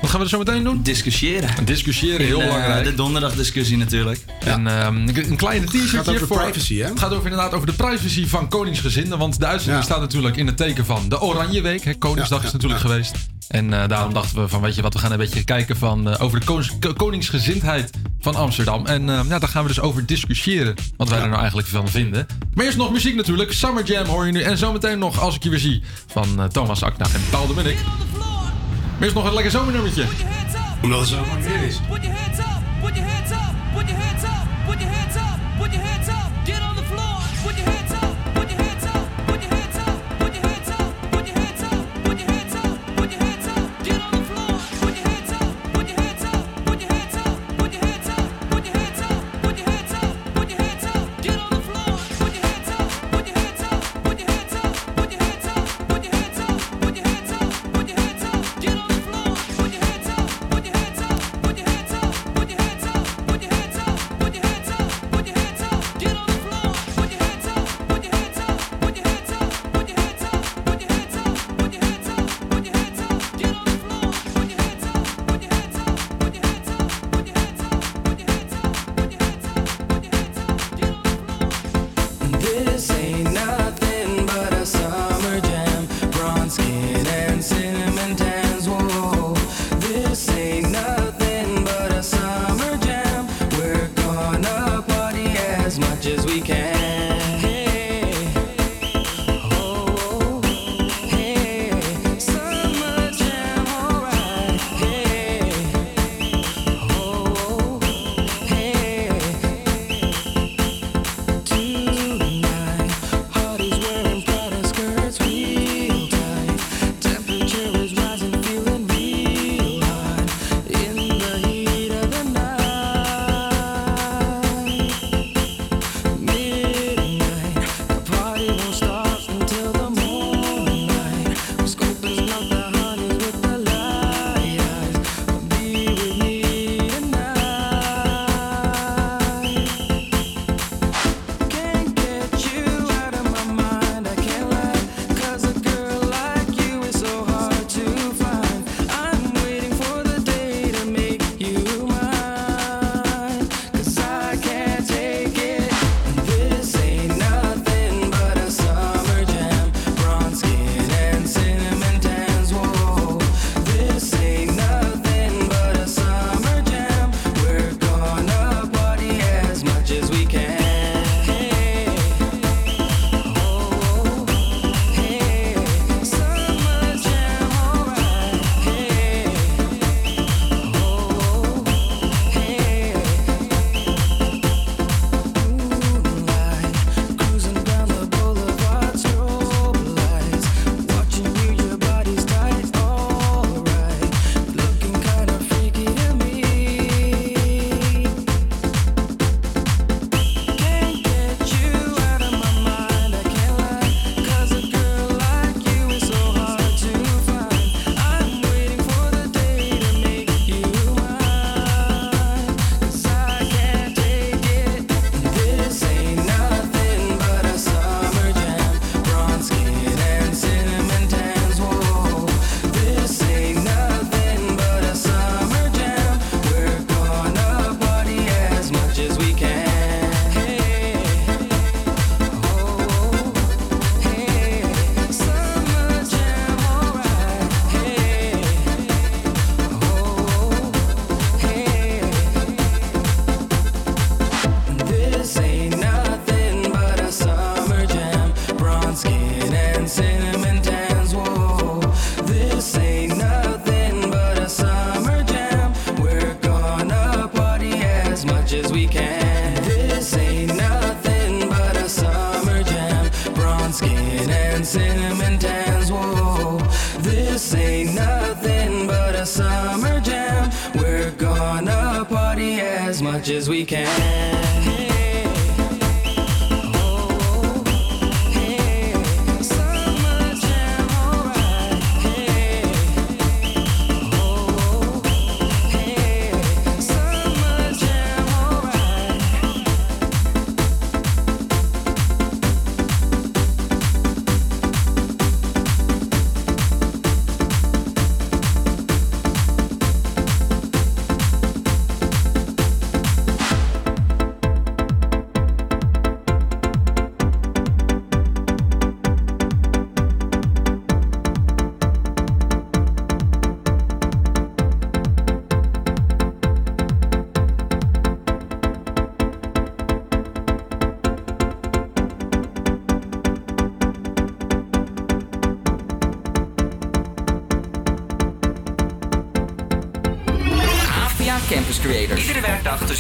Wat 0.02 0.10
gaan 0.10 0.18
we 0.18 0.24
er 0.24 0.30
zo 0.32 0.38
meteen 0.38 0.64
doen? 0.64 0.82
Discussiëren. 0.82 1.64
Discussiëren, 1.64 2.26
heel 2.26 2.40
In, 2.40 2.46
eh, 2.46 2.52
belangrijk. 2.52 2.84
De 2.84 2.94
donderdagdiscussie 2.94 3.76
natuurlijk. 3.76 4.20
En 4.44 4.66
ehm, 4.66 4.96
een 5.08 5.36
kleine 5.36 5.66
t-shirtje 5.66 5.96
gaat 5.96 6.08
over 6.08 6.26
voor... 6.26 6.36
privacy, 6.42 6.76
hè? 6.78 6.88
Het 6.88 6.98
gaat 6.98 7.12
over, 7.12 7.24
inderdaad 7.30 7.54
over 7.54 7.66
de 7.66 7.72
privacy 7.72 8.26
van 8.26 8.48
koningsgezinnen. 8.48 9.18
Want 9.18 9.38
de 9.40 9.46
uitzending 9.46 9.78
Ja. 9.84 9.90
staat 9.90 10.00
natuurlijk 10.00 10.36
in 10.36 10.46
het 10.46 10.56
teken 10.56 10.86
van 10.86 11.08
de 11.08 11.20
Oranje 11.20 11.60
Week. 11.62 11.84
Hè. 11.84 11.94
Koningsdag 11.94 12.40
Ja, 12.40 12.46
is 12.46 12.52
natuurlijk 12.52 12.82
ja. 12.82 12.88
geweest. 12.88 13.14
En 13.48 13.72
eh, 13.82 13.88
daarom 13.88 14.12
dachten 14.14 14.42
we 14.42 14.48
van, 14.48 14.60
weet 14.60 14.74
je 14.74 14.82
wat, 14.82 14.92
we 14.92 14.98
gaan 14.98 15.12
een 15.12 15.18
beetje 15.18 15.44
kijken 15.44 15.76
van, 15.76 16.08
eh, 16.10 16.22
over 16.22 16.40
de 16.40 16.46
konings- 16.46 16.72
ko- 16.80 16.92
koningsgezindheid 16.92 17.90
van 18.20 18.34
Amsterdam. 18.34 18.86
En 18.86 19.08
eh, 19.08 19.20
ja, 19.28 19.38
daar 19.38 19.48
gaan 19.48 19.62
we 19.62 19.68
dus 19.68 19.80
over 19.80 20.06
discussiëren. 20.06 20.74
Wat 20.96 21.08
wij 21.08 21.18
er 21.20 21.28
nou 21.28 21.38
eigenlijk 21.38 21.68
van 21.68 21.88
vinden. 21.88 22.26
Maar 22.54 22.64
eerst 22.64 22.76
nog 22.76 22.92
muziek 22.92 23.14
natuurlijk. 23.14 23.52
Summer 23.52 23.84
Jam 23.84 24.06
hoor 24.06 24.26
je 24.26 24.32
nu. 24.32 24.40
En 24.42 24.58
zometeen 24.58 24.98
nog, 24.98 25.20
als 25.20 25.34
ik 25.34 25.42
je 25.42 25.50
weer 25.50 25.58
zie, 25.58 25.82
van 26.06 26.48
Thomas 26.52 26.82
Akna 26.82 27.04
en 27.04 27.20
Paul 27.30 27.46
de 27.46 27.54
Eerst 29.02 29.14
nog 29.14 29.24
een 29.26 29.34
lekker 29.34 29.50
zomernummertje. 29.50 30.04
Omdat 30.82 31.00
het 31.00 31.08
zo 31.08 31.24
mooi 31.24 31.42
weer 31.42 31.62
is. 31.62 31.80
Put 31.88 32.02
your 32.04 32.18
hands 32.18 32.38
up, 32.38 32.62
put 32.82 32.96
your 32.96 33.10
hands 33.10 33.30
up, 33.30 33.54
put 33.74 33.88
your 33.88 34.02
hands 34.02 34.24
up, 34.24 34.46
put 34.66 34.80
your 34.80 34.94
hands 34.94 35.16
up, 35.16 35.38
put 35.58 35.72
your 35.72 35.88
hands 35.88 36.08
up, 36.08 36.31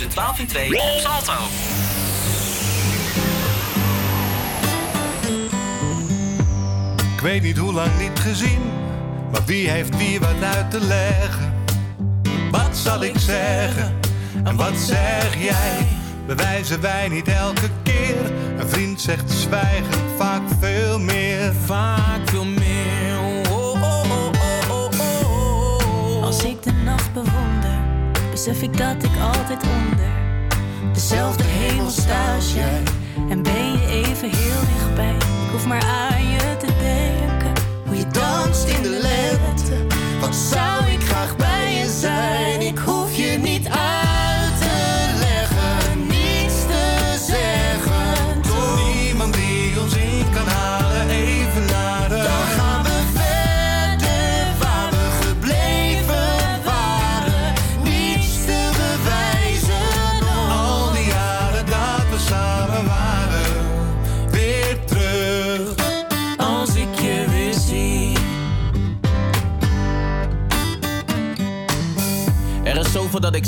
12 0.08 0.38
en 0.38 0.46
2 0.46 0.68
op 0.72 0.98
Salto. 0.98 1.32
Ik 7.14 7.20
weet 7.20 7.42
niet 7.42 7.58
hoe 7.58 7.72
lang 7.72 7.98
niet 7.98 8.18
gezien, 8.18 8.60
maar 9.30 9.44
wie 9.44 9.70
heeft 9.70 9.96
wie 9.96 10.20
wat 10.20 10.42
uit 10.54 10.70
te 10.70 10.80
leggen? 10.80 11.54
Wat 12.50 12.76
zal 12.76 13.02
ik 13.02 13.18
zeggen 13.18 13.94
en 14.44 14.56
wat 14.56 14.76
zeg 14.76 15.42
jij? 15.42 15.86
Bewijzen 16.26 16.80
wij 16.80 17.08
niet 17.08 17.28
elke 17.28 17.68
keer? 17.82 18.32
Een 18.58 18.68
vriend 18.68 19.00
zegt 19.00 19.30
zwijgen 19.30 20.16
vaak 20.16 20.42
veel 20.60 20.98
meer. 20.98 21.52
Vaak 21.64 22.21
besef 28.44 28.62
ik 28.62 28.76
dat 28.76 29.02
ik 29.02 29.20
altijd 29.20 29.62
onder 29.62 30.10
dezelfde 30.92 31.44
hemel 31.44 31.90
sta 31.90 32.34
als 32.34 32.54
jij. 32.54 32.82
En 33.28 33.42
ben 33.42 33.72
je 33.72 33.86
even 33.86 34.30
heel 34.30 34.60
dichtbij. 34.74 35.14
Ik 35.14 35.50
hoef 35.50 35.66
maar 35.66 35.82
aan 35.82 36.28
je 36.28 36.56
te 36.58 36.66
denken. 36.66 37.52
Hoe 37.86 37.96
je 37.96 38.06
danst 38.06 38.68
in 38.68 38.82
de 38.82 38.88
lente. 38.88 39.96
Wat 40.20 40.34
zou 40.34 40.84
ik 40.84 41.00
graag 41.00 41.36
bij 41.36 41.74
je 41.74 41.86
zijn? 42.00 42.11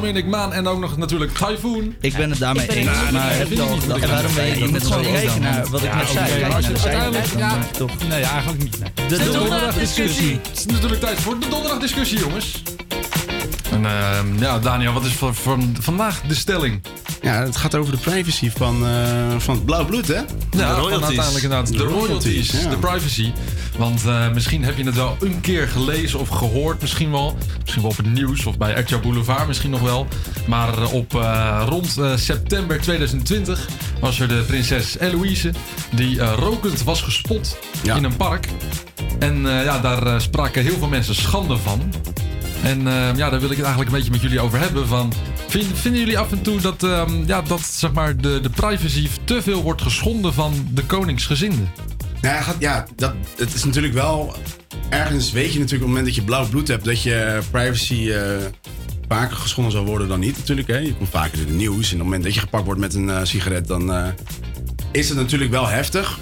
Dominic, 0.00 0.26
Maan 0.26 0.52
en 0.52 0.66
ook 0.66 0.80
nog 0.80 0.96
natuurlijk 0.96 1.32
Typhoon. 1.32 1.94
Ik 2.00 2.16
ben 2.16 2.30
het 2.30 2.38
daarmee 2.38 2.68
eens, 2.68 3.10
maar 3.12 3.36
heb 3.36 3.48
je 3.48 3.62
al 3.62 3.76
gedacht? 3.76 3.86
ben 3.86 3.94
En 4.00 4.00
het 4.00 4.10
waarom 4.10 4.34
ben 4.34 4.46
je 4.46 4.54
niet 4.54 4.70
met 4.70 4.82
dan. 4.82 5.70
wat 5.70 5.82
ik 5.82 5.94
net 5.94 6.08
zei? 6.08 6.42
uiteindelijk- 6.42 7.26
ja. 7.38 7.58
Nee, 8.08 8.22
eigenlijk 8.22 8.62
niet. 8.62 8.78
De 9.08 9.24
donderdagdiscussie. 9.32 10.40
Het 10.48 10.58
is 10.58 10.66
natuurlijk 10.66 11.00
tijd 11.00 11.20
voor 11.20 11.38
de 11.38 11.48
donderdagdiscussie, 11.48 12.18
jongens. 12.18 12.62
En 13.70 13.84
ehm, 13.86 14.38
ja, 14.38 14.58
Daniel, 14.58 14.92
wat 14.92 15.04
is 15.04 15.12
voor, 15.12 15.34
voor 15.34 15.58
vandaag 15.80 16.20
de 16.20 16.34
stelling? 16.34 16.82
Ja, 17.26 17.42
het 17.42 17.56
gaat 17.56 17.74
over 17.74 17.92
de 17.92 17.98
privacy 17.98 18.50
van, 18.50 18.86
eh, 18.86 19.38
van 19.38 19.54
het 19.54 19.64
blauw 19.64 19.84
bloed, 19.84 20.08
hè? 20.08 20.20
Ja, 20.50 20.74
van 20.74 20.90
uiteindelijk 20.90 21.44
inderdaad. 21.44 21.72
De 21.72 21.84
royalties, 21.84 22.50
ja. 22.50 22.68
de 22.68 22.76
privacy. 22.76 23.32
Want 23.78 24.04
eh, 24.04 24.32
misschien 24.32 24.64
heb 24.64 24.76
je 24.76 24.84
het 24.84 24.94
wel 24.94 25.16
een 25.20 25.40
keer 25.40 25.68
gelezen 25.68 26.18
of 26.18 26.28
gehoord, 26.28 26.80
misschien 26.80 27.10
wel. 27.10 27.36
Misschien 27.60 27.82
wel 27.82 27.90
op 27.90 27.96
het 27.96 28.12
nieuws 28.12 28.46
of 28.46 28.58
bij 28.58 28.80
RTL 28.80 28.98
Boulevard 28.98 29.46
misschien 29.46 29.70
nog 29.70 29.80
wel. 29.80 30.06
Maar 30.46 30.78
eh, 30.78 30.92
op 30.92 31.14
eh, 31.14 31.62
rond 31.68 31.98
eh, 31.98 32.16
september 32.16 32.80
2020 32.80 33.68
was 34.00 34.20
er 34.20 34.28
de 34.28 34.44
prinses 34.46 34.98
Eloïse... 34.98 35.52
die 35.94 36.20
eh, 36.20 36.32
rokend 36.38 36.82
was 36.82 37.02
gespot 37.02 37.58
in 37.82 38.04
een 38.04 38.16
park. 38.16 38.48
En 39.18 39.46
eh, 39.46 39.64
ja, 39.64 39.78
daar 39.78 40.06
eh, 40.06 40.18
spraken 40.18 40.62
heel 40.62 40.78
veel 40.78 40.88
mensen 40.88 41.14
schande 41.14 41.56
van. 41.56 41.92
En 42.62 42.86
eh, 42.86 43.16
ja, 43.16 43.30
daar 43.30 43.40
wil 43.40 43.50
ik 43.50 43.56
het 43.56 43.66
eigenlijk 43.66 43.90
een 43.90 43.96
beetje 43.96 44.10
met 44.10 44.20
jullie 44.20 44.40
over 44.40 44.58
hebben. 44.58 44.86
Van, 44.86 45.12
vind- 45.48 45.78
vinden 45.78 46.00
jullie 46.00 46.18
af 46.18 46.32
en 46.32 46.42
toe 46.42 46.60
dat, 46.60 46.82
ehm, 46.82 47.26
ja, 47.26 47.42
dat 47.42 47.60
zeg 47.60 47.92
maar, 47.92 48.16
de, 48.16 48.40
de 48.40 48.50
privacy 48.50 49.08
te 49.24 49.42
veel 49.42 49.62
wordt 49.62 49.82
geschonden 49.82 50.34
van 50.34 50.68
de 50.72 50.84
koningsgezinden? 50.84 51.70
Nou 52.20 52.34
ja, 52.36 52.54
ja 52.58 52.86
dat, 52.96 53.14
het 53.36 53.54
is 53.54 53.64
natuurlijk 53.64 53.94
wel... 53.94 54.34
Ergens 54.88 55.32
weet 55.32 55.52
je 55.52 55.58
natuurlijk 55.58 55.72
op 55.72 55.78
het 55.80 55.88
moment 55.88 56.04
dat 56.04 56.14
je 56.14 56.22
blauw 56.22 56.48
bloed 56.48 56.68
hebt... 56.68 56.84
dat 56.84 57.02
je 57.02 57.38
privacy 57.50 58.12
vaker 59.08 59.36
geschonden 59.36 59.72
zal 59.72 59.84
worden 59.84 60.08
dan 60.08 60.20
niet 60.20 60.36
natuurlijk. 60.36 60.68
Hè? 60.68 60.78
Je 60.78 60.94
komt 60.94 61.08
vaker 61.08 61.38
in 61.38 61.46
het 61.46 61.56
nieuws. 61.56 61.86
En 61.86 61.92
op 61.92 61.98
het 61.98 61.98
moment 61.98 62.22
dat 62.22 62.34
je 62.34 62.40
gepakt 62.40 62.64
wordt 62.64 62.80
met 62.80 62.94
een 62.94 63.26
sigaret... 63.26 63.66
dan 63.66 64.14
is 64.92 65.08
het 65.08 65.18
natuurlijk 65.18 65.50
wel 65.50 65.66
heftig. 65.68 66.18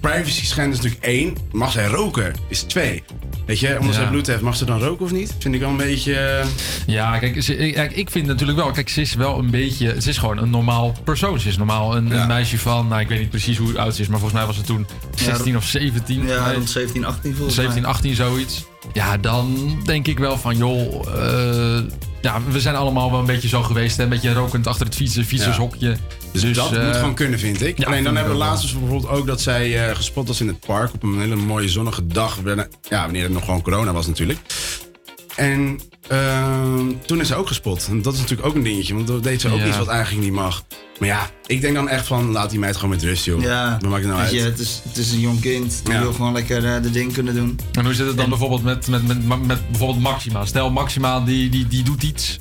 Privacy 0.00 0.44
schenden 0.46 0.72
is 0.72 0.76
natuurlijk 0.76 1.04
één. 1.04 1.36
Mag 1.52 1.72
zij 1.72 1.86
roken 1.86 2.34
is 2.48 2.60
twee. 2.62 3.02
Weet 3.46 3.58
je, 3.60 3.78
omdat 3.78 3.94
Ja. 3.94 4.00
zij 4.00 4.10
bloed 4.10 4.26
heeft, 4.26 4.40
mag 4.40 4.56
ze 4.56 4.64
dan 4.64 4.78
roken 4.80 5.04
of 5.04 5.12
niet? 5.12 5.34
Vind 5.38 5.54
ik 5.54 5.60
wel 5.60 5.68
een 5.70 5.76
beetje... 5.76 6.14
eh, 6.14 6.46
Ja, 6.86 7.18
kijk, 7.18 7.42
ze- 7.42 7.56
ik- 7.56 7.74
kijk, 7.74 7.92
ik 7.92 8.10
vind 8.10 8.26
natuurlijk 8.26 8.58
wel. 8.58 8.70
Kijk, 8.70 8.88
ze 8.88 9.00
is 9.00 9.14
wel 9.14 9.38
een 9.38 9.50
beetje. 9.50 10.00
Ze 10.00 10.08
is 10.08 10.18
gewoon 10.18 10.38
een 10.38 10.50
normaal 10.50 10.94
persoon. 11.04 11.40
Ze 11.40 11.48
is 11.48 11.56
normaal 11.56 11.96
een, 11.96 12.10
een 12.20 12.26
meisje 12.26 12.58
van. 12.58 12.88
Nou, 12.88 13.00
ik 13.00 13.08
weet 13.08 13.18
niet 13.18 13.30
precies 13.30 13.58
hoe 13.58 13.78
oud 13.78 13.94
ze 13.94 14.00
is, 14.02 14.08
maar 14.08 14.18
volgens 14.18 14.38
mij 14.38 14.46
was 14.48 14.56
ze 14.56 14.62
toen 14.62 14.86
16 15.14 15.56
of 15.56 15.64
17. 15.64 16.26
Ja, 16.26 16.52
rond 16.52 16.70
17, 16.70 17.04
18 17.04 17.34
volgens 17.34 17.54
17, 17.56 17.82
mij. 17.82 17.90
18 17.90 18.14
zoiets. 18.14 18.64
Ja, 18.92 19.16
dan 19.16 19.76
denk 19.84 20.06
ik 20.06 20.18
wel 20.18 20.38
van, 20.38 20.56
joh. 20.56 21.06
eh, 21.16 21.82
ja, 22.20 22.42
we 22.48 22.60
zijn 22.60 22.74
allemaal 22.76 23.10
wel 23.10 23.20
een 23.20 23.26
beetje 23.26 23.48
zo 23.48 23.62
geweest. 23.62 23.96
Hè? 23.96 24.02
Een 24.02 24.08
beetje 24.08 24.32
rokend 24.32 24.66
achter 24.66 24.86
het 24.86 24.94
fietsen, 24.94 25.24
fietsershokje. 25.24 25.96
Dus, 26.32 26.52
dat 26.54 26.72
eh, 26.72 26.86
moet 26.86 26.96
gewoon 26.96 27.14
kunnen, 27.14 27.38
vind 27.38 27.62
ik. 27.62 27.78
ja, 27.78 27.86
Alleen 27.86 28.04
dan 28.04 28.14
hebben 28.16 28.32
we 28.32 28.38
laatst 28.38 28.62
dus 28.62 28.72
bijvoorbeeld 28.72 29.08
ook 29.12 29.26
dat 29.26 29.40
zij 29.40 29.88
eh, 29.88 29.96
gespot 29.96 30.28
was 30.28 30.40
in 30.40 30.46
het 30.48 30.60
park 30.60 30.94
op 30.94 31.02
een 31.02 31.20
hele 31.20 31.36
mooie 31.36 31.68
zonnige 31.68 32.06
dag. 32.06 32.38
Ja, 32.88 33.02
wanneer 33.02 33.22
het 33.22 33.32
nog 33.32 33.44
gewoon 33.44 33.62
corona 33.62 33.92
was 33.92 34.06
natuurlijk. 34.06 34.38
En 35.36 35.80
Ehm, 36.10 36.92
toen 37.06 37.20
is 37.20 37.28
ze 37.28 37.34
ook 37.34 37.46
gespot. 37.46 37.86
En 37.90 38.02
dat 38.02 38.14
is 38.14 38.20
natuurlijk 38.20 38.48
ook 38.48 38.54
een 38.54 38.62
dingetje, 38.62 38.94
want 38.94 39.06
dan 39.06 39.20
deed 39.20 39.40
ze 39.40 39.48
ook 39.48 39.58
Ja. 39.58 39.66
iets 39.66 39.76
wat 39.78 39.88
eigenlijk 39.88 40.24
niet 40.24 40.32
mag. 40.34 40.64
Maar 40.98 41.08
ja, 41.08 41.30
ik 41.46 41.60
denk 41.60 41.74
dan 41.74 41.88
echt 41.88 42.06
van, 42.06 42.30
laat 42.30 42.50
die 42.50 42.58
meid 42.58 42.74
gewoon 42.74 42.90
met 42.90 43.02
rust, 43.02 43.24
joh. 43.24 43.42
Ja, 43.42 43.78
Wat 43.80 43.90
maakt 43.90 44.02
het 44.02 44.12
nou 44.12 44.22
uit? 44.24 44.30
je, 44.32 44.40
het, 44.40 44.58
is, 44.58 44.80
het 44.88 44.96
is 44.96 45.12
een 45.12 45.20
jong 45.20 45.40
kind. 45.40 45.80
Die 45.84 45.92
Ja. 45.94 46.00
wil 46.00 46.12
gewoon 46.12 46.32
lekker 46.32 46.64
eh, 46.74 46.82
de 46.82 46.90
ding 46.90 47.12
kunnen 47.12 47.34
doen. 47.34 47.58
En 47.72 47.84
hoe 47.84 47.94
zit 47.94 48.06
het 48.06 48.16
dan 48.16 48.28
bijvoorbeeld 48.28 48.62
met, 48.62 48.86
met, 48.88 49.06
met, 49.06 49.26
met, 49.26 49.46
met 49.46 49.68
bijvoorbeeld 49.70 50.00
Maxima? 50.02 50.44
Stel, 50.44 50.70
Maxima 50.70 51.20
die, 51.20 51.48
die, 51.48 51.68
die 51.68 51.82
doet 51.82 52.02
iets. 52.02 52.36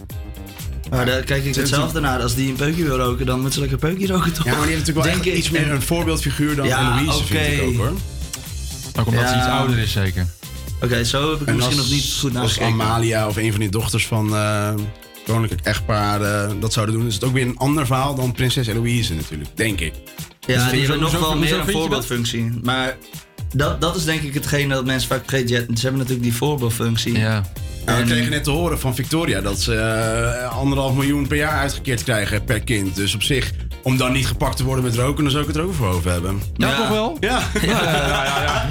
Maar 0.89 1.05
daar 1.05 1.21
kijk 1.23 1.45
ik 1.45 1.55
hetzelfde 1.55 1.99
naar. 1.99 2.21
Als 2.21 2.35
die 2.35 2.49
een 2.49 2.55
peukje 2.55 2.83
wil 2.83 2.97
roken, 2.97 3.25
dan 3.25 3.41
moet 3.41 3.53
ze 3.53 3.59
lekker 3.59 3.83
een 3.83 3.89
peukje 3.95 4.13
roken, 4.13 4.33
toch? 4.33 4.45
Ja, 4.45 4.51
maar 4.51 4.65
die 4.67 4.75
heeft 4.75 4.87
natuurlijk 4.87 5.15
wel 5.15 5.23
Denk 5.23 5.37
iets 5.37 5.49
meer 5.49 5.71
een 5.71 5.81
voorbeeldfiguur 5.81 6.55
dan 6.55 6.67
Ja, 6.67 6.99
Eloïse, 6.99 7.25
vind 7.25 7.47
ik 7.47 7.59
oké. 7.61 7.67
ook, 7.67 7.75
hoor. 7.75 7.91
Ook 8.99 9.07
omdat 9.07 9.29
ze 9.29 9.35
iets 9.35 9.45
ouder 9.45 9.77
is, 9.77 9.91
zeker. 9.91 10.25
Oké, 10.81 11.03
zo 11.03 11.31
heb 11.31 11.41
ik 11.41 11.47
En 11.47 11.55
misschien 11.55 11.77
als- 11.77 11.87
nog 11.89 11.95
niet 11.95 12.15
goed 12.19 12.35
Als. 12.35 12.59
Amalia 12.59 13.27
of 13.27 13.35
een 13.37 13.51
van 13.51 13.59
die 13.59 13.69
dochters 13.69 14.07
van 14.07 14.35
eh 14.35 14.73
koninklijk 15.25 15.61
echtpaar 15.65 16.21
eh, 16.21 16.51
dat 16.59 16.73
zouden 16.73 16.95
doen, 16.95 17.07
is 17.07 17.13
het 17.13 17.23
ook 17.23 17.33
weer 17.33 17.45
een 17.47 17.57
ander 17.57 17.85
verhaal 17.85 18.15
dan 18.15 18.31
prinses 18.31 18.67
Eloïse 18.67 19.13
natuurlijk, 19.13 19.49
denk 19.55 19.79
ik. 19.79 19.93
Ja, 20.39 20.63
Dus 20.63 20.71
die 20.71 20.79
hebben 20.81 20.99
nog 20.99 21.19
wel 21.19 21.37
meer 21.37 21.59
een 21.59 21.71
voorbeeldfunctie. 21.71 22.51
Maar 22.63 22.97
dat, 23.55 23.81
dat 23.81 23.95
is 23.95 24.03
denk 24.03 24.21
ik 24.21 24.33
hetgene 24.33 24.73
dat 24.73 24.85
mensen 24.85 25.07
vaak 25.09 25.23
vergeten. 25.29 25.47
Ze 25.77 25.81
hebben 25.81 25.97
natuurlijk 25.99 26.23
die 26.23 26.33
voorbeeldfunctie. 26.33 27.17
Ja. 27.17 27.43
Nou, 27.89 28.03
we 28.03 28.09
kregen 28.09 28.31
net 28.31 28.43
te 28.43 28.49
horen 28.49 28.79
van 28.79 28.95
Victoria 28.95 29.41
dat 29.41 29.59
ze 29.59 29.75
eh, 29.75 30.57
anderhalf 30.57 30.93
miljoen 30.95 31.27
per 31.27 31.37
jaar 31.37 31.59
uitgekeerd 31.59 32.03
krijgen 32.03 32.43
per 32.43 32.59
kind. 32.59 32.95
Dus 32.95 33.15
op 33.15 33.23
zich, 33.23 33.51
om 33.83 33.97
dan 33.97 34.11
niet 34.11 34.27
gepakt 34.27 34.57
te 34.57 34.63
worden 34.63 34.83
met 34.83 34.95
roken, 34.95 35.23
dan 35.23 35.31
zou 35.31 35.41
ik 35.43 35.47
het 35.49 35.57
er 35.57 35.63
ook 35.63 35.73
voor 35.73 35.87
over 35.87 36.11
hebben. 36.11 36.41
Ja, 36.55 36.75
toch 36.77 36.89
wel? 36.89 37.17
Ja. 37.19 37.41
Ja, 37.61 37.69
ja, 37.83 38.07
ja, 38.07 38.41
ja. 38.41 38.67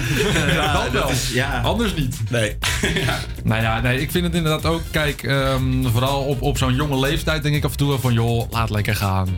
Ja, 0.52 0.72
dat 0.82 0.90
wel. 0.90 1.10
ja. 1.32 1.60
Anders 1.60 1.94
niet. 1.94 2.16
Nee. 2.30 2.56
Nou 3.44 3.62
ja, 3.62 3.80
nee, 3.80 4.00
ik 4.00 4.10
vind 4.10 4.24
het 4.24 4.34
inderdaad 4.34 4.64
ook, 4.64 4.82
kijk, 4.90 5.22
ehm, 5.22 5.82
vooral 5.92 6.22
op, 6.22 6.42
op 6.42 6.58
zo'n 6.58 6.74
jonge 6.74 6.98
leeftijd 6.98 7.42
denk 7.42 7.54
ik 7.54 7.64
af 7.64 7.70
en 7.70 7.76
toe 7.76 7.98
van, 7.98 8.12
joh, 8.12 8.50
laat 8.50 8.70
lekker 8.70 8.96
gaan. 8.96 9.28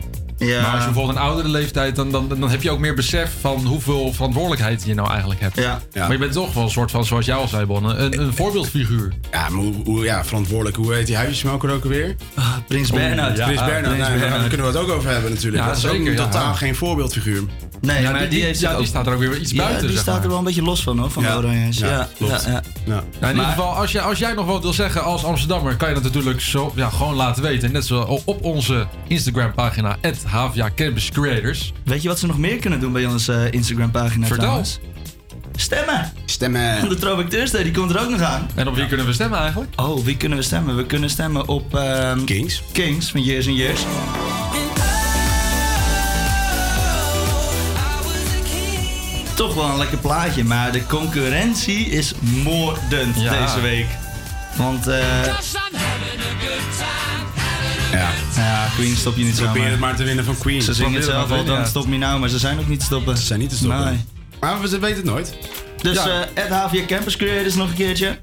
Ja. 0.45 0.61
Maar 0.61 0.69
als 0.71 0.79
je 0.79 0.85
bijvoorbeeld 0.85 1.17
een 1.17 1.23
oudere 1.23 1.47
leeftijd, 1.47 1.95
dan, 1.95 2.11
dan, 2.11 2.27
dan 2.39 2.49
heb 2.49 2.61
je 2.61 2.71
ook 2.71 2.79
meer 2.79 2.95
besef 2.95 3.31
van 3.41 3.65
hoeveel 3.65 4.13
verantwoordelijkheid 4.13 4.83
je 4.85 4.93
nou 4.93 5.09
eigenlijk 5.09 5.39
hebt. 5.41 5.55
Ja. 5.55 5.79
Maar 5.93 6.11
je 6.11 6.17
bent 6.17 6.31
toch 6.31 6.53
wel 6.53 6.63
een 6.63 6.69
soort 6.69 6.91
van, 6.91 7.05
zoals 7.05 7.25
jij 7.25 7.35
al 7.35 7.47
zei, 7.47 7.65
Bonne, 7.65 7.93
een, 7.95 8.19
een 8.21 8.33
voorbeeldfiguur. 8.33 9.13
Ja, 9.31 9.49
maar 9.49 9.61
hoe, 9.63 9.73
hoe- 9.83 10.03
ja, 10.05 10.25
verantwoordelijk. 10.25 10.75
Hoe 10.77 10.93
heet 10.93 11.05
die 11.07 11.15
huisjesmelker 11.15 11.71
ook 11.71 11.83
alweer? 11.83 12.15
Prins 12.67 12.91
Bernhard. 12.91 13.33
Prins 13.33 13.45
Bernhard. 13.45 13.45
Prins 13.45 13.59
nou, 13.59 13.71
Bernhard. 13.71 14.39
Daar 14.39 14.47
kunnen 14.49 14.71
we 14.71 14.77
het 14.77 14.81
ook 14.81 14.89
over 14.95 15.09
hebben 15.09 15.31
natuurlijk. 15.31 15.63
Ja, 15.63 15.69
dat 15.69 15.77
is 15.77 15.85
ook 15.85 15.91
zeker, 15.95 16.11
ja. 16.11 16.23
totaal 16.23 16.53
geen 16.53 16.75
voorbeeldfiguur. 16.75 17.43
Nee, 17.81 18.01
Ja, 18.01 18.11
maar 18.11 18.19
die- 18.19 18.27
die, 18.29 18.37
die- 18.37 18.45
heeft 18.47 18.59
ja, 18.59 18.67
zich 18.67 18.69
die 18.77 18.79
ook- 18.79 18.85
staat 18.91 19.07
er 19.07 19.13
ook 19.13 19.19
weer 19.19 19.37
iets 19.37 19.51
Ja, 19.51 19.57
buiten, 19.57 19.81
die 19.81 19.91
zeg 19.91 20.01
staat 20.01 20.13
maar. 20.13 20.23
er 20.23 20.29
wel 20.29 20.37
een 20.37 20.43
beetje 20.43 20.61
los 20.61 20.83
van, 20.83 20.99
hoor, 20.99 21.11
van 21.11 21.23
Ja. 21.23 21.31
de 21.31 21.37
Oranjes. 21.47 21.77
Ja, 21.77 21.87
Ja, 21.89 22.09
klopt. 22.17 22.43
ja, 22.45 22.51
ja. 22.51 22.61
Ja. 22.85 22.91
Nou, 22.93 23.03
in 23.19 23.29
ieder 23.29 23.45
geval, 23.45 23.73
als, 23.75 23.91
jij 23.91 24.01
als 24.01 24.19
jij 24.19 24.33
nog 24.33 24.45
wat 24.45 24.61
wil 24.61 24.73
zeggen 24.73 25.03
als 25.03 25.23
Amsterdammer, 25.23 25.75
kan 25.75 25.87
je 25.87 25.93
dat 25.93 26.03
natuurlijk 26.03 26.41
zo, 26.41 26.71
ja, 26.75 26.89
gewoon 26.89 27.15
laten 27.15 27.43
weten. 27.43 27.71
Net 27.71 27.85
zo 27.85 28.21
op 28.25 28.43
onze 28.43 28.87
Instagram-pagina, 29.07 29.97
HVA 30.27 30.69
Campus 30.75 31.09
Creators. 31.11 31.73
Weet 31.83 32.01
je 32.01 32.07
wat 32.07 32.19
ze 32.19 32.27
nog 32.27 32.37
meer 32.37 32.57
kunnen 32.57 32.79
doen 32.79 32.91
bij 32.91 33.05
onze 33.05 33.33
eh, 33.33 33.51
Instagram-pagina 33.51 34.27
Vertel. 34.27 34.61
Stemmen! 35.55 36.11
Stemmen. 36.25 36.89
De 36.89 36.95
Throwback 36.95 37.29
Thursday, 37.29 37.63
die 37.63 37.71
komt 37.71 37.89
er 37.95 38.01
ook 38.01 38.09
nog 38.09 38.21
aan. 38.21 38.47
En 38.55 38.67
op 38.67 38.75
wie 38.75 38.87
kunnen 38.87 39.05
we 39.05 39.13
stemmen 39.13 39.39
eigenlijk? 39.39 39.71
Oh, 39.81 40.03
wie 40.05 40.17
kunnen 40.17 40.37
we 40.37 40.43
stemmen? 40.43 40.75
We 40.75 40.85
kunnen 40.85 41.09
stemmen 41.09 41.47
op... 41.47 41.75
ehm, 41.75 42.23
Kings. 42.23 42.61
Kings 42.71 43.11
van 43.11 43.23
Years 43.23 43.47
and 43.47 43.57
Years. 43.57 43.81
Toch 49.41 49.53
wel 49.53 49.65
een 49.65 49.77
lekker 49.77 49.97
plaatje, 49.97 50.43
maar 50.43 50.71
de 50.71 50.85
concurrentie 50.85 51.85
is 51.85 52.13
moordend 52.43 53.15
Ja. 53.21 53.45
deze 53.45 53.61
week. 53.61 53.85
Want 54.55 54.87
eh 54.87 55.25
Ja. 57.91 58.09
ja, 58.35 58.67
Queen 58.75 58.95
stop 58.95 59.17
je 59.17 59.23
niet 59.23 59.35
zo 59.35 59.43
Probeer 59.43 59.69
het 59.69 59.79
maar 59.79 59.95
te 59.95 60.03
winnen 60.03 60.25
van 60.25 60.37
Queen. 60.37 60.61
Ze 60.61 60.73
zingen 60.73 60.93
het 60.93 61.03
zelf 61.03 61.31
al, 61.31 61.45
dan 61.45 61.55
ja. 61.55 61.65
stop 61.65 61.87
me 61.87 61.97
nou, 61.97 62.19
maar 62.19 62.29
ze 62.29 62.37
zijn 62.39 62.59
ook 62.59 62.67
niet 62.67 62.79
te 62.79 62.85
stoppen. 62.85 63.17
Ze 63.17 63.25
zijn 63.25 63.39
niet 63.39 63.49
te 63.49 63.55
stoppen. 63.55 63.85
Nee. 63.85 64.05
Maar 64.39 64.61
we 64.61 64.79
weten 64.79 64.95
het 64.95 65.05
nooit. 65.05 65.37
Dus 65.81 65.95
Ja. 66.03 66.27
eh 66.35 66.43
at 66.43 66.49
HVA 66.71 66.85
Campus 66.87 67.15
Creators 67.15 67.55
nog 67.55 67.69
een 67.69 67.75
keertje. 67.75 68.17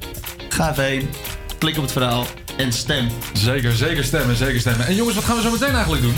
Ga 0.48 0.70
even 0.70 0.84
heen, 0.84 1.10
klik 1.58 1.76
op 1.76 1.82
het 1.82 1.92
verhaal 1.92 2.26
en 2.56 2.72
stem. 2.72 3.08
Zeker, 3.32 3.72
zeker 3.76 4.04
stemmen, 4.04 4.36
zeker 4.36 4.60
stemmen. 4.60 4.86
En 4.86 4.94
jongens, 4.94 5.14
wat 5.16 5.24
gaan 5.24 5.36
we 5.36 5.42
zo 5.42 5.50
meteen 5.50 5.74
eigenlijk 5.74 6.02
doen? 6.02 6.16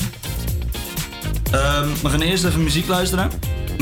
Ehm, 1.51 1.89
we 2.03 2.09
gaan 2.09 2.21
eerst 2.21 2.45
even 2.45 2.63
muziek 2.63 2.89
luisteren. 2.89 3.31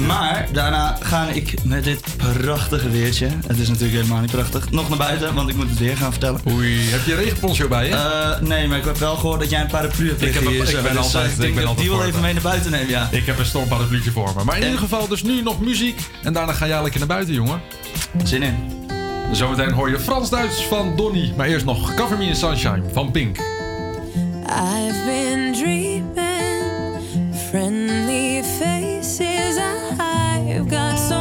Maar 0.06 0.46
daarna 0.52 0.96
ga 1.00 1.26
ik 1.28 1.54
met 1.64 1.84
dit 1.84 2.00
prachtige 2.16 2.90
weertje. 2.90 3.28
Het 3.46 3.58
is 3.58 3.68
natuurlijk 3.68 3.94
helemaal 3.96 4.20
niet 4.20 4.30
prachtig. 4.30 4.70
Nog 4.70 4.88
naar 4.88 4.98
buiten, 4.98 5.34
want 5.34 5.48
ik 5.48 5.56
moet 5.56 5.68
het 5.68 5.78
weer 5.78 5.96
gaan 5.96 6.10
vertellen. 6.10 6.40
Oei, 6.50 6.90
heb 6.90 7.04
je 7.06 7.12
een 7.12 7.18
regenponcho 7.22 7.68
bij 7.68 7.86
je? 7.86 7.94
Eh, 7.94 8.40
nee, 8.48 8.68
maar 8.68 8.78
ik 8.78 8.84
heb 8.84 8.96
wel 8.96 9.16
gehoord 9.16 9.40
dat 9.40 9.50
jij 9.50 9.60
een 9.60 9.66
paraplu 9.66 10.08
hebt 10.08 10.22
Ik 10.22 10.34
heb 10.34 10.42
liggen 10.42 10.60
een- 10.60 10.66
hier 10.66 10.76
ik 10.78 10.82
ben 10.84 10.92
Dus, 10.94 11.02
altijd- 11.04 11.24
eh, 11.26 11.30
ik 11.32 11.38
denk 11.40 11.54
ben 11.54 11.60
dat 11.62 11.68
altijd 11.70 11.88
die 11.88 11.96
wel 11.98 12.06
even 12.06 12.20
mee 12.20 12.32
naar 12.32 12.42
buiten 12.42 12.70
neem, 12.70 12.88
ja. 12.88 13.08
Ik 13.10 13.26
heb 13.26 13.38
een 13.38 13.44
stormparapluutje 13.46 14.10
voor 14.10 14.32
me. 14.36 14.44
Maar 14.44 14.56
in 14.56 14.62
En- 14.62 14.66
ieder 14.68 14.82
geval 14.82 15.08
dus 15.08 15.22
nu 15.22 15.42
nog 15.42 15.60
muziek. 15.60 16.00
En 16.22 16.32
daarna 16.32 16.52
ga 16.52 16.66
jij 16.66 16.80
lekker 16.82 16.98
naar 16.98 17.08
buiten, 17.08 17.34
jongen. 17.34 17.60
Zin 18.24 18.42
in. 18.42 18.54
Zometeen 19.32 19.70
hoor 19.72 19.90
je 19.90 19.98
Frans-Duits 20.00 20.62
van 20.64 20.96
Donny. 20.96 21.32
Maar 21.36 21.46
eerst 21.46 21.64
nog 21.64 21.94
Cover 21.94 22.18
Me 22.18 22.24
in 22.24 22.36
Sunshine 22.36 22.82
van 22.92 23.10
Pink. 23.10 23.36
I've 23.36 25.02
been 25.06 25.52
dreaming 25.52 26.06
friendly 27.50 28.42
faces. 29.18 29.58
I've 29.98 30.68
got 30.68 30.96
so 30.96 31.17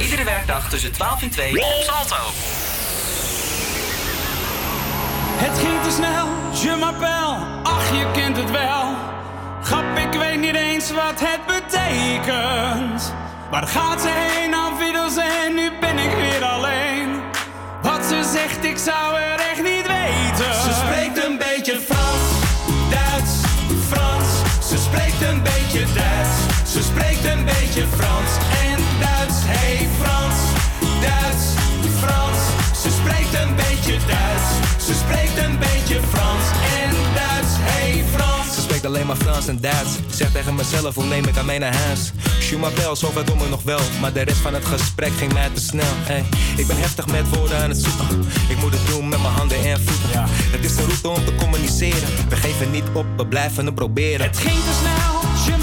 Iedere 0.00 0.24
werkdag 0.24 0.68
tussen 0.68 0.92
12 0.92 1.22
en 1.22 1.30
2 1.30 1.50
op 1.56 1.82
Salto. 1.82 2.16
Het 5.42 5.58
ging 5.58 5.82
te 5.82 5.90
snel, 5.90 6.26
je 6.62 6.76
m'appelle, 6.78 7.36
ach 7.62 7.90
je 7.90 8.10
kent 8.12 8.36
het 8.36 8.50
wel. 8.50 8.94
Grap, 9.62 9.96
ik 9.96 10.20
weet 10.20 10.40
niet 10.40 10.54
eens 10.54 10.90
wat 10.90 11.20
het 11.20 11.40
betekent. 11.46 13.14
Waar 13.50 13.66
gaat 13.66 14.00
ze 14.00 14.08
heen, 14.08 14.54
aan 14.54 14.78
Viddels 14.78 15.16
en 15.16 15.54
nu 15.54 15.70
ben 15.80 15.98
ik 15.98 16.12
weer 16.16 16.44
alleen. 16.44 17.20
Wat 17.82 18.04
ze 18.04 18.30
zegt, 18.32 18.64
ik 18.64 18.78
zou 18.78 19.16
er 19.16 19.40
echt 19.50 19.62
niet 19.62 19.86
weten. 19.86 20.54
Ze 20.54 20.72
spreekt 20.84 21.24
een 21.24 21.38
beetje 21.38 21.80
Frans, 21.88 22.24
Duits, 22.90 23.32
Frans. 23.88 24.28
Ze 24.68 24.76
spreekt 24.78 25.22
een 25.22 25.42
beetje 25.42 25.84
Duits, 25.94 26.36
ze 26.72 26.82
spreekt 26.82 27.24
een 27.24 27.44
beetje 27.44 27.84
Frans 27.96 28.19
maar 39.40 39.60
en. 39.60 39.98
Zeg 40.14 40.32
tegen 40.32 40.54
mezelf, 40.54 40.94
hoe 40.94 41.04
neem 41.04 41.24
ik 41.24 41.36
aan 41.36 41.46
mij 41.46 41.58
naar 41.58 41.74
huis? 41.74 42.12
Je 42.50 42.56
m'appelle, 42.56 42.96
zover 42.96 43.24
doen 43.24 43.38
we 43.38 43.48
nog 43.48 43.62
wel. 43.62 43.80
Maar 44.00 44.12
de 44.12 44.20
rest 44.20 44.36
van 44.36 44.54
het 44.54 44.64
gesprek 44.64 45.12
ging 45.12 45.32
mij 45.32 45.48
te 45.54 45.60
snel. 45.60 45.92
Ey, 46.08 46.24
ik 46.56 46.66
ben 46.66 46.76
heftig 46.76 47.06
met 47.06 47.28
woorden 47.28 47.58
aan 47.58 47.68
het 47.68 47.78
zoeken. 47.78 48.26
Ik 48.48 48.56
moet 48.60 48.72
het 48.72 48.86
doen 48.86 49.08
met 49.08 49.22
mijn 49.22 49.34
handen 49.34 49.64
en 49.64 49.80
voeten. 49.80 50.24
Het 50.26 50.64
is 50.64 50.76
een 50.76 50.86
route 50.86 51.08
om 51.08 51.24
te 51.24 51.34
communiceren. 51.34 52.08
We 52.28 52.36
geven 52.36 52.70
niet 52.70 52.84
op, 52.92 53.06
we 53.16 53.26
blijven 53.26 53.66
het 53.66 53.74
proberen. 53.74 54.26
Het 54.26 54.38
ging 54.38 54.58
te 54.58 54.72
snel, 54.80 55.54
je 55.54 55.62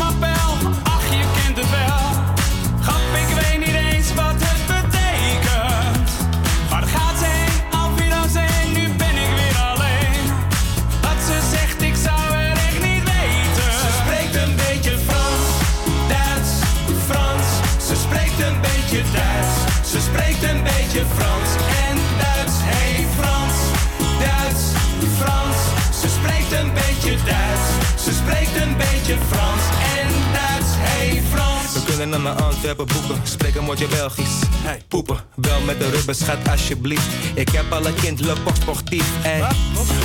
Naar 32.21 32.43
Antwerpen 32.43 32.87
boeken, 32.87 33.21
spreek 33.23 33.55
een 33.55 33.65
woordje 33.65 33.87
Belgisch. 33.87 34.39
Hey, 34.53 34.81
poepen, 34.87 35.17
wel 35.35 35.61
met 35.61 35.79
de 35.79 35.89
rubber, 35.89 36.15
schat 36.15 36.49
alsjeblieft. 36.49 37.05
Ik 37.33 37.49
heb 37.49 37.71
al 37.71 37.85
een 37.85 37.93
kind, 37.93 38.19
le 38.19 38.33
pop 38.43 38.55
sportief. 38.61 39.05
Hey. 39.21 39.51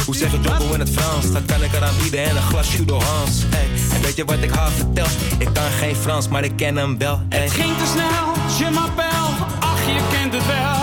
Hoe 0.07 0.17
zeg 0.17 0.31
je 0.31 0.41
Jumbo 0.41 0.73
in 0.73 0.81
het 0.81 0.91
Frans? 0.91 1.33
Dat 1.33 1.45
kan 1.45 1.63
ik 1.63 1.73
eraan 1.73 1.95
bieden 2.03 2.25
en 2.25 2.37
een 2.37 2.43
glas 2.43 2.77
Judo 2.77 3.01
Hans. 3.01 3.43
Hey. 3.47 3.97
En 3.97 4.03
weet 4.03 4.17
je 4.17 4.25
wat 4.25 4.43
ik 4.43 4.51
haar 4.51 4.71
vertel? 4.71 5.07
Ik 5.39 5.49
kan 5.53 5.71
geen 5.79 5.97
Frans, 5.97 6.29
maar 6.29 6.45
ik 6.45 6.57
ken 6.57 6.77
hem 6.77 6.99
wel. 6.99 7.23
Hey. 7.29 7.43
Het 7.43 7.53
ging 7.53 7.77
te 7.77 7.87
snel, 7.87 8.59
je 8.59 8.75
m'appelle, 8.75 9.47
ach 9.61 9.87
je 9.87 10.01
kent 10.11 10.33
het 10.33 10.47
wel. 10.47 10.82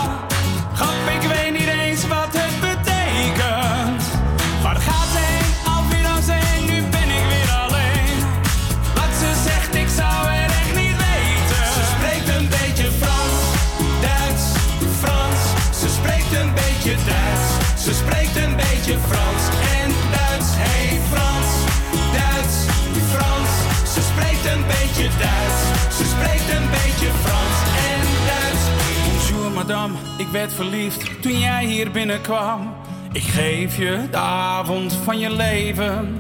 Ik 30.17 30.27
werd 30.27 30.53
verliefd 30.53 31.21
toen 31.21 31.39
jij 31.39 31.65
hier 31.65 31.91
binnenkwam. 31.91 32.75
Ik 33.11 33.23
geef 33.23 33.77
je 33.77 34.07
de 34.11 34.17
avond 34.17 34.93
van 35.03 35.19
je 35.19 35.31
leven. 35.31 36.17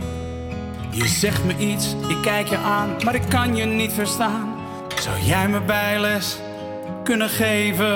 Je 0.91 1.07
zegt 1.07 1.43
me 1.43 1.57
iets, 1.57 1.95
ik 2.07 2.21
kijk 2.21 2.47
je 2.47 2.57
aan, 2.57 2.95
maar 3.03 3.15
ik 3.15 3.29
kan 3.29 3.55
je 3.55 3.65
niet 3.65 3.93
verstaan. 3.93 4.53
Zou 5.01 5.19
jij 5.21 5.47
me 5.47 5.61
bijles 5.61 6.37
kunnen 7.03 7.29
geven? 7.29 7.95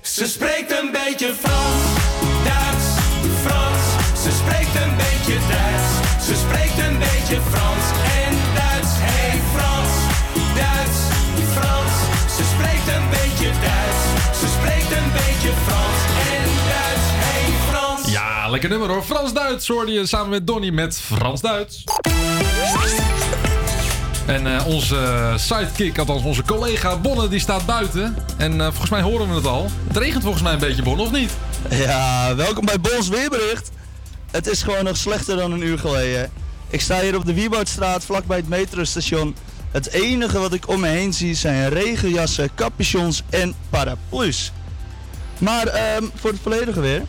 Ze 0.00 0.26
spreekt 0.26 0.70
een 0.70 0.90
beetje 0.92 1.34
Frans, 1.34 1.82
Duits, 2.44 2.86
Frans. 3.42 4.22
Ze 4.22 4.30
spreekt 4.30 4.74
een 4.74 4.96
beetje 4.96 5.38
Duits, 5.48 6.26
ze 6.26 6.34
spreekt 6.34 6.78
een 6.78 6.98
beetje 6.98 7.38
Frans 7.50 8.03
ze 14.44 14.50
spreekt 14.50 14.90
een 14.92 15.12
beetje 15.12 15.50
Frans 15.66 16.00
en 16.32 16.50
Duits. 16.68 17.06
Hey 17.06 17.52
Frans. 17.68 18.10
Ja, 18.10 18.48
lekker 18.50 18.68
nummer 18.68 18.88
hoor. 18.88 19.02
Frans-Duits 19.02 19.68
hoorde 19.68 19.92
je 19.92 20.06
samen 20.06 20.28
met 20.28 20.46
Donny 20.46 20.70
met 20.70 21.00
Frans-Duits. 21.00 21.84
En 24.26 24.56
eh, 24.56 24.66
onze 24.66 25.32
sidekick, 25.36 25.98
althans 25.98 26.22
onze 26.22 26.42
collega 26.42 26.96
Bonne, 26.96 27.28
die 27.28 27.40
staat 27.40 27.66
buiten. 27.66 28.16
En 28.36 28.60
eh, 28.60 28.66
volgens 28.66 28.90
mij 28.90 29.02
horen 29.02 29.28
we 29.28 29.34
het 29.34 29.46
al. 29.46 29.66
Het 29.86 29.96
regent 29.96 30.22
volgens 30.22 30.42
mij 30.42 30.52
een 30.52 30.58
beetje, 30.58 30.82
Bonne, 30.82 31.02
of 31.02 31.10
niet? 31.10 31.30
Ja, 31.70 32.34
welkom 32.34 32.64
bij 32.64 32.80
Bons 32.80 33.08
Weerbericht. 33.08 33.70
Het 34.30 34.46
is 34.46 34.62
gewoon 34.62 34.84
nog 34.84 34.96
slechter 34.96 35.36
dan 35.36 35.52
een 35.52 35.62
uur 35.62 35.78
geleden. 35.78 36.30
Ik 36.68 36.80
sta 36.80 37.00
hier 37.00 37.16
op 37.16 37.24
de 37.26 37.34
Wieboudstraat, 37.34 38.04
vlakbij 38.04 38.36
het 38.36 38.48
metrostation. 38.48 39.34
Het 39.74 39.90
enige 39.90 40.38
wat 40.38 40.52
ik 40.52 40.68
om 40.68 40.80
me 40.80 40.88
heen 40.88 41.12
zie 41.12 41.34
zijn 41.34 41.68
regenjassen, 41.68 42.54
capuchons 42.54 43.22
en 43.30 43.54
paraplu's. 43.70 44.52
Maar 45.38 45.66
ehm, 45.66 46.04
voor 46.14 46.30
het 46.30 46.40
volledige 46.42 46.80
weer. 46.80 47.02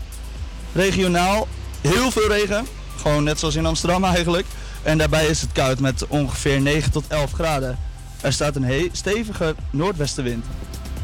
Regionaal 0.73 1.47
heel 1.81 2.11
veel 2.11 2.27
regen. 2.27 2.65
Gewoon 2.97 3.23
net 3.23 3.39
zoals 3.39 3.55
in 3.55 3.65
Amsterdam 3.65 4.03
eigenlijk. 4.03 4.45
En 4.83 4.97
daarbij 4.97 5.25
is 5.25 5.41
het 5.41 5.51
koud 5.51 5.79
met 5.79 6.07
ongeveer 6.07 6.61
9 6.61 6.91
tot 6.91 7.03
11 7.07 7.31
graden. 7.31 7.77
Er 8.21 8.33
staat 8.33 8.55
een 8.55 8.89
stevige 8.91 9.55
noordwestenwind. 9.69 10.45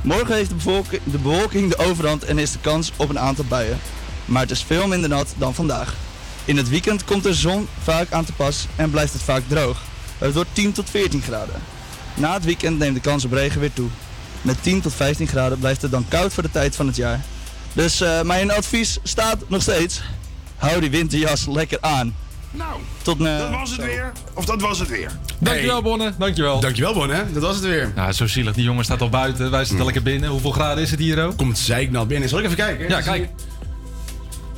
Morgen 0.02 0.36
heeft 0.36 0.50
de 0.50 0.90
bewolking 1.04 1.70
de 1.70 1.78
overhand 1.78 2.24
en 2.24 2.38
is 2.38 2.52
de 2.52 2.60
kans 2.62 2.92
op 2.96 3.10
een 3.10 3.20
aantal 3.20 3.46
buien. 3.46 3.80
Maar 4.26 4.42
het 4.42 4.52
is 4.52 4.64
veel 4.64 4.88
minder 4.88 5.10
nat 5.10 5.34
dan 5.38 5.56
vandaag. 5.56 5.96
In 6.46 6.58
het 6.58 6.70
weekend 6.70 7.04
komt 7.04 7.24
de 7.24 7.34
zon 7.34 7.68
vaak 7.84 8.12
aan 8.12 8.26
te 8.26 8.34
pas 8.34 8.68
en 8.76 8.90
blijft 8.90 9.14
het 9.14 9.22
vaak 9.24 9.44
droog. 9.48 9.90
Het 10.22 10.34
wordt 10.34 10.50
10 10.54 10.72
tot 10.72 10.90
14 10.90 11.22
graden. 11.22 11.56
Na 12.14 12.34
het 12.34 12.46
weekend 12.46 12.80
neemt 12.80 12.96
de 12.96 13.02
kans 13.02 13.26
op 13.26 13.32
regen 13.32 13.60
weer 13.60 13.74
toe. 13.74 13.90
Met 14.42 14.64
10 14.64 14.82
tot 14.82 14.94
15 14.94 15.28
graden 15.28 15.60
blijft 15.60 15.82
het 15.82 15.92
dan 15.92 16.06
koud 16.08 16.34
voor 16.34 16.44
de 16.44 16.52
tijd 16.52 16.76
van 16.76 16.88
het 16.88 16.96
jaar. 16.96 17.22
Dus 17.74 18.02
eh, 18.02 18.22
mijn 18.22 18.52
advies 18.52 19.00
staat 19.04 19.38
nog 19.48 19.62
steeds. 19.62 20.02
Hou 20.58 20.80
die 20.80 20.90
winterjas 20.90 21.46
lekker 21.48 21.78
aan. 21.82 22.16
Nou, 22.52 22.80
Tot 23.02 23.20
eh, 23.20 23.38
dat 23.38 23.50
was 23.50 23.72
het 23.72 23.82
weer. 23.82 24.12
Of 24.34 24.46
dat 24.46 24.62
was 24.62 24.80
het 24.80 24.90
weer. 24.90 25.12
Dankjewel, 25.40 25.82
Bonne. 25.82 26.14
Dankjewel. 26.18 26.60
Dankjewel, 26.60 26.94
Bonne. 26.94 27.26
Dat 27.34 27.42
was 27.42 27.56
het 27.56 27.66
weer. 27.66 27.92
Ja, 27.96 28.12
zo 28.12 28.28
zielig. 28.28 28.54
Die 28.54 28.64
jongen 28.64 28.84
staat 28.84 29.02
al 29.02 29.10
buiten. 29.10 29.52
Wij 29.52 29.66
zitten 29.66 29.86
lekker 29.86 30.04
binnen. 30.04 30.30
Hoeveel 30.30 30.52
graden 30.52 30.84
is 30.84 30.92
het 30.92 31.00
hier, 31.00 31.24
ook? 31.24 31.38
Komt 31.38 31.58
zeiknat 31.58 32.08
binnen. 32.08 32.30
Zal 32.30 32.40
ik 32.40 32.46
even 32.46 32.58
kijken? 32.58 32.90
Ja, 32.90 33.02
kijk. 33.02 33.30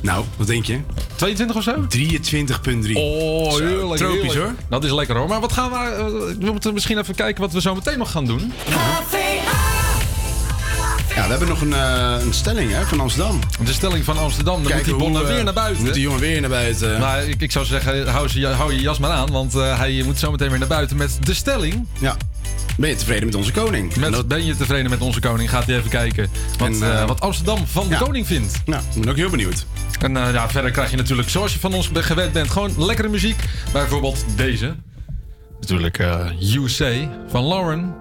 Nou, 0.00 0.24
wat 0.36 0.46
denk 0.46 0.64
je? 0.64 0.80
22 1.16 1.56
of 1.56 1.62
zo? 1.62 1.72
23,3. 1.72 2.92
Oh, 2.94 3.56
heerlijk. 3.56 3.96
Tropisch 3.96 3.98
heerlijk. 4.00 4.34
hoor. 4.34 4.52
Dat 4.68 4.84
is 4.84 4.90
lekker 4.90 5.16
hoor. 5.16 5.28
Maar 5.28 5.40
wat 5.40 5.52
gaan 5.52 5.70
we... 5.70 5.76
eh, 5.76 6.06
we 6.44 6.50
moeten 6.52 6.74
misschien 6.74 6.98
even 6.98 7.14
kijken 7.14 7.42
wat 7.42 7.52
we 7.52 7.60
zo 7.60 7.74
meteen 7.74 7.98
nog 7.98 8.10
gaan 8.10 8.24
doen. 8.24 8.52
Ja, 11.14 11.22
we 11.22 11.28
hebben 11.30 11.48
nog 11.48 11.60
een, 11.60 11.72
eh, 11.72 12.14
een 12.24 12.32
stelling 12.34 12.72
hè, 12.72 12.84
van 12.84 13.00
Amsterdam. 13.00 13.38
De 13.64 13.72
stelling 13.72 14.04
van 14.04 14.18
Amsterdam. 14.18 14.62
Dan 14.62 14.72
Kijken 14.72 14.90
moet 14.90 14.98
die 14.98 15.04
Bonne 15.04 15.18
hoe, 15.18 15.28
eh, 15.28 15.34
weer 15.34 15.44
naar 15.44 15.52
buiten. 15.54 15.84
Moet 15.84 15.94
die 15.94 16.02
jongen 16.02 16.20
weer 16.20 16.40
naar 16.40 16.50
buiten. 16.50 17.00
Maar 17.00 17.24
ik, 17.24 17.40
ik 17.40 17.52
zou 17.52 17.64
zeggen, 17.64 18.08
hou, 18.08 18.44
hou 18.46 18.72
je 18.74 18.80
jas 18.80 18.98
maar 18.98 19.10
aan. 19.10 19.30
Want 19.30 19.52
hij 19.52 20.02
moet 20.04 20.18
zo 20.18 20.30
meteen 20.30 20.48
weer 20.50 20.58
naar 20.58 20.68
buiten 20.68 20.96
met 20.96 21.18
de 21.22 21.34
stelling. 21.34 21.86
Ja. 21.98 22.16
Ben 22.76 22.88
je 22.88 22.96
tevreden 22.96 23.24
met 23.24 23.34
onze 23.34 23.52
koning? 23.52 23.96
Met, 23.96 24.28
Ben 24.28 24.44
je 24.44 24.56
tevreden 24.56 24.90
met 24.90 25.00
onze 25.00 25.20
koning? 25.20 25.50
Gaat 25.50 25.66
hij 25.66 25.76
even 25.76 25.90
kijken 25.90 26.28
wat, 26.58 26.68
En, 26.68 26.82
eh, 26.82 27.00
eh, 27.00 27.08
wat 27.08 27.20
Amsterdam 27.20 27.66
van 27.66 27.88
de 27.88 27.96
koning 27.96 28.26
vindt. 28.26 28.62
Nou, 28.66 28.82
ik 28.94 29.00
ben 29.00 29.10
ook 29.10 29.16
heel 29.16 29.30
benieuwd. 29.30 29.66
En 30.00 30.16
eh, 30.16 30.32
ja, 30.32 30.48
verder 30.48 30.70
krijg 30.70 30.90
je 30.90 30.96
natuurlijk, 30.96 31.28
zoals 31.28 31.52
je 31.52 31.58
van 31.58 31.74
ons 31.74 31.90
gewend 31.92 32.32
bent, 32.32 32.50
gewoon 32.50 32.86
lekkere 32.86 33.08
muziek. 33.08 33.44
Bijvoorbeeld 33.72 34.24
deze. 34.36 34.74
Natuurlijk 35.60 36.04
You 36.38 36.68
Say 36.68 37.08
van 37.28 37.44
Lauren. 37.44 37.94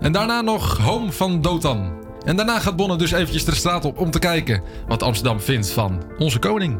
En 0.00 0.12
daarna 0.12 0.40
nog 0.40 0.78
Home 0.78 1.12
van 1.12 1.42
Dotan. 1.42 1.92
En 2.24 2.36
daarna 2.36 2.60
gaat 2.60 2.76
Bonne 2.76 2.96
dus 2.96 3.12
eventjes 3.12 3.44
de 3.44 3.54
straat 3.54 3.84
op 3.84 3.98
om 3.98 4.10
te 4.10 4.18
kijken 4.18 4.62
wat 4.88 5.02
Amsterdam 5.02 5.40
vindt 5.40 5.70
van 5.70 6.02
onze 6.18 6.38
koning. 6.38 6.78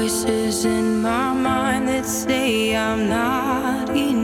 Voices 0.00 0.64
in 0.64 1.02
my 1.02 1.32
mind 1.32 1.88
that 1.88 2.06
say 2.06 2.76
I'm 2.76 3.08
not 3.08 3.90
enough. 3.90 4.17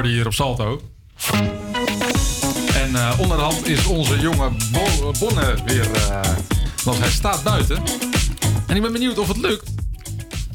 Hoorde 0.00 0.14
hier 0.16 0.26
op 0.26 0.32
Salto. 0.34 0.80
En 2.74 2.96
eh, 2.96 3.14
onder 3.18 3.36
de 3.36 3.42
hand 3.42 3.66
is 3.66 3.86
onze 3.86 4.18
jonge 4.20 4.50
Bo- 4.72 5.12
Bonne 5.18 5.54
weer. 5.66 5.90
eh, 5.92 6.20
want 6.84 6.98
hij 6.98 7.10
staat 7.10 7.42
buiten. 7.42 7.82
En 8.66 8.76
ik 8.76 8.82
ben 8.82 8.92
benieuwd 8.92 9.18
of 9.18 9.28
het 9.28 9.36
lukt. 9.36 9.70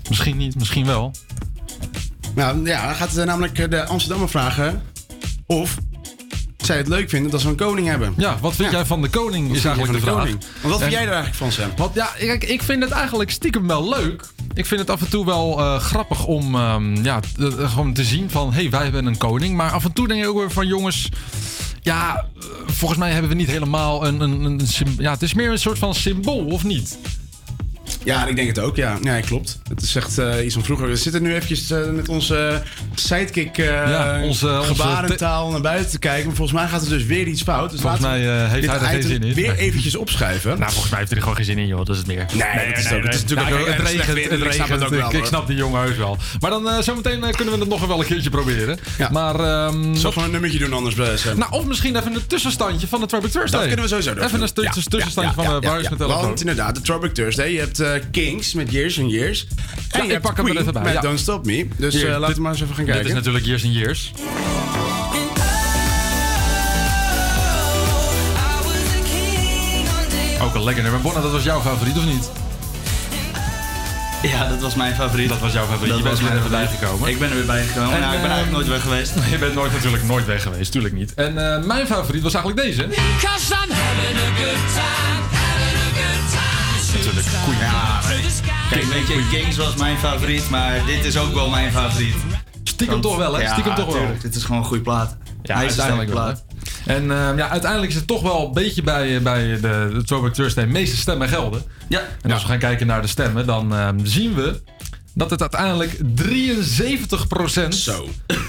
Misschien 0.09 0.38
niet, 0.38 0.55
misschien 0.55 0.85
wel. 0.85 1.11
Nou 2.35 2.65
ja, 2.65 2.85
dan 2.85 2.95
gaat 2.95 3.15
eh, 3.17 3.26
namelijk 3.26 3.72
de 3.72 3.85
Amsterdammer 3.85 4.30
vragen 4.30 4.84
of 5.45 5.76
zij 6.57 6.77
het 6.77 6.88
leuk 6.88 7.09
vinden 7.09 7.31
dat 7.31 7.41
ze 7.41 7.47
een 7.47 7.55
koning 7.55 7.88
hebben. 7.88 8.13
Ja, 8.17 8.38
wat 8.41 8.55
vind 8.55 8.72
jij 8.72 8.85
van 8.85 9.01
de 9.01 9.09
koning 9.09 9.47
Wat 9.47 9.55
is 9.55 9.61
vind 9.61 9.76
jij 9.76 9.85
eigenlijk 9.85 10.05
de 10.05 10.11
van 10.11 10.22
vraag. 10.22 10.26
de 10.26 10.31
koning? 10.38 10.61
Want 10.61 10.73
wat 10.73 10.80
vind 10.81 10.91
jij 10.91 11.01
er 11.07 11.13
eigenlijk 11.13 11.35
van, 11.38 11.51
Sam? 11.51 11.72
Want 11.76 11.95
ja, 11.95 12.09
kijk, 12.17 12.43
ik 12.43 12.63
vind 12.63 12.84
het 12.84 12.91
eigenlijk 12.91 13.31
stiekem 13.31 13.67
wel 13.67 13.89
leuk. 13.89 14.34
Ik 14.56 14.65
vind 14.65 14.80
het 14.80 14.90
af 14.90 15.02
en 15.02 15.10
toe 15.10 15.26
wel 15.26 15.60
eh, 15.60 15.80
grappig 15.80 16.26
om 16.26 16.56
ehm, 16.56 17.03
ja, 17.03 17.19
gewoon 17.38 17.94
te 17.94 18.03
zien 18.03 18.30
van... 18.30 18.53
hé, 18.53 18.61
hey, 18.61 18.69
wij 18.69 18.84
hebben 18.84 19.06
een 19.06 19.18
koning. 19.18 19.56
Maar 19.56 19.72
af 19.72 19.86
en 19.86 19.94
toe 19.94 20.07
denk 20.07 20.23
ik 20.23 20.30
ook 20.30 20.38
weer 20.38 20.52
van 20.52 20.68
jongens... 20.68 21.10
Ja, 21.82 22.15
eh, 22.40 22.45
volgens 22.65 22.99
mij 22.99 23.11
hebben 23.11 23.30
we 23.30 23.36
niet 23.36 23.49
helemaal 23.49 24.06
een... 24.07 24.19
een, 24.19 24.44
een 24.44 24.61
ja, 24.98 25.11
het 25.11 25.22
is 25.22 25.34
meer 25.34 25.52
een 25.52 25.60
soort 25.60 25.77
van 25.77 25.95
symbool, 25.95 26.45
of 26.45 26.64
niet? 26.64 26.98
Ja, 28.03 28.27
ik 28.27 28.36
denk 28.36 28.48
het 28.48 28.60
ook, 28.60 28.76
ja. 28.76 28.98
Nee, 29.02 29.22
klopt. 29.22 29.60
Het 29.69 29.82
is 29.82 29.95
echt 29.95 30.18
eh, 30.18 30.45
iets 30.45 30.53
van 30.53 30.64
vroeger. 30.64 30.88
We 30.88 30.95
zitten 30.95 31.22
nu 31.23 31.34
eventjes 31.34 31.68
met 31.94 32.10
onze 32.10 32.64
sidekick 32.99 33.57
eh, 33.57 33.65
Ja, 33.65 34.19
onze- 34.23 34.47
onze 34.59 34.63
gebarentaal 34.73 35.51
naar 35.51 35.61
buiten 35.61 35.89
te 35.91 35.99
kijken. 35.99 36.26
Maar 36.27 36.35
volgens 36.35 36.57
mij 36.59 36.67
gaat 36.67 36.81
er 36.84 36.89
dus 36.89 37.05
weer 37.05 37.27
iets 37.27 37.41
fout. 37.43 37.72
Dus 37.72 37.81
Volgens 37.81 38.01
mij, 38.01 38.19
eh, 38.43 38.51
heeft 38.51 38.65
hij 38.67 38.76
er 38.80 38.85
geen 38.85 39.03
zin 39.03 39.23
in. 39.23 39.34
weer 39.34 39.47
Nee. 39.47 39.57
eventjes 39.57 39.95
opschuiven. 39.95 40.59
Nou, 40.59 40.72
volgens 40.72 40.89
mij 40.89 40.99
heeft 40.99 41.09
hij 41.11 41.17
er 41.19 41.23
gewoon 41.23 41.38
geen 41.38 41.45
zin 41.55 41.57
in, 41.57 41.67
joh. 41.67 41.77
Dat 41.77 41.89
is 41.89 41.97
het 41.97 42.07
meer. 42.07 42.26
Nee, 42.34 42.67
dat 42.69 42.77
is 42.77 42.84
het 42.84 42.93
ook. 42.97 43.03
Het 43.03 43.13
is 43.13 43.22
natuurlijk 43.22 43.49
Nou, 43.49 43.59
ook 43.61 43.65
kijk, 43.67 43.77
het 43.77 43.88
slecht 43.89 44.07
regent. 44.09 44.31
Het 44.31 44.39
dus 44.39 44.47
ik 44.47 44.53
snap 44.53 44.69
het 44.69 44.84
ook 44.84 44.89
wel, 45.11 45.13
Ik, 45.22 45.26
snap 45.26 45.47
die 45.47 45.55
jongen 45.55 45.81
heus 45.81 45.97
wel. 45.97 46.17
Maar 46.39 46.49
dan 46.49 46.69
eh, 46.69 46.81
zometeen 46.81 47.19
kunnen 47.19 47.53
we 47.53 47.59
het 47.59 47.69
nog 47.69 47.85
wel 47.85 47.99
een 47.99 48.05
keertje 48.05 48.30
proberen. 48.30 48.77
Maar, 49.11 49.39
ehm, 49.39 49.95
Zal 49.95 50.11
gewoon 50.11 50.26
een 50.26 50.31
nummertje 50.31 50.59
doen 50.59 50.73
anders, 50.73 50.95
Sam? 51.22 51.38
Nou, 51.38 51.51
of 51.51 51.65
misschien 51.65 51.95
even 51.95 52.15
een 52.15 52.27
tussenstandje 52.27 52.88
van 52.88 52.99
de 52.99 53.05
Throwback 53.05 53.31
Thursday. 53.31 53.59
Dat 53.59 53.67
kunnen 53.67 53.85
we 53.85 53.89
sowieso 53.91 54.13
doen. 54.13 54.23
Even 54.23 54.41
een 54.41 54.49
Ja, 54.63 54.72
tussenstandje 54.72 55.22
ja, 55.27 55.34
van 55.34 55.43
ja, 55.43 55.59
de 55.59 55.67
ja, 55.67 55.73
ja. 55.77 55.89
met 55.89 55.99
telefoon. 55.99 56.22
Want 56.22 56.39
inderdaad, 56.39 56.76
de 56.76 56.81
Throwback 56.81 57.11
Thursday. 57.13 57.51
Je 57.51 57.59
hebt 57.59 57.80
eh, 57.80 57.91
Kings 58.11 58.53
met 58.53 58.72
Years 58.72 58.99
and 58.99 59.11
Years. 59.11 59.47
En 59.91 60.05
je 60.05 60.11
hebt 60.11 60.22
pak 60.23 60.38
hem 60.38 60.47
er 60.47 60.57
even 60.57 60.73
bij, 60.73 60.84
met 60.84 60.93
ja. 60.93 61.01
Don't 61.01 61.19
Stop 61.19 61.45
Me. 61.45 61.67
Dus 61.77 62.03
eh, 62.03 62.17
laten 62.19 62.35
we 62.35 62.41
maar 62.41 62.51
eens 62.51 62.61
even 62.61 62.76
gaan 62.76 62.85
Dit 62.86 62.94
kijken. 62.94 63.10
is 63.10 63.16
natuurlijk 63.16 63.45
Years 63.45 63.64
and 63.64 63.74
Years. 63.74 64.12
Ook 70.41 70.56
een 70.56 70.64
lekker 70.64 70.84
nummer. 70.84 71.02
Bonne, 71.02 71.22
dat 71.22 71.32
was 71.32 71.44
jouw 71.44 71.62
favoriet, 71.62 71.98
of 71.98 72.06
niet? 72.06 72.30
Ja, 74.22 74.48
dat 74.48 74.62
was 74.62 74.76
mijn 74.76 74.95
favoriet. 74.95 75.30
Dat 75.30 75.40
was 75.40 75.53
jouw 75.53 75.66
favoriet. 75.66 75.90
Dat 75.90 75.98
je 75.98 76.03
bent 76.03 76.20
er 76.20 76.38
even 76.38 76.49
bij 76.49 76.68
gekomen. 76.68 77.10
Ik 77.10 77.20
ben 77.20 77.30
er 77.30 77.36
weer 77.36 77.45
bij 77.45 77.64
gekomen. 77.64 77.94
En, 77.94 77.99
nou, 77.99 78.14
ik 78.16 78.22
ben 78.22 78.30
ehm, 78.30 78.38
eigenlijk 78.38 78.52
nooit 78.52 78.68
weg 78.68 78.82
geweest. 78.82 79.14
Je 79.32 79.38
bent 79.38 79.53
nooit, 79.53 79.72
natuurlijk 79.72 80.03
nooit 80.03 80.26
weg 80.26 80.41
geweest, 80.41 80.72
tuurlijk 80.72 80.94
niet. 80.94 81.14
En 81.14 81.53
eh, 81.53 81.64
mijn 81.64 81.88
favoriet 81.88 82.24
was 82.24 82.34
eigenlijk 82.34 82.68
deze. 82.68 82.88
Cause 83.22 83.53
I'm 83.53 83.72
having 83.72 84.18
a 84.18 84.30
good 84.41 84.62
time, 84.74 85.22
having 85.41 85.78
a 85.78 85.90
good 86.02 86.24
time. 86.32 86.98
Natuurlijk 86.98 87.28
Queen. 87.45 87.60
Ja, 87.60 88.02
Kijk, 88.70 88.84
weet 88.84 89.07
je, 89.07 89.28
Kings 89.32 89.57
was 89.57 89.76
mijn 89.76 89.98
favoriet, 89.98 90.49
maar 90.49 90.86
dit 90.86 91.06
is 91.06 91.18
ook 91.18 91.34
wel 91.34 91.49
mijn 91.49 91.72
favoriet. 91.72 92.16
Stiekem 92.76 93.02
toch 93.02 93.18
wel, 93.18 93.34
hè? 93.34 93.41
Ja, 93.41 93.52
Stiekem 93.52 93.76
toch 93.76 93.93
wel. 93.93 94.07
Dit 94.22 94.35
is 94.35 94.43
gewoon 94.43 94.57
een 94.61 94.68
goede 94.68 94.84
plaat. 94.84 95.18
Ja, 95.43 95.56
Hij 95.56 95.65
is 95.65 95.80
uiteindelijk 95.80 96.11
plaat. 96.11 96.43
En 96.85 97.11
ehm, 97.11 97.38
ja, 97.38 97.49
uiteindelijk 97.49 97.91
is 97.91 97.97
het 97.97 98.07
toch 98.07 98.22
wel 98.22 98.45
een 98.45 98.53
beetje 98.53 98.84
bij, 98.84 99.22
bij 99.22 99.47
de, 99.47 99.89
de 99.93 100.03
Throwback 100.06 100.34
Thursday 100.34 100.65
meeste 100.65 100.97
stemmen 100.97 101.27
gelden. 101.30 101.64
Ja. 101.88 102.02
En 102.22 102.31
als 102.31 102.41
we 102.41 102.47
gaan 102.47 102.60
kijken 102.60 102.88
naar 102.88 103.02
de 103.02 103.07
stemmen, 103.07 103.45
dan 103.45 103.73
ehm, 103.76 103.99
zien 104.03 104.34
we 104.34 104.61
dat 105.14 105.30
het 105.30 105.41
uiteindelijk 105.41 105.97
73% 106.15 107.97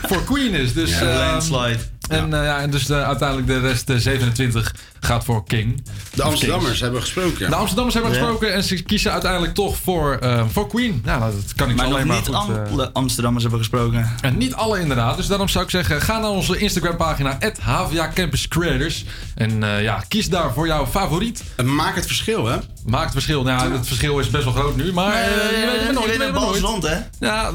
voor 0.08 0.24
Queen 0.24 0.54
is. 0.54 0.72
Dus 0.72 0.90
Ja, 0.90 1.00
ehm, 1.00 1.30
landslide. 1.30 1.78
En, 2.08 2.34
eh, 2.34 2.44
ja, 2.44 2.58
en 2.60 2.70
dus 2.70 2.86
de, 2.86 2.94
uiteindelijk 2.94 3.48
de 3.48 3.60
rest, 3.60 3.86
de 3.86 4.00
27, 4.00 4.74
gaat 5.00 5.24
voor 5.24 5.44
King. 5.44 5.82
De 6.14 6.22
Amsterdammers 6.22 6.66
Kings. 6.68 6.80
hebben 6.80 7.00
gesproken. 7.00 7.50
De 7.50 7.56
Amsterdammers 7.56 7.94
hebben 7.94 8.12
Ja. 8.12 8.18
gesproken 8.18 8.54
en 8.54 8.62
ze 8.64 8.82
kiezen 8.82 9.12
uiteindelijk 9.12 9.54
toch 9.54 9.76
voor, 9.76 10.16
eh, 10.20 10.42
voor 10.52 10.68
Queen. 10.68 11.02
Ja, 11.04 11.18
nou, 11.18 11.32
dat 11.32 11.54
kan 11.54 11.70
ik 11.70 11.76
Maar 11.76 11.86
alleen 11.86 12.06
maar 12.06 12.16
niet 12.16 12.26
goed... 12.26 12.56
eh, 12.56 12.72
alle 12.72 12.92
Amsterdammers 12.92 13.42
hebben 13.42 13.60
gesproken. 13.60 14.12
En 14.20 14.36
niet 14.36 14.54
alle 14.54 14.80
inderdaad. 14.80 15.16
Dus 15.16 15.26
daarom 15.26 15.48
zou 15.48 15.64
ik 15.64 15.70
zeggen, 15.70 16.00
ga 16.00 16.18
naar 16.18 16.30
onze 16.30 16.58
Instagram 16.58 16.96
pagina 16.96 17.38
HVA 17.62 18.10
Campus 18.14 18.48
Creators. 18.48 19.04
En 19.34 19.62
eh, 19.62 19.82
ja, 19.82 20.04
kies 20.08 20.28
daar 20.28 20.52
voor 20.52 20.66
jouw 20.66 20.86
favoriet. 20.86 21.42
Maak 21.64 21.94
het 21.94 22.06
verschil, 22.06 22.46
hè? 22.46 22.56
Maak 22.86 23.02
het 23.04 23.12
verschil. 23.12 23.42
Nou, 23.42 23.68
ja, 23.68 23.76
het 23.76 23.86
verschil 23.86 24.18
is 24.18 24.30
best 24.30 24.44
wel 24.44 24.52
groot 24.52 24.76
nu. 24.76 24.92
Maar 24.92 25.12
eh, 25.12 25.24
je 25.60 25.66
weet 25.72 25.86
het 25.86 25.92
nooit. 25.92 26.12
je 26.12 26.18
weet, 26.18 26.26
de 26.26 26.32
bal 26.32 26.54
is 26.54 26.60
rond, 26.60 26.82
hè? 26.86 26.96
Ja, 27.20 27.50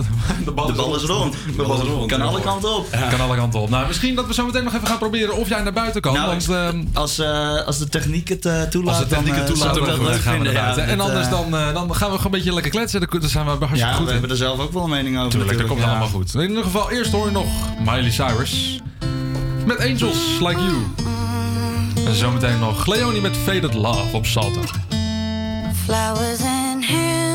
de 0.46 0.52
bal, 0.52 0.66
De 0.68 0.74
bal 0.74 0.96
is 0.96 1.02
rond. 1.04 1.36
De 1.56 1.64
bal 1.64 1.82
is 1.82 1.88
rond. 1.88 2.12
Kan 2.12 2.22
alle 2.22 2.42
kanten 2.42 2.76
op. 2.76 2.88
Kan 3.10 3.20
alle 3.22 3.36
kanten 3.36 3.60
op. 3.60 3.70
Nou, 3.70 3.88
misschien 3.88 4.16
dat 4.16 4.28
we 4.28 4.34
zo 4.34 4.41
meteen 4.46 4.64
nog 4.64 4.74
even 4.74 4.88
gaan 4.88 4.98
proberen 4.98 5.36
of 5.36 5.50
jij 5.50 5.62
naar 5.62 5.74
buiten 5.74 6.02
kan. 6.02 6.14
Nou, 6.14 6.28
want, 6.28 6.50
ehm, 6.50 6.84
Als, 6.94 7.20
eh, 7.20 7.66
als 7.66 7.78
de 7.78 7.90
techniek 7.90 8.30
het 8.30 8.46
eh, 8.46 8.62
toelaat, 8.62 8.96
als 8.96 9.04
de 9.10 9.16
techniek 9.16 9.36
het 9.36 9.48
dan, 9.48 9.56
eh, 9.56 9.62
toelaat, 9.72 9.76
dan 9.76 9.86
dat 10.06 10.08
leuk 10.14 10.22
gaan 10.22 10.38
we 10.38 10.44
naar 10.44 10.54
Ja, 10.54 10.62
buiten. 10.62 10.86
en 10.88 10.98
dat, 10.98 11.08
anders 11.08 11.30
dan, 11.30 11.52
dan 11.52 11.96
gaan 11.96 12.10
we 12.10 12.16
gewoon 12.18 12.24
een 12.24 12.32
beetje 12.32 12.54
lekker 12.54 12.72
kletsen. 12.72 13.00
Dan 13.10 13.30
zijn 13.30 13.46
we 13.46 13.52
hartstikke 13.52 13.78
Ja, 13.78 13.92
goed 13.92 14.00
we 14.00 14.06
in. 14.06 14.12
hebben 14.12 14.30
er 14.30 14.36
zelf 14.38 14.60
ook 14.60 14.74
wel 14.74 14.84
een 14.84 14.90
mening 14.90 15.18
over. 15.18 15.30
Tuurlijk, 15.30 15.58
dat 15.58 15.68
komt 15.68 15.80
ja. 15.80 15.90
allemaal 15.90 16.08
goed. 16.08 16.34
In 16.36 16.42
ieder 16.50 16.64
geval, 16.64 16.92
eerst 16.92 17.12
hoor 17.12 17.26
je 17.26 17.32
nog 17.32 17.46
Miley 17.80 18.12
Cyrus. 18.12 18.80
Met 19.66 19.80
Angels 19.80 20.18
Like 20.40 20.60
You. 20.62 20.76
En 22.06 22.16
zometeen 22.16 22.60
nog 22.60 22.86
Leonie 22.88 23.22
met 23.22 23.38
Faded 23.38 23.74
Love 23.74 24.16
op 24.16 24.26
Salto. 24.26 24.62
Flowers 25.86 26.40
in 26.40 26.84
hand, 26.88 27.31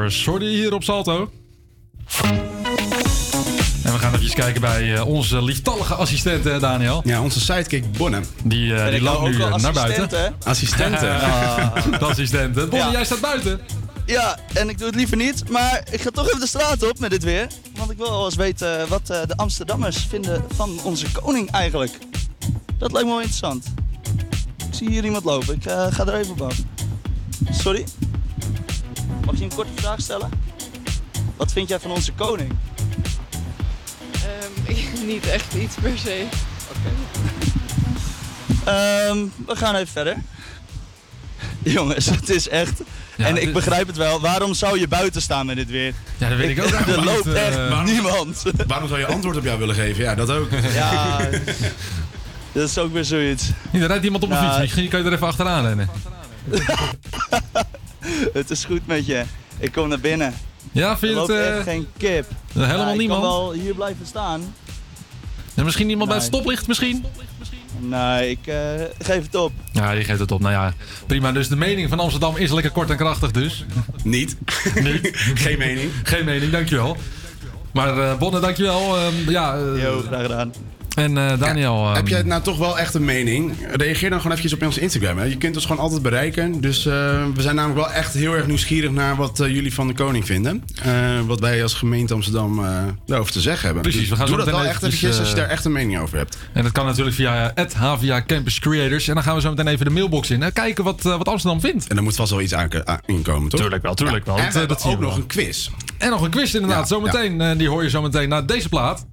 Cyrus, 0.00 0.24
hoorde 0.24 0.44
je 0.44 0.50
hier 0.56 0.74
op 0.74 0.82
Salto? 0.84 1.30
En 3.82 3.92
we 3.92 3.98
gaan 3.98 4.14
even 4.14 4.34
kijken 4.34 4.60
bij 4.60 4.94
eh, 4.94 5.06
onze 5.06 5.42
lieftallige 5.42 5.94
assistent, 5.94 6.44
hè, 6.44 6.58
Daniel. 6.58 7.00
Ja, 7.04 7.22
onze 7.22 7.40
sidekick 7.40 7.92
Bonne. 7.92 8.20
Die, 8.44 8.74
eh, 8.74 8.90
die 8.90 9.02
loopt 9.02 9.18
ook 9.20 9.28
nu 9.28 9.42
eh, 9.42 9.54
naar 9.56 9.72
buiten. 9.72 10.08
hè? 10.20 10.28
Assistenten. 10.44 11.08
Ah, 11.20 11.74
de 11.98 12.04
assistenten. 12.04 12.68
Bonnie, 12.68 12.86
Ja. 12.86 12.92
jij 12.92 13.04
staat 13.04 13.20
buiten. 13.20 13.60
Ja, 14.06 14.38
en 14.54 14.68
ik 14.68 14.78
doe 14.78 14.86
het 14.86 14.96
liever 14.96 15.16
niet, 15.16 15.48
maar 15.48 15.82
ik 15.90 16.00
ga 16.00 16.10
toch 16.10 16.26
even 16.28 16.40
de 16.40 16.46
straat 16.46 16.88
op 16.90 16.98
met 16.98 17.10
dit 17.10 17.22
weer. 17.22 17.46
Want 17.76 17.90
ik 17.90 17.96
wil 17.96 18.10
wel 18.10 18.24
eens 18.24 18.34
weten 18.34 18.88
wat 18.88 19.10
eh, 19.10 19.18
de 19.26 19.36
Amsterdammers 19.36 19.96
vinden 20.08 20.44
van 20.54 20.78
onze 20.82 21.06
koning 21.12 21.50
eigenlijk. 21.50 21.92
Dat 22.78 22.92
lijkt 22.92 23.06
me 23.06 23.12
wel 23.12 23.20
interessant. 23.22 23.64
Ik 24.68 24.74
zie 24.76 24.88
hier 24.90 25.04
iemand 25.04 25.24
lopen, 25.24 25.54
ik 25.54 25.64
eh, 25.64 25.86
ga 25.90 26.06
er 26.06 26.14
even 26.14 26.32
op 26.32 26.40
af. 26.42 26.54
Sorry? 27.50 27.84
Mag 29.24 29.36
je 29.38 29.44
een 29.44 29.54
korte 29.54 29.72
vraag 29.74 30.00
stellen? 30.00 30.28
Wat 31.36 31.52
vind 31.52 31.68
jij 31.68 31.80
van 31.80 31.90
onze 31.90 32.12
koning? 32.12 32.52
Ehm, 34.12 34.76
niet 35.12 35.26
echt 35.26 35.54
iets 35.54 35.74
per 35.82 35.98
se. 35.98 36.24
Ehm, 38.64 39.18
we 39.46 39.56
gaan 39.56 39.74
even 39.74 39.88
verder. 39.88 40.16
Jongens, 41.74 42.06
het 42.06 42.28
is 42.30 42.48
echt... 42.48 42.80
en 43.16 43.42
ik 43.42 43.52
begrijp 43.52 43.86
het 43.86 43.96
wel. 43.96 44.20
Waarom 44.20 44.54
zou 44.54 44.78
je 44.80 44.88
buiten 44.88 45.22
staan 45.22 45.46
met 45.46 45.56
dit 45.56 45.70
weer? 45.70 45.94
Ja, 46.18 46.28
dat 46.28 46.38
weet 46.38 46.58
ik 46.58 46.64
ook 46.64 46.70
Er 46.96 47.04
loopt 47.04 47.26
eh, 47.26 47.46
echt 47.46 47.56
waarom- 47.56 47.84
niemand. 47.84 48.42
Waarom 48.66 48.88
zou 48.88 49.00
je 49.00 49.06
antwoord 49.06 49.36
op 49.36 49.44
jou 49.44 49.58
willen 49.58 49.74
geven? 49.74 50.02
Ja, 50.04 50.14
dat 50.14 50.30
ook. 50.30 50.48
Ja, 50.72 51.18
dat 52.52 52.68
is 52.68 52.78
ook 52.78 52.92
weer 52.92 53.04
zoiets. 53.04 53.50
Hier, 53.70 53.82
er 53.82 53.88
rijdt 53.88 54.04
iemand 54.04 54.22
op 54.22 54.30
een 54.30 54.36
Nou, 54.36 54.48
fiets. 54.48 54.60
Misschien 54.60 54.88
kan 54.88 55.00
je 55.00 55.06
er 55.06 55.12
even 55.12 55.26
achteraan 55.26 55.64
rennen. 55.66 55.88
Het 58.32 58.50
is 58.50 58.64
goed 58.64 58.86
met 58.86 59.06
je. 59.06 59.22
Ik 59.58 59.72
kom 59.72 59.88
naar 59.88 60.00
binnen. 60.00 60.34
Ja, 60.72 60.98
vind 60.98 61.12
je 61.12 61.16
er 61.16 61.22
het, 61.22 61.30
loopt 61.30 61.40
eh, 61.42 61.56
echt 61.56 61.62
geen 61.64 61.86
kip. 61.96 62.26
helemaal 62.52 62.86
Ja, 62.86 62.92
ik 62.92 62.98
niemand? 62.98 63.20
kan 63.22 63.30
wel 63.30 63.52
hier 63.52 63.74
blijven 63.74 64.06
staan. 64.06 64.54
En 65.54 65.64
misschien 65.64 65.88
iemand 65.90 66.08
bij 66.08 66.18
het 66.18 66.30
Nee. 66.30 66.40
stoplicht 66.40 66.66
misschien? 66.66 67.04
Nee, 67.78 68.30
ik 68.30 68.46
eh, 68.46 68.56
geef 68.98 69.22
het 69.24 69.34
op. 69.34 69.52
Ja, 69.72 69.94
die 69.94 70.04
geeft 70.04 70.18
het 70.20 70.32
op. 70.32 70.40
Nou 70.40 70.52
ja, 70.52 70.72
prima. 71.06 71.32
Dus 71.32 71.48
de 71.48 71.56
mening 71.56 71.88
van 71.88 72.00
Amsterdam 72.00 72.36
is 72.36 72.50
lekker 72.50 72.70
kort 72.72 72.90
en 72.90 72.96
krachtig 72.96 73.30
dus. 73.30 73.64
Niet. 74.02 74.36
Niet. 74.82 75.10
Geen 75.44 75.58
mening. 75.58 75.90
Geen 76.02 76.24
mening, 76.24 76.52
dankjewel. 76.52 76.96
Maar 77.72 77.98
eh 77.98 78.18
Bonne, 78.18 78.40
dankjewel. 78.40 78.96
Ehm 78.98 79.30
ja, 79.30 79.56
Jo, 79.56 80.02
graag 80.06 80.22
gedaan. 80.22 80.52
En 81.00 81.18
eh, 81.18 81.38
Daniel... 81.38 81.84
ehm, 81.86 81.94
Heb 81.94 82.08
jij 82.08 82.22
nou 82.22 82.42
toch 82.42 82.58
wel 82.58 82.78
echt 82.78 82.94
een 82.94 83.04
mening? 83.04 83.52
Reageer 83.72 84.10
dan 84.10 84.20
gewoon 84.20 84.36
eventjes 84.36 84.60
op 84.60 84.66
ons 84.66 84.78
Instagram. 84.78 85.18
Hè? 85.18 85.24
Je 85.24 85.36
kunt 85.36 85.54
ons 85.54 85.66
gewoon 85.66 85.82
altijd 85.82 86.02
bereiken. 86.02 86.60
Dus 86.60 86.86
eh, 86.86 86.92
we 87.34 87.42
zijn 87.42 87.54
namelijk 87.54 87.80
wel 87.86 87.92
echt 87.92 88.14
heel 88.14 88.34
erg 88.34 88.46
nieuwsgierig 88.46 88.90
naar 88.90 89.16
wat 89.16 89.40
eh, 89.40 89.48
jullie 89.54 89.74
van 89.74 89.86
de 89.86 89.94
koning 89.94 90.26
vinden. 90.26 90.64
Eh, 90.82 90.92
wat 91.26 91.40
wij 91.40 91.62
als 91.62 91.74
gemeente 91.74 92.14
Amsterdam 92.14 92.64
eh, 92.64 92.82
daarover 93.06 93.32
te 93.32 93.40
zeggen 93.40 93.64
hebben. 93.64 93.82
Precies, 93.82 94.00
Dus 94.00 94.08
we 94.10 94.16
gaan 94.16 94.26
doe 94.26 94.34
zo 94.34 94.40
dat 94.40 94.50
wel 94.50 94.56
meteen 94.58 94.74
echt 94.74 94.82
eventjes, 94.84 95.18
als 95.18 95.28
je 95.28 95.34
daar 95.34 95.48
echt 95.48 95.64
een 95.64 95.72
mening 95.72 96.00
over 96.00 96.16
hebt. 96.18 96.36
En 96.52 96.62
dat 96.62 96.72
kan 96.72 96.86
natuurlijk 96.86 97.16
via 97.16 97.52
het 97.54 97.74
HVA 97.74 98.22
Campus 98.26 98.58
Creators. 98.58 99.08
En 99.08 99.14
dan 99.14 99.22
gaan 99.22 99.34
we 99.34 99.40
zo 99.40 99.50
meteen 99.50 99.66
even 99.66 99.84
de 99.84 99.90
mailbox 99.92 100.30
in. 100.30 100.42
En 100.42 100.52
kijken 100.52 100.84
wat, 100.84 101.02
wat 101.02 101.28
Amsterdam 101.28 101.60
vindt. 101.60 101.86
En 101.86 101.96
er 101.96 102.02
moet 102.02 102.16
vast 102.16 102.30
wel 102.30 102.40
iets 102.40 102.54
inkomen, 103.06 103.48
toch? 103.48 103.60
Tuurlijk 103.60 103.82
wel, 103.82 103.94
tuurlijk 103.94 104.26
wel. 104.26 104.36
En 104.38 104.44
Dat, 104.44 104.52
we 104.52 104.66
dat 104.66 104.84
ook 104.84 105.00
nog 105.00 105.10
wel. 105.10 105.18
een 105.22 105.26
quiz. 105.26 105.68
En 105.98 106.10
nog 106.10 106.22
een 106.22 106.30
quiz 106.30 106.54
inderdaad, 106.54 106.88
Ja, 106.88 106.94
zometeen. 106.94 107.40
En 107.40 107.58
die 107.58 107.68
hoor 107.68 107.82
je 107.82 107.90
zometeen 107.90 108.28
na 108.28 108.42
deze 108.42 108.68
plaat. 108.68 109.06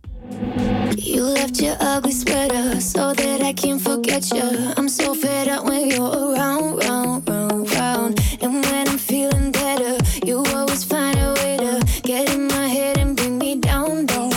You 0.98 1.24
left 1.24 1.62
your 1.62 1.78
ugly 1.80 2.12
sweater 2.12 2.82
so 2.82 3.14
that 3.14 3.42
I 3.42 3.54
can 3.54 3.80
forget 3.80 4.30
you. 4.32 4.74
I'm 4.76 4.90
so 4.90 5.14
fed 5.14 5.48
up 5.48 5.64
when 5.66 5.90
you're 5.90 6.02
around, 6.02 6.78
round, 6.84 7.30
round, 7.30 7.72
round. 7.72 8.20
And 8.42 8.54
when 8.54 8.88
I'm 8.90 8.98
feeling 8.98 9.52
better, 9.52 9.98
you 10.26 10.44
always 10.54 10.84
find 10.84 11.18
a 11.18 11.34
way 11.36 11.58
to 11.58 12.02
get 12.04 12.34
in 12.34 12.48
my 12.48 12.68
head 12.68 12.98
and 12.98 13.16
bring 13.16 13.38
me 13.38 13.56
down, 13.56 14.06
down. 14.06 14.34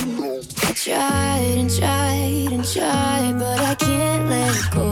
I 0.63 0.73
tried 0.75 1.57
and 1.59 1.71
tried 1.71 2.53
and 2.53 2.65
tried, 2.65 3.39
but 3.39 3.59
I 3.61 3.75
can't 3.75 4.29
let 4.29 4.71
go. 4.71 4.87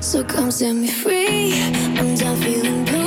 So 0.00 0.22
come 0.24 0.50
set 0.50 0.74
me 0.74 0.88
free. 0.88 1.54
I'm 1.98 2.14
done 2.16 2.36
feeling. 2.42 3.03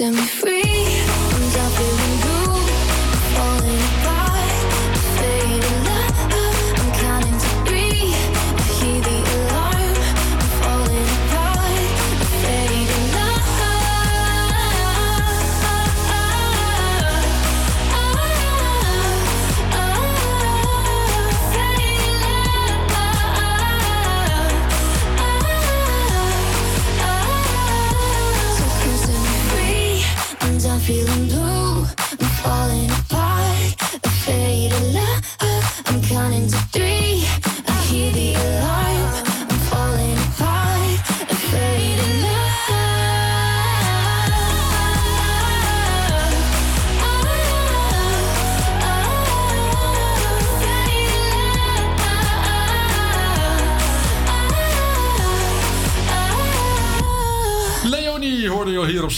in 0.00 0.14
me 0.14 0.37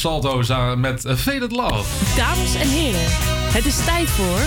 Salto 0.00 0.42
samen 0.42 0.80
met 0.80 1.04
eh, 1.04 1.16
Faded 1.16 1.52
Love. 1.52 1.84
Dames 2.16 2.54
en 2.54 2.68
heren, 2.68 3.00
het 3.52 3.66
is 3.66 3.84
tijd 3.84 4.08
voor 4.08 4.40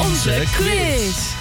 onze, 0.00 0.42
quiz. 0.56 1.36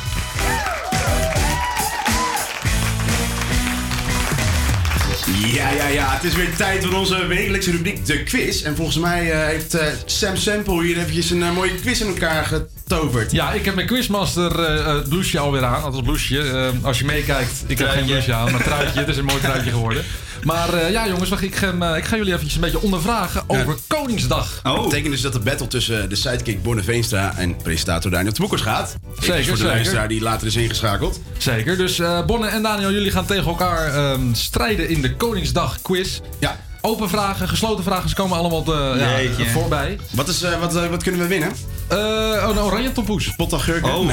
Ja, 5.53 5.69
ja, 5.69 5.87
ja. 5.87 6.13
Het 6.13 6.23
is 6.23 6.35
weer 6.35 6.55
tijd 6.55 6.85
voor 6.85 6.93
onze 6.93 7.25
wekelijkse 7.25 7.71
rubriek, 7.71 8.05
de 8.05 8.23
quiz. 8.23 8.63
En 8.63 8.75
volgens 8.75 8.97
mij 8.97 9.31
eh, 9.31 9.45
heeft 9.45 9.73
eh, 9.73 9.87
Sam 10.05 10.35
Sample 10.35 10.83
hier 10.83 10.97
eventjes 10.97 11.29
een 11.29 11.53
mooie 11.53 11.75
quiz 11.75 12.01
in 12.01 12.07
elkaar 12.07 12.45
getoverd. 12.45 13.31
Ja, 13.31 13.51
ik 13.51 13.65
heb 13.65 13.75
mijn 13.75 13.87
Quizmaster 13.87 14.59
eh 14.59 14.89
eh, 14.89 15.07
blouseje 15.07 15.39
alweer 15.39 15.63
aan. 15.63 15.83
Althans 15.83 16.03
blouseje. 16.03 16.71
Als 16.81 16.99
je 16.99 17.05
meekijkt, 17.05 17.63
ik 17.67 17.77
heb 17.77 17.89
geen 17.89 18.05
blouseje 18.05 18.33
aan, 18.33 18.51
maar 18.51 18.63
truitje. 18.63 18.99
Het 18.99 19.07
is 19.07 19.17
een 19.17 19.25
mooi 19.25 19.41
truitje 19.41 19.71
geworden. 19.71 20.03
Maar 20.47 20.73
eh, 20.73 20.91
ja 20.91 21.07
jongens, 21.07 21.29
wacht, 21.29 21.41
ik, 21.41 21.55
ga, 21.55 21.73
eh, 21.79 21.97
ik 21.97 22.05
ga 22.05 22.15
jullie 22.15 22.33
eventjes 22.33 22.55
een 22.55 22.61
beetje 22.61 22.81
ondervragen 22.81 23.43
over 23.47 23.77
Koningsdag. 23.87 24.59
Dat 24.63 24.83
betekent 24.83 25.11
dus 25.11 25.21
dat 25.21 25.33
de 25.33 25.39
battle 25.39 25.67
tussen 25.67 26.09
de 26.09 26.15
sidekick 26.15 26.63
Bonne 26.63 26.83
Veenstra 26.83 27.33
en 27.37 27.55
presentator 27.55 28.11
Daniel 28.11 28.31
Tmoekers 28.31 28.61
gaat. 28.61 28.95
Zeker, 29.19 29.43
voor 29.43 29.51
de 29.51 29.57
zeker. 29.57 29.65
luisteraar 29.65 30.07
die 30.07 30.21
later 30.21 30.47
is 30.47 30.55
ingeschakeld. 30.55 31.19
Zeker, 31.37 31.77
dus 31.77 31.99
eh, 31.99 32.25
Bonne 32.25 32.47
en 32.47 32.61
Daniel, 32.61 32.91
jullie 32.91 33.11
gaan 33.11 33.25
tegen 33.25 33.45
elkaar 33.45 33.93
ehm, 33.93 34.33
strijden 34.33 34.89
in 34.89 35.01
de 35.01 35.15
Koningsdag 35.15 35.81
quiz. 35.81 36.19
Ja. 36.39 36.59
Open 36.81 37.09
vragen, 37.09 37.47
gesloten 37.47 37.83
vragen, 37.83 38.09
ze 38.09 38.15
komen 38.15 38.37
allemaal 38.37 38.63
de, 38.63 38.95
ja, 39.37 39.45
voorbij. 39.45 39.99
Wat, 40.11 40.27
is, 40.27 40.41
eh, 40.41 40.59
wat, 40.59 40.73
wat 40.73 41.03
kunnen 41.03 41.21
we 41.21 41.27
winnen? 41.27 41.51
Eh, 41.87 41.97
oh, 41.97 42.49
een 42.49 42.59
oranje 42.59 42.91
tompoes. 42.91 43.35
Potagurken? 43.35 43.93
Oh. 43.95 44.05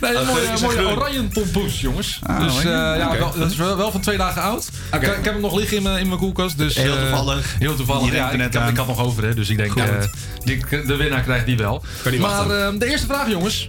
nee, 0.00 0.16
een 0.16 0.60
mooie, 0.62 0.86
oranje 0.86 1.28
tompoes, 1.28 1.80
jongens. 1.80 2.20
Ah, 2.22 2.40
dus 2.40 2.58
eh, 2.58 2.64
ja, 2.64 3.18
wel, 3.18 3.32
dat 3.38 3.50
is 3.50 3.56
wel, 3.56 3.76
wel 3.76 3.90
van 3.90 4.00
twee 4.00 4.16
dagen 4.16 4.42
oud. 4.42 4.68
Ik, 4.92 5.02
ik 5.02 5.24
heb 5.24 5.24
hem 5.24 5.40
nog 5.40 5.54
liggen 5.54 5.76
in 5.76 5.82
mijn, 5.82 5.98
in 5.98 6.06
mijn 6.06 6.18
koelkast. 6.18 6.58
Dus, 6.58 6.74
Heel 6.76 6.96
eh, 6.96 7.00
toevallig. 7.00 7.56
heel 7.58 7.74
toevallig. 7.74 8.12
Ja, 8.12 8.30
ik, 8.30 8.36
net 8.36 8.54
ik, 8.54 8.76
had, 8.76 8.86
nog 8.86 9.04
over, 9.04 9.24
hè, 9.24 9.34
dus 9.34 9.48
ik 9.48 9.56
denk 9.56 9.72
die, 10.44 10.64
de 10.86 10.96
winnaar 10.96 11.22
krijgt 11.22 11.46
die 11.46 11.56
wel. 11.56 11.82
Maar 12.20 12.48
de 12.78 12.86
eerste 12.86 13.06
vraag, 13.06 13.28
jongens. 13.28 13.68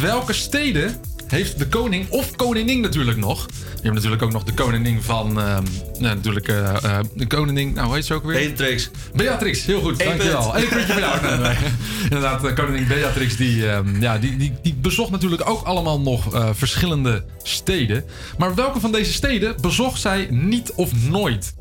Welke 0.00 0.32
steden 0.32 1.00
heeft 1.34 1.58
de 1.58 1.66
koning 1.66 2.10
of 2.10 2.36
koningin 2.36 2.80
natuurlijk 2.80 3.18
nog? 3.18 3.46
Je 3.48 3.82
hebt 3.82 3.94
natuurlijk 3.94 4.22
ook 4.22 4.32
nog 4.32 4.44
de 4.44 4.54
koningin 4.54 5.02
van... 5.02 5.40
ehm, 5.40 5.62
nou, 5.98 6.14
natuurlijk 6.14 6.48
eh, 6.48 6.84
eh, 6.84 6.98
de 7.14 7.26
koningin... 7.26 7.72
Nou, 7.72 7.86
hoe 7.86 7.94
heet 7.94 8.04
ze 8.04 8.14
ook 8.14 8.24
weer? 8.24 8.48
Beatrix. 8.48 8.90
Beatrix, 9.14 9.64
heel 9.64 9.80
goed. 9.80 10.00
Eén 10.00 10.06
dankjewel. 10.06 10.56
Eén 10.56 10.68
puntje 10.68 10.92
voor 10.92 11.00
jou. 11.00 11.20
Nee, 11.24 11.38
nee. 11.38 11.56
Inderdaad, 12.02 12.52
koningin 12.52 12.86
Beatrix 12.86 13.36
die, 13.36 13.70
ehm, 13.70 14.00
ja, 14.00 14.18
die, 14.18 14.36
die, 14.36 14.52
die 14.62 14.74
bezocht 14.74 15.10
natuurlijk 15.10 15.48
ook 15.48 15.62
allemaal 15.62 16.00
nog 16.00 16.34
eh, 16.34 16.48
verschillende 16.52 17.24
steden. 17.42 18.04
Maar 18.38 18.54
welke 18.54 18.80
van 18.80 18.92
deze 18.92 19.12
steden 19.12 19.60
bezocht 19.60 20.00
zij 20.00 20.26
niet 20.30 20.72
of 20.72 21.08
nooit? 21.08 21.54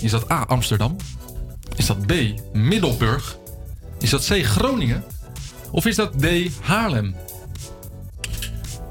Is 0.00 0.10
dat 0.10 0.30
A. 0.30 0.44
Amsterdam? 0.46 0.96
Is 1.76 1.86
dat 1.86 2.06
B. 2.06 2.12
Middelburg? 2.52 3.36
Is 3.98 4.10
dat 4.10 4.26
C. 4.26 4.44
Groningen? 4.44 5.04
Of 5.70 5.86
is 5.86 5.96
dat 5.96 6.12
D. 6.20 6.26
Haarlem? 6.60 7.14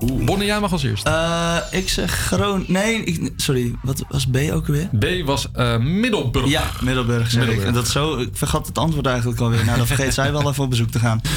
Bonnie, 0.05 0.45
jij 0.45 0.59
mag 0.59 0.71
als 0.71 0.83
eerst. 0.83 1.05
Eh, 1.07 1.55
ik 1.71 1.89
zeg 1.89 2.11
Groningen. 2.11 2.71
Nee, 2.71 3.03
ik- 3.03 3.31
sorry. 3.35 3.75
Wat 3.81 4.03
was 4.09 4.25
B 4.27 4.37
ook 4.53 4.67
weer? 4.67 4.87
B 4.99 5.25
was 5.25 5.47
eh, 5.53 5.77
Middelburg. 5.77 6.47
Ja, 6.49 6.63
Middelburg 6.81 7.31
zeg 7.31 7.47
ik. 7.47 7.63
En 7.63 7.73
dat 7.73 7.87
zo, 7.87 8.17
ik 8.17 8.29
vergat 8.33 8.67
het 8.67 8.77
antwoord 8.77 9.05
eigenlijk 9.05 9.39
alweer. 9.41 9.65
Nou, 9.65 9.77
dan 9.77 9.87
vergeet 9.87 10.13
zij 10.13 10.31
wel 10.31 10.49
even 10.49 10.63
op 10.63 10.69
bezoek 10.69 10.91
te 10.91 10.99
gaan. 10.99 11.21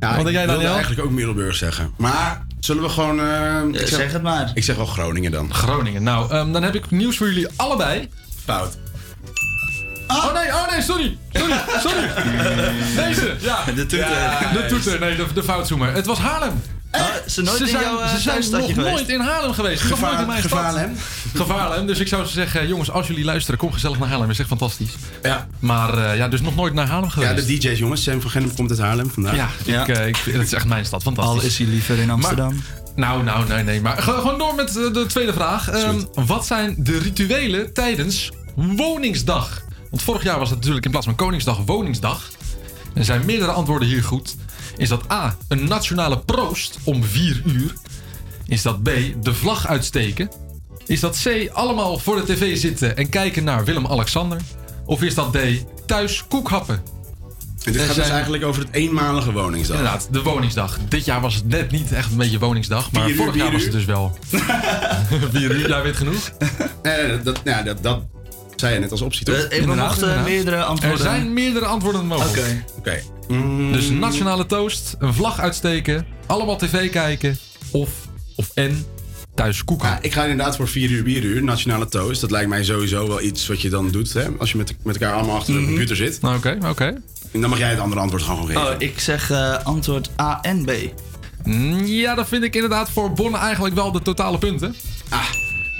Ja, 0.00 0.10
Wat 0.16 0.24
denk 0.24 0.30
jij, 0.36 0.42
ik 0.44 0.48
Daniel? 0.50 0.70
eigenlijk 0.72 1.02
ook 1.02 1.10
Middelburg 1.10 1.54
zeggen. 1.56 1.90
Maar 1.96 2.46
zullen 2.60 2.82
we 2.82 2.88
gewoon... 2.88 3.20
eh, 3.20 3.80
ik 3.80 3.86
zeg 3.86 4.12
het 4.12 4.22
maar. 4.22 4.50
Ik 4.54 4.64
zeg 4.64 4.76
wel 4.76 4.86
Groningen 4.86 5.30
dan. 5.30 5.54
Groningen. 5.54 6.02
Nou, 6.02 6.30
ehm, 6.30 6.52
dan 6.52 6.62
heb 6.62 6.74
ik 6.74 6.90
nieuws 6.90 7.16
voor 7.16 7.26
jullie 7.26 7.48
allebei. 7.56 8.08
Fout. 8.44 8.78
Oh 10.08 10.32
nee, 10.34 10.46
oh 10.48 10.70
nee, 10.70 10.82
sorry. 10.82 11.16
Sorry, 11.32 11.54
sorry. 11.80 12.10
Deze, 13.06 13.36
ja. 13.40 13.64
De 13.64 13.72
toeter. 13.74 13.98
Ja, 13.98 14.52
de 14.52 14.66
toeter, 14.68 15.00
nee, 15.00 15.16
de, 15.16 15.26
de 15.34 15.42
foutzoemer. 15.42 15.92
Het 15.94 16.06
was 16.06 16.18
Haarlem. 16.18 16.52
Oh, 16.94 17.06
ze 17.26 17.42
nooit 17.42 17.60
in 17.60 17.66
zijn, 17.66 17.82
jouw 17.82 18.00
uh, 18.00 18.08
ze 18.08 18.20
zijn 18.20 18.24
nog 18.24 18.24
thuisstadje 18.34 18.74
geweest? 18.74 18.94
nooit 18.96 19.08
in 19.08 19.20
Haarlem 19.20 19.52
geweest. 19.52 19.82
Nog 19.82 19.98
Gevaar-. 19.98 20.40
Gevaarlem. 20.40 20.96
Gevaarlem. 21.34 21.86
Dus 21.86 21.98
ik 21.98 22.08
zou 22.08 22.26
zeggen, 22.26 22.68
jongens, 22.68 22.90
als 22.90 23.06
jullie 23.06 23.24
luisteren, 23.24 23.58
kom 23.58 23.72
gezellig 23.72 23.98
naar 23.98 24.08
Haarlem. 24.08 24.30
is 24.30 24.38
echt 24.38 24.48
fantastisch. 24.48 24.90
Ja. 25.22 25.46
Maar 25.58 25.98
eh, 25.98 26.16
ja, 26.16 26.28
dus 26.28 26.40
nog 26.40 26.54
nooit 26.56 26.74
naar 26.74 26.86
Haarlem 26.86 27.10
Ja, 27.16 27.26
geweest. 27.28 27.46
de 27.46 27.58
DJ's 27.58 27.78
jongens. 27.78 28.02
Sam 28.02 28.20
van 28.20 28.30
Gennep 28.30 28.54
komt 28.54 28.70
uit 28.70 28.78
Haarlem 28.78 29.10
vandaag. 29.10 29.34
Ja, 29.64 29.82
Ik, 29.82 29.88
eh, 29.88 30.06
ik, 30.06 30.16
het 30.16 30.42
is 30.42 30.52
echt 30.52 30.66
mijn 30.66 30.84
stad. 30.84 31.02
Fantastisch. 31.02 31.40
Al 31.40 31.46
is 31.46 31.58
hij 31.58 31.66
liever 31.66 31.98
in 31.98 32.10
Amsterdam. 32.10 32.62
Nou, 32.96 33.22
nou, 33.22 33.48
nee, 33.48 33.62
nee. 33.62 33.80
Maar 33.80 34.02
gewoon 34.02 34.38
door 34.38 34.54
met 34.54 34.68
eh, 34.68 34.92
de 34.92 35.06
tweede 35.06 35.32
vraag. 35.32 35.68
Ehm, 35.68 36.00
wat 36.14 36.46
zijn 36.46 36.74
de 36.78 36.98
rituelen 36.98 37.72
tijdens 37.72 38.30
Woningsdag? 38.54 39.62
Want 39.90 40.02
vorig 40.02 40.22
jaar 40.22 40.38
was 40.38 40.48
het 40.50 40.58
natuurlijk 40.58 40.84
in 40.84 40.90
plaats 40.90 41.06
van 41.06 41.14
Koningsdag 41.14 41.58
Woningsdag. 41.66 42.30
Er 42.94 43.04
zijn 43.04 43.24
meerdere 43.24 43.50
antwoorden 43.50 43.88
hier 43.88 44.02
goed. 44.04 44.34
Is 44.76 44.88
dat 44.88 45.10
A, 45.12 45.36
een 45.48 45.64
nationale 45.64 46.18
proost 46.18 46.78
om 46.84 47.04
4 47.04 47.42
uur? 47.46 47.74
Is 48.46 48.62
dat 48.62 48.82
B, 48.82 48.90
de 49.22 49.34
vlag 49.34 49.66
uitsteken? 49.66 50.30
Is 50.86 51.00
dat 51.00 51.20
C, 51.22 51.50
allemaal 51.52 51.98
voor 51.98 52.16
de 52.16 52.32
tv 52.32 52.56
zitten 52.56 52.96
en 52.96 53.08
kijken 53.08 53.44
naar 53.44 53.64
Willem-Alexander? 53.64 54.40
Of 54.84 55.02
is 55.02 55.14
dat 55.14 55.32
D, 55.32 55.38
thuis 55.86 56.24
koekhappen? 56.28 56.82
En 57.64 57.72
dit 57.72 57.82
gaat 57.82 57.94
dus 57.94 58.08
eigenlijk 58.08 58.44
over 58.44 58.62
het 58.62 58.72
eenmalige 58.72 59.32
woningsdag. 59.32 59.76
Inderdaad, 59.76 60.08
de 60.10 60.22
woningsdag. 60.22 60.78
Dit 60.88 61.04
jaar 61.04 61.20
was 61.20 61.34
het 61.34 61.48
net 61.48 61.70
niet 61.70 61.92
echt 61.92 62.10
een 62.10 62.16
beetje 62.16 62.38
woningsdag, 62.38 62.92
maar 62.92 63.02
Vier 63.02 63.10
uur, 63.10 63.16
vorig 63.16 63.34
jaar 63.34 63.44
vier 63.44 63.54
was 63.54 63.62
het 63.62 63.72
dus 63.72 63.84
wel. 63.84 64.18
Vier 65.32 65.50
uur, 65.50 65.68
jij 65.68 65.82
weet 65.82 65.96
genoeg. 65.96 66.32
Nee, 66.82 67.22
dat, 67.22 67.40
ja, 67.44 67.62
dat, 67.62 67.82
dat 67.82 68.02
zei 68.56 68.74
je 68.74 68.80
net 68.80 68.90
als 68.90 69.00
optie, 69.02 69.24
toch? 69.24 69.34
Eh, 69.34 69.64
we 69.64 69.74
mochten 69.74 70.22
meerdere 70.22 70.62
antwoorden. 70.64 70.98
Er 71.06 71.12
zijn 71.12 71.32
meerdere 71.32 71.64
antwoorden 71.66 72.06
mogelijk. 72.06 72.64
Oké. 72.78 73.02
Oké. 73.28 73.72
Dus 73.72 73.88
nationale 73.90 74.46
toast, 74.46 74.94
een 74.98 75.14
vlag 75.14 75.40
uitsteken, 75.40 76.06
allemaal 76.26 76.56
tv 76.56 76.90
kijken 76.90 77.38
of, 77.70 77.90
of 78.36 78.50
en 78.54 78.86
thuis 79.34 79.64
koeken. 79.64 79.88
Ja, 79.88 79.98
ik 80.02 80.12
ga 80.12 80.22
inderdaad 80.22 80.56
voor 80.56 80.68
4 80.68 80.90
uur, 80.90 81.04
4 81.04 81.22
uur, 81.22 81.42
nationale 81.44 81.88
toast. 81.88 82.20
Dat 82.20 82.30
lijkt 82.30 82.48
mij 82.48 82.64
sowieso 82.64 83.08
wel 83.08 83.20
iets 83.20 83.46
wat 83.46 83.60
je 83.60 83.68
dan 83.70 83.90
doet, 83.90 84.12
hè? 84.12 84.26
Als 84.38 84.50
je 84.52 84.56
met, 84.56 84.74
met 84.82 85.00
elkaar 85.00 85.14
allemaal 85.16 85.36
achter 85.36 85.54
de 85.54 85.64
computer 85.64 85.96
zit. 85.96 86.18
Oké, 86.22 86.58
oké. 86.68 86.84
En 87.32 87.40
dan 87.40 87.50
mag 87.50 87.58
jij 87.58 87.70
het 87.70 87.78
andere 87.78 88.00
antwoord 88.00 88.22
gewoon 88.22 88.46
geven. 88.46 88.62
Oh, 88.62 88.74
ik 88.78 89.00
zeg 89.00 89.30
eh, 89.30 89.58
antwoord 89.64 90.10
A 90.20 90.38
en 90.42 90.64
B. 90.64 90.72
Mm, 91.44 91.84
Ja, 91.84 92.14
dat 92.14 92.28
vind 92.28 92.44
ik 92.44 92.54
inderdaad 92.54 92.90
voor 92.90 93.12
Bonne 93.12 93.36
eigenlijk 93.38 93.74
wel 93.74 93.92
de 93.92 94.02
totale 94.02 94.38
punten. 94.38 94.74
Ah. 95.08 95.24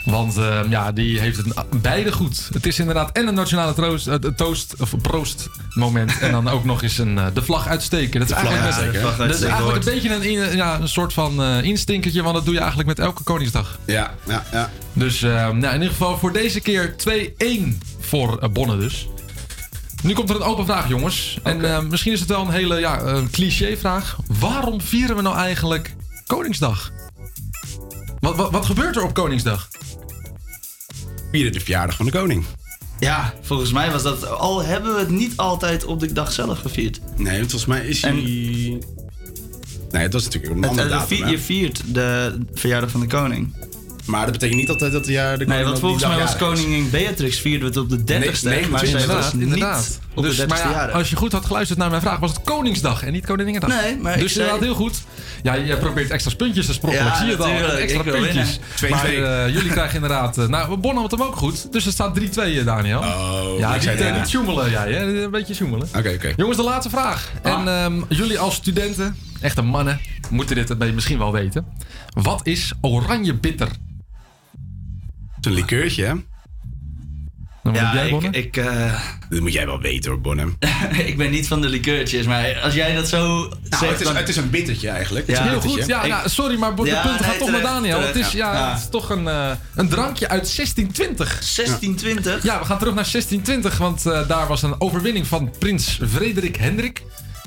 Want 0.04 0.36
eh, 0.36 0.60
ja, 0.68 0.92
die 0.92 1.20
heeft 1.20 1.36
het 1.36 1.54
beide 1.82 2.12
goed. 2.12 2.48
Het 2.52 2.66
is 2.66 2.78
inderdaad 2.78 3.12
en 3.12 3.26
een 3.26 3.34
nationale 3.34 3.74
troost, 3.74 4.06
eh, 4.06 4.14
toast 4.14 4.74
of 4.80 5.00
proost 5.02 5.48
moment. 5.74 6.18
En 6.18 6.30
dan 6.32 6.48
ook 6.48 6.64
nog 6.64 6.82
eens 6.82 6.98
een, 6.98 7.18
eh, 7.18 7.26
de 7.34 7.42
vlag 7.42 7.66
uitsteken. 7.68 8.20
Dat 8.20 8.28
is 8.28 8.34
eigenlijk, 8.34 8.64
uitsteken, 8.64 8.92
dat 9.18 9.36
is 9.36 9.42
eigenlijk 9.42 9.86
een 9.86 9.92
beetje 9.94 10.14
een, 10.14 10.22
in- 10.50 10.56
ja, 10.56 10.80
een 10.80 10.88
soort 10.88 11.12
van 11.12 11.42
eh 11.42 11.62
instinkertje. 11.62 12.22
Want 12.22 12.34
dat 12.34 12.44
doe 12.44 12.54
je 12.54 12.58
eigenlijk 12.60 12.88
met 12.88 12.98
elke 12.98 13.22
Koningsdag. 13.22 13.78
Ja, 13.84 14.14
ja, 14.28 14.44
ja. 14.52 14.70
Dus 14.92 15.22
eh, 15.22 15.30
nou, 15.32 15.66
in 15.66 15.72
ieder 15.72 15.88
geval 15.88 16.18
voor 16.18 16.32
deze 16.32 16.60
keer 16.60 16.94
2-1 16.96 17.78
voor 18.00 18.50
Bonne 18.52 18.76
dus. 18.78 19.08
Nu 20.02 20.12
komt 20.12 20.30
er 20.30 20.36
een 20.36 20.42
open 20.42 20.64
vraag, 20.64 20.88
jongens. 20.88 21.38
En 21.42 21.86
misschien 21.88 22.12
is 22.12 22.20
het 22.20 22.28
wel 22.28 22.40
een 22.40 22.50
hele 22.52 22.78
ja, 22.80 23.02
cliché 23.30 23.76
vraag. 23.76 24.16
Waarom 24.26 24.80
vieren 24.80 25.16
we 25.16 25.22
nou 25.22 25.36
eigenlijk 25.36 25.94
Koningsdag? 26.26 26.90
Wat, 28.24 28.36
wat, 28.36 28.50
wat 28.50 28.64
gebeurt 28.66 28.96
er 28.96 29.02
op 29.02 29.14
Koningsdag? 29.14 29.68
Vieren 31.30 31.52
de 31.52 31.60
verjaardag 31.60 31.96
van 31.96 32.06
de 32.06 32.12
koning. 32.12 32.44
Ja, 32.98 33.34
volgens 33.42 33.72
mij 33.72 33.90
was 33.90 34.02
dat... 34.02 34.28
Al 34.28 34.62
hebben 34.64 34.94
we 34.94 35.00
het 35.00 35.10
niet 35.10 35.36
altijd 35.36 35.84
op 35.84 36.00
de 36.00 36.12
dag 36.12 36.32
zelf 36.32 36.58
gevierd. 36.60 37.00
Nee, 37.16 37.38
want 37.38 37.50
volgens 37.50 37.66
mij 37.66 37.86
is 37.86 38.02
hij... 38.02 38.12
Nee, 38.12 40.02
het 40.02 40.12
was 40.12 40.24
natuurlijk 40.24 40.52
een 40.54 40.60
Het, 40.62 40.70
andere 40.70 40.88
eh, 40.88 40.94
datum, 40.98 41.16
vi- 41.16 41.22
hè? 41.22 41.30
je 41.30 41.38
viert 41.38 41.82
de 41.94 42.38
verjaardag 42.52 42.90
van 42.90 43.00
de 43.00 43.06
koning. 43.06 43.54
Maar 44.06 44.22
dat 44.22 44.32
betekent 44.32 44.58
niet 44.60 44.68
altijd 44.68 44.92
dat 44.92 45.04
de, 45.04 45.12
ja, 45.12 45.30
de 45.30 45.30
koning 45.44 45.50
Nee, 45.54 45.64
want 45.64 45.78
volgens 45.78 46.04
mij 46.06 46.18
was 46.18 46.30
is. 46.30 46.36
koningin 46.36 46.90
Beatrix 46.90 47.38
vierden 47.40 47.60
we 47.72 47.80
het 47.80 47.92
op 47.92 48.06
de 48.06 48.12
30ste. 48.14 48.42
Nee, 48.48 48.68
maar 48.68 48.86
zij 48.86 48.92
was 48.92 49.02
inderdaad, 49.02 49.32
niet 49.32 49.42
inderdaad. 49.42 50.00
op 50.14 50.22
Dus, 50.22 50.36
de 50.36 50.42
30ste 50.42 50.46
maar 50.48 50.58
ja, 50.58 50.70
jaren. 50.70 50.94
als 50.94 51.10
je 51.10 51.16
goed 51.16 51.32
had 51.32 51.44
geluisterd 51.44 51.78
naar 51.78 51.90
mijn 51.90 52.02
vraag, 52.02 52.18
was 52.18 52.30
het 52.30 52.40
Koningsdag 52.42 53.02
en 53.04 53.12
niet 53.12 53.26
Koninginnedag. 53.26 53.82
Nee, 53.82 53.96
maar 53.96 54.14
ik 54.14 54.20
Dus 54.20 54.32
zei- 54.32 54.44
inderdaad 54.44 54.66
heel 54.68 54.76
goed. 54.76 55.02
Ja, 55.42 55.54
je 55.54 55.76
probeert 55.76 56.10
extra 56.10 56.34
puntjes 56.36 56.66
te 56.66 56.72
sprokkelen. 56.72 57.06
Ja, 57.06 57.12
ik 57.12 57.18
zie 57.18 57.30
het 57.30 57.40
al. 57.40 57.76
Extra 57.76 58.02
puntjes. 58.02 58.58
winnen. 58.80 58.98
Maar 58.98 59.06
2-2. 59.06 59.46
eh, 59.48 59.54
jullie 59.54 59.70
krijgen 59.78 59.94
inderdaad... 59.94 60.38
eh, 60.38 60.46
nou, 60.46 60.76
Bonham 60.76 61.00
had 61.02 61.10
hem 61.10 61.22
ook 61.22 61.36
goed. 61.36 61.72
Dus 61.72 61.84
het 61.84 61.94
staat 61.94 62.14
3-2, 62.20 62.22
eh, 62.58 62.64
Daniel. 62.64 62.98
Oh, 62.98 63.58
ja, 63.58 63.68
ik 63.68 63.74
niet, 63.74 63.82
zei 63.82 63.96
het, 63.96 64.16
niet 64.18 64.70
jij, 64.70 64.92
hè? 64.92 65.22
Een 65.24 65.30
beetje 65.30 65.54
sjoemelen. 65.54 65.88
Oké, 65.96 66.08
oké. 66.14 66.32
Jongens, 66.36 66.56
de 66.56 66.64
laatste 66.64 66.90
vraag. 66.90 67.30
En 67.42 67.68
ehm, 67.68 68.00
jullie 68.08 68.38
als 68.38 68.54
studenten, 68.54 69.16
echte 69.40 69.62
mannen, 69.62 70.00
moeten 70.30 70.56
dit 70.56 70.68
misschien 70.94 71.18
wel 71.18 71.32
weten. 71.32 71.66
Wat 72.22 72.40
is 72.46 72.72
oranje 72.80 73.34
bitter? 73.34 73.68
Het 75.44 75.52
is 75.52 75.58
een 75.58 75.64
likeurtje, 75.64 76.04
hè? 76.04 76.12
Dan 77.62 77.74
Ja, 77.74 77.94
jij 77.94 78.08
ik, 78.10 78.22
ik, 78.36 78.56
eh, 78.56 79.00
Dat 79.28 79.40
moet 79.40 79.52
jij 79.52 79.66
wel 79.66 79.80
weten 79.80 80.10
hoor, 80.10 80.20
Bonham. 80.20 80.56
ik 81.06 81.16
ben 81.16 81.30
niet 81.30 81.48
van 81.48 81.60
de 81.60 81.68
likeurtjes, 81.68 82.26
maar 82.26 82.58
als 82.60 82.74
jij 82.74 82.94
dat 82.94 83.08
zo 83.08 83.18
Nou, 83.38 83.50
zegt... 83.70 83.80
het, 83.90 84.00
is, 84.00 84.06
dan- 84.06 84.16
het 84.16 84.28
is 84.28 84.36
een 84.36 84.50
bittertje 84.50 84.88
eigenlijk. 84.88 85.26
Het 85.26 85.36
is 85.38 85.42
Ja, 85.44 85.50
Heel 85.50 85.60
goed. 85.60 85.86
Ja, 85.86 86.02
Ik- 86.02 86.10
nou, 86.10 86.28
sorry, 86.28 86.58
maar 86.58 86.74
de 86.76 86.84
Ja, 86.84 87.02
punt 87.02 87.20
nee, 87.20 87.28
gaat 87.28 87.38
toch 87.38 87.50
naar 87.50 87.60
Daniel. 87.62 87.96
terecht, 87.98 88.14
het, 88.14 88.26
is, 88.26 88.32
ja, 88.32 88.52
ja. 88.52 88.70
het 88.70 88.78
is 88.82 88.88
toch 88.88 89.10
een, 89.10 89.28
eh, 89.28 89.50
een 89.74 89.88
drankje 89.88 90.28
uit 90.28 90.54
1620. 90.56 91.28
1620? 91.28 92.42
Ja, 92.42 92.58
we 92.58 92.64
gaan 92.64 92.78
terug 92.78 92.94
naar 92.94 93.08
1620, 93.10 93.78
want 93.78 94.06
eh, 94.06 94.28
daar 94.28 94.46
was 94.46 94.62
een 94.62 94.80
overwinning 94.80 95.26
van 95.26 95.50
prins 95.58 95.98
Frederik 96.08 96.56
Hendrik. 96.56 97.02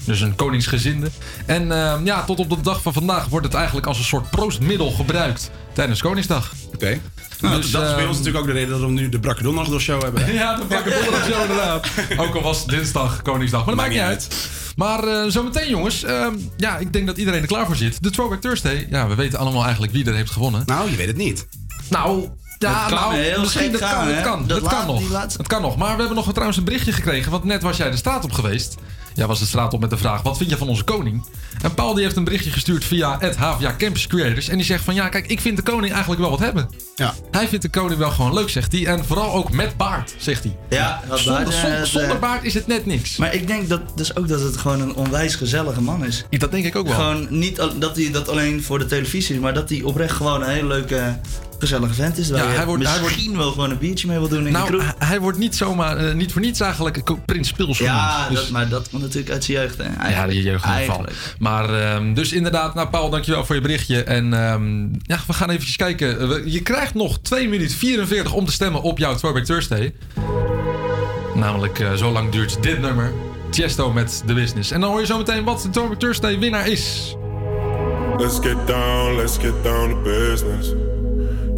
Dus 0.07 0.21
een 0.21 0.35
koningsgezinde. 0.35 1.09
En 1.45 1.71
eh, 1.71 1.99
ja, 2.03 2.23
tot 2.23 2.39
op 2.39 2.49
de 2.49 2.61
dag 2.61 2.81
van 2.81 2.93
vandaag 2.93 3.25
wordt 3.27 3.45
het 3.45 3.55
eigenlijk 3.55 3.87
als 3.87 3.97
een 3.97 4.03
soort 4.03 4.29
proostmiddel 4.29 4.91
gebruikt 4.91 5.51
tijdens 5.73 6.01
Koningsdag. 6.01 6.53
Oké. 6.73 6.99
Nou, 7.41 7.61
Dus, 7.61 7.71
dat 7.71 7.81
is 7.83 7.89
bij 7.89 7.97
ehm, 7.99 8.07
ons 8.07 8.17
natuurlijk 8.17 8.45
ook 8.45 8.51
de 8.51 8.57
reden 8.59 8.69
dat 8.69 8.79
we 8.79 8.87
nu 8.87 9.09
de 9.09 9.19
Brakke 9.19 9.43
Donderdag 9.43 9.81
show 9.81 10.01
hebben. 10.03 10.25
hè? 10.25 10.31
Ja, 10.41 10.55
de 10.55 10.65
pakken 10.65 10.91
donderdag 10.91 11.25
zo 11.25 11.41
inderdaad. 11.41 11.87
Ook 12.27 12.35
al 12.35 12.41
was 12.41 12.59
het 12.59 12.69
dinsdag 12.69 13.21
Koningsdag, 13.21 13.59
maar 13.65 13.75
dat 13.75 13.83
maakt 13.83 13.93
niet 13.93 14.03
uit. 14.03 14.27
Maar 14.75 15.03
eh, 15.03 15.23
zometeen 15.27 15.69
jongens, 15.69 16.03
ehm, 16.03 16.33
ja, 16.57 16.77
ik 16.77 16.93
denk 16.93 17.07
dat 17.07 17.17
iedereen 17.17 17.41
er 17.41 17.47
klaar 17.47 17.65
voor 17.65 17.75
zit. 17.75 18.03
De 18.03 18.09
Throwback 18.09 18.41
Thursday, 18.41 18.87
ja, 18.89 19.07
we 19.07 19.15
weten 19.15 19.39
allemaal 19.39 19.63
eigenlijk 19.63 19.93
wie 19.93 20.05
er 20.05 20.15
heeft 20.15 20.31
gewonnen. 20.31 20.63
Nou, 20.65 20.89
je 20.89 20.95
weet 20.95 21.07
het 21.07 21.17
niet. 21.17 21.47
Nou, 21.89 22.29
ja, 22.57 22.89
nou, 22.89 23.15
heel 23.15 23.39
misschien 23.39 23.71
dat 23.71 23.81
gaan, 23.81 23.95
kan, 23.95 24.07
hè? 24.07 24.13
het 24.13 24.23
kan, 24.23 24.47
Dat 24.47 24.67
kan 24.67 24.85
nog. 24.87 25.21
Het 25.37 25.47
kan 25.47 25.61
nog. 25.61 25.77
Maar 25.77 25.93
we 25.93 25.99
hebben 25.99 26.15
nog 26.15 26.29
trouwens 26.29 26.57
een 26.57 26.63
berichtje 26.63 26.91
gekregen, 26.91 27.31
want 27.31 27.43
net 27.43 27.61
was 27.61 27.77
jij 27.77 27.91
de 27.91 27.97
straat 27.97 28.23
op 28.23 28.31
geweest. 28.31 28.75
Jij 29.17 29.27
was 29.27 29.39
de 29.39 29.45
straat 29.45 29.73
op 29.73 29.79
met 29.79 29.89
de 29.89 29.97
vraag, 29.97 30.21
wat 30.21 30.37
vind 30.37 30.49
je 30.49 30.57
van 30.57 30.67
onze 30.67 30.83
koning? 30.83 31.25
En 31.61 31.73
Paul 31.73 31.93
die 31.93 32.03
heeft 32.03 32.15
een 32.15 32.23
berichtje 32.23 32.51
gestuurd 32.51 32.85
via 32.85 33.17
het 33.19 33.35
HVA 33.35 33.75
Campus 33.77 34.07
Creators. 34.07 34.47
En 34.49 34.55
die 34.57 34.65
zegt 34.65 34.83
van, 34.83 34.93
ja, 34.95 35.09
kijk, 35.09 35.27
ik 35.27 35.41
vind 35.41 35.57
de 35.57 35.63
koning 35.63 35.91
eigenlijk 35.91 36.21
wel 36.21 36.29
wat 36.29 36.39
hebben. 36.39 36.69
Ja. 36.95 37.13
Hij 37.31 37.47
vindt 37.47 37.63
de 37.63 37.69
koning 37.69 37.99
wel 37.99 38.09
gewoon 38.11 38.33
leuk, 38.33 38.49
zegt 38.49 38.71
hij. 38.71 38.85
En 38.85 39.05
vooral 39.05 39.33
ook 39.33 39.51
met 39.51 39.77
baard, 39.77 40.15
zegt 40.17 40.43
hij. 40.43 40.57
Ja, 40.69 41.01
dat 41.07 41.19
Zonder, 41.19 41.43
baard, 41.43 41.55
zonder, 41.55 41.77
het, 41.79 41.87
zonder 41.87 42.11
eh, 42.15 42.19
baard 42.19 42.43
is 42.43 42.53
het 42.53 42.67
net 42.67 42.85
niks. 42.85 43.17
Maar 43.17 43.33
ik 43.33 43.47
denk 43.47 43.69
dat, 43.69 43.81
dus 43.95 44.15
ook 44.15 44.27
dat 44.27 44.41
het 44.41 44.57
gewoon 44.57 44.81
een 44.81 44.95
onwijs 44.95 45.35
gezellige 45.35 45.81
man 45.81 46.05
is. 46.05 46.25
Dat 46.29 46.51
denk 46.51 46.65
ik 46.65 46.75
ook 46.75 46.87
wel. 46.87 46.95
Gewoon 46.95 47.27
niet 47.29 47.59
al- 47.59 47.77
dat 47.79 47.95
hij 47.95 48.11
dat 48.11 48.29
alleen 48.29 48.63
voor 48.63 48.79
de 48.79 48.85
televisie 48.85 49.35
is, 49.35 49.41
maar 49.41 49.53
dat 49.53 49.69
hij 49.69 49.81
oprecht 49.81 50.15
gewoon 50.15 50.41
een 50.41 50.49
hele 50.49 50.67
leuke, 50.67 51.19
gezellige 51.59 51.93
vent 51.93 52.17
is. 52.17 52.29
Waar 52.29 52.39
Ja, 52.43 52.49
hij 52.49 52.65
wordt- 52.65 52.87
hij 52.87 53.01
misschien 53.01 53.37
wel 53.37 53.51
gewoon 53.51 53.71
een 53.71 53.77
biertje 53.77 54.07
mee 54.07 54.17
wil 54.19 54.27
doen 54.27 54.37
in 54.39 54.43
de 54.45 54.51
nou, 54.51 54.67
kroeg. 54.67 54.81
hij- 54.83 55.07
hij 55.07 55.19
wordt 55.19 55.37
niet 55.37 55.55
zomaar, 55.55 55.97
eh, 55.97 56.13
niet 56.13 56.31
voor 56.31 56.41
niets 56.41 56.59
eigenlijk 56.59 57.03
prins 57.25 57.51
Pils. 57.51 57.77
Ja, 57.77 58.27
Dus- 58.29 58.39
dat, 58.39 58.49
maar 58.49 58.69
dat 58.69 58.89
komt 58.89 59.01
natuurlijk 59.01 59.31
uit 59.31 59.43
zijn 59.43 59.57
jeugd. 59.57 59.77
Hè? 59.77 60.09
Ja, 60.09 60.25
de 60.27 60.33
jeugd 60.33 60.33
in 60.33 60.35
ieder 60.35 60.59
geval. 60.59 60.71
Eigenlijk. 60.75 61.13
Maar 61.39 61.69
ehm, 61.81 62.13
dus 62.13 62.31
inderdaad, 62.31 62.73
nou 62.73 62.87
Paul, 62.87 63.09
dankjewel 63.09 63.45
voor 63.45 63.55
je 63.55 63.61
berichtje. 63.61 64.03
En 64.03 64.33
ehm, 64.33 64.81
ja, 64.83 65.19
we 65.27 65.33
gaan 65.33 65.49
even 65.49 65.75
kijken. 65.75 66.41
Je 66.51 66.61
krijgt 66.61 66.93
nog 66.93 67.19
2 67.21 67.49
minuten 67.49 67.77
44 67.77 68.33
om 68.33 68.45
te 68.45 68.51
stemmen 68.51 68.81
op 68.81 68.97
jouw 68.97 69.15
Throwback 69.15 69.43
Thursday. 69.45 69.93
Namelijk, 71.35 71.79
eh, 71.79 71.93
zo 71.93 72.11
lang 72.11 72.31
duurt 72.31 72.63
dit 72.63 72.79
nummer. 72.81 73.11
Tiesto 73.49 73.91
met 73.93 74.23
The 74.25 74.33
Business. 74.33 74.71
En 74.71 74.81
dan 74.81 74.89
hoor 74.89 74.99
je 74.99 75.05
zo 75.05 75.17
meteen 75.17 75.43
wat 75.43 75.61
de 75.61 75.69
Throwback 75.69 75.99
Thursday 75.99 76.39
winnaar 76.39 76.67
is. 76.67 77.15
Let's 78.17 78.35
get 78.41 78.67
down, 78.67 79.15
let's 79.15 79.37
get 79.37 79.63
down 79.63 79.89
to 79.89 80.01
business. 80.01 80.86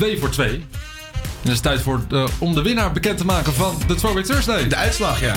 2 0.00 0.18
voor 0.18 0.30
2. 0.30 0.48
En 0.52 0.62
het 1.42 1.52
is 1.52 1.60
tijd 1.60 1.80
voor, 1.80 2.00
om 2.38 2.54
de 2.54 2.62
winnaar 2.62 2.92
bekend 2.92 3.18
te 3.18 3.24
maken 3.24 3.54
van 3.54 3.74
de 3.86 3.94
Throwback 3.94 4.24
Thursday. 4.24 4.68
De 4.68 4.76
uitslag, 4.76 5.20
ja. 5.20 5.34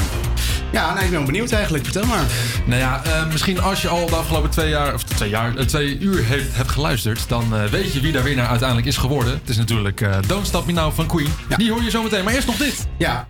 Ja, 0.71 0.93
nou, 0.93 1.03
ik 1.03 1.09
ben 1.09 1.11
wel 1.11 1.23
benieuwd 1.23 1.51
eigenlijk. 1.51 1.83
Vertel 1.83 2.05
maar. 2.05 2.23
Nou 2.65 2.79
ja, 2.79 3.03
eh, 3.03 3.31
misschien 3.31 3.61
als 3.61 3.81
je 3.81 3.87
al 3.87 4.05
de 4.05 4.15
afgelopen 4.15 4.49
twee 4.49 4.69
jaar, 4.69 4.93
of 4.93 5.03
twee 5.03 5.29
jaar, 5.29 5.55
eh, 5.55 5.65
twee 5.65 5.99
uur 5.99 6.23
heeft, 6.23 6.55
hebt 6.55 6.71
geluisterd, 6.71 7.29
dan 7.29 7.55
eh, 7.55 7.63
weet 7.63 7.93
je 7.93 7.99
wie 7.99 8.11
daar 8.11 8.23
winnaar 8.23 8.47
uiteindelijk 8.47 8.87
is 8.87 8.97
geworden. 8.97 9.33
Het 9.33 9.49
is 9.49 9.57
natuurlijk 9.57 10.27
Don't 10.27 10.47
Stop 10.47 10.65
Me 10.65 10.71
Now 10.71 10.93
van 10.93 11.07
Queen. 11.07 11.33
Die 11.57 11.71
hoor 11.71 11.83
je 11.83 11.89
zo 11.89 12.03
meteen. 12.03 12.23
Maar 12.23 12.33
eerst 12.33 12.47
nog 12.47 12.57
dit. 12.57 12.87
Ja, 12.97 13.27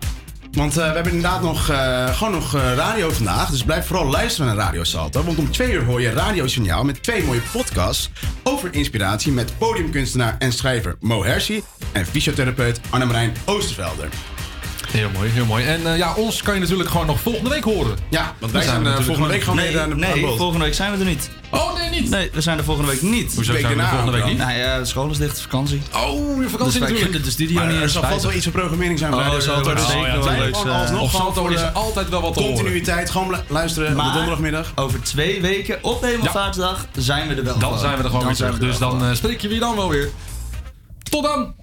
want 0.52 0.74
we 0.74 0.82
hebben 0.82 1.12
inderdaad 1.12 1.42
nog, 1.42 1.64
gewoon 2.16 2.32
nog 2.32 2.56
radio 2.56 3.10
vandaag. 3.10 3.50
Dus 3.50 3.62
blijf 3.62 3.86
vooral 3.86 4.06
luisteren 4.06 4.46
naar 4.46 4.64
Radio 4.64 4.84
Salto. 4.84 5.24
Want 5.24 5.38
om 5.38 5.50
twee 5.50 5.72
uur 5.72 5.84
hoor 5.84 6.00
je 6.00 6.10
radiosignaal 6.10 6.84
met 6.84 7.02
twee 7.02 7.24
mooie 7.24 7.42
podcasts 7.52 8.10
inspiratie 8.72 9.32
met 9.32 9.58
podiumkunstenaar 9.58 10.36
en 10.38 10.52
schrijver 10.52 10.96
Mo 11.00 11.24
Hershey 11.24 11.62
en 11.92 12.06
fysiotherapeut 12.06 12.80
Annemarijn 12.90 13.32
Oostervelder. 13.44 14.08
Heel 14.90 15.10
mooi, 15.10 15.30
heel 15.30 15.44
mooi. 15.46 15.64
En 15.64 15.86
eh, 15.86 15.96
ja, 15.96 16.14
ons 16.14 16.42
kan 16.42 16.54
je 16.54 16.60
natuurlijk 16.60 16.88
gewoon 16.90 17.06
nog 17.06 17.20
volgende 17.20 17.50
week 17.50 17.64
horen. 17.64 17.96
Ja, 18.08 18.34
want 18.38 18.52
wij 18.52 18.62
zijn, 18.62 18.86
eh, 18.86 19.00
volgende 19.00 19.28
week 19.28 19.42
gewoon 19.42 19.56
Nee, 19.56 19.72
weer 19.72 19.80
aan 19.80 19.88
de 19.88 19.96
nee 19.96 20.26
aan 20.26 20.36
volgende 20.36 20.64
week 20.64 20.74
zijn 20.74 20.92
we 20.92 20.98
er 20.98 21.04
niet. 21.04 21.30
Nee, 21.94 22.02
niet? 22.02 22.10
Nee, 22.10 22.30
we 22.32 22.40
zijn 22.40 22.58
er 22.58 22.64
volgende 22.64 22.90
week 22.90 23.02
niet. 23.02 23.34
Hoezo 23.34 23.52
zijn 23.52 23.76
we 23.76 23.82
er 23.82 23.88
volgende 23.88 24.12
week 24.12 24.24
niet? 24.24 24.38
Nou 24.38 24.52
ja, 24.52 24.78
de 24.78 24.84
school 24.84 25.10
is 25.10 25.18
dicht, 25.18 25.40
vakantie. 25.40 25.82
Oh, 25.94 26.42
je 26.42 26.48
vakantie 26.48 26.80
Dus 26.80 26.88
natuurlijk. 26.90 27.24
de 27.24 27.30
studio 27.30 27.54
Maar 27.56 27.72
niet 27.72 27.80
er 27.82 27.88
zal 27.88 28.02
vast 28.02 28.22
wel 28.22 28.32
iets 28.32 28.46
op 28.46 28.52
programmering 28.52 28.98
zijn. 28.98 29.14
Oh, 29.14 29.38
zeker 29.38 29.64
Wij 29.64 30.18
wel 30.20 30.38
leuk, 30.38 30.54
eh, 30.54 30.80
alsnog 30.80 31.10
Salto 31.10 31.46
is 31.46 31.60
de 31.60 31.72
altijd 31.72 32.08
wel 32.08 32.20
wat 32.20 32.34
te 32.34 32.40
horen. 32.40 32.54
Continuïteit, 32.54 33.10
gewoon 33.10 33.30
lu- 33.30 33.36
luisteren 33.48 33.90
op 33.98 34.04
de 34.04 34.10
donderdagmiddag. 34.12 34.72
over 34.74 35.02
twee 35.02 35.40
weken 35.40 35.78
op 35.82 36.00
de 36.00 36.06
Hemelvaartsdag 36.06 36.86
zijn 36.98 37.28
we 37.28 37.34
er 37.34 37.44
wel 37.44 37.58
Dan 37.58 37.78
zijn 37.78 37.96
we 37.96 38.02
er 38.02 38.10
gewoon 38.10 38.26
weer 38.26 38.34
terug. 38.36 38.58
Dus 38.58 38.74
er 38.74 38.80
dan 38.80 39.04
eh, 39.04 39.14
spreek 39.14 39.40
je 39.40 39.48
wie 39.48 39.60
dan 39.60 39.76
wel 39.76 39.88
weer. 39.88 40.10
Tot 41.10 41.22
dan! 41.22 41.53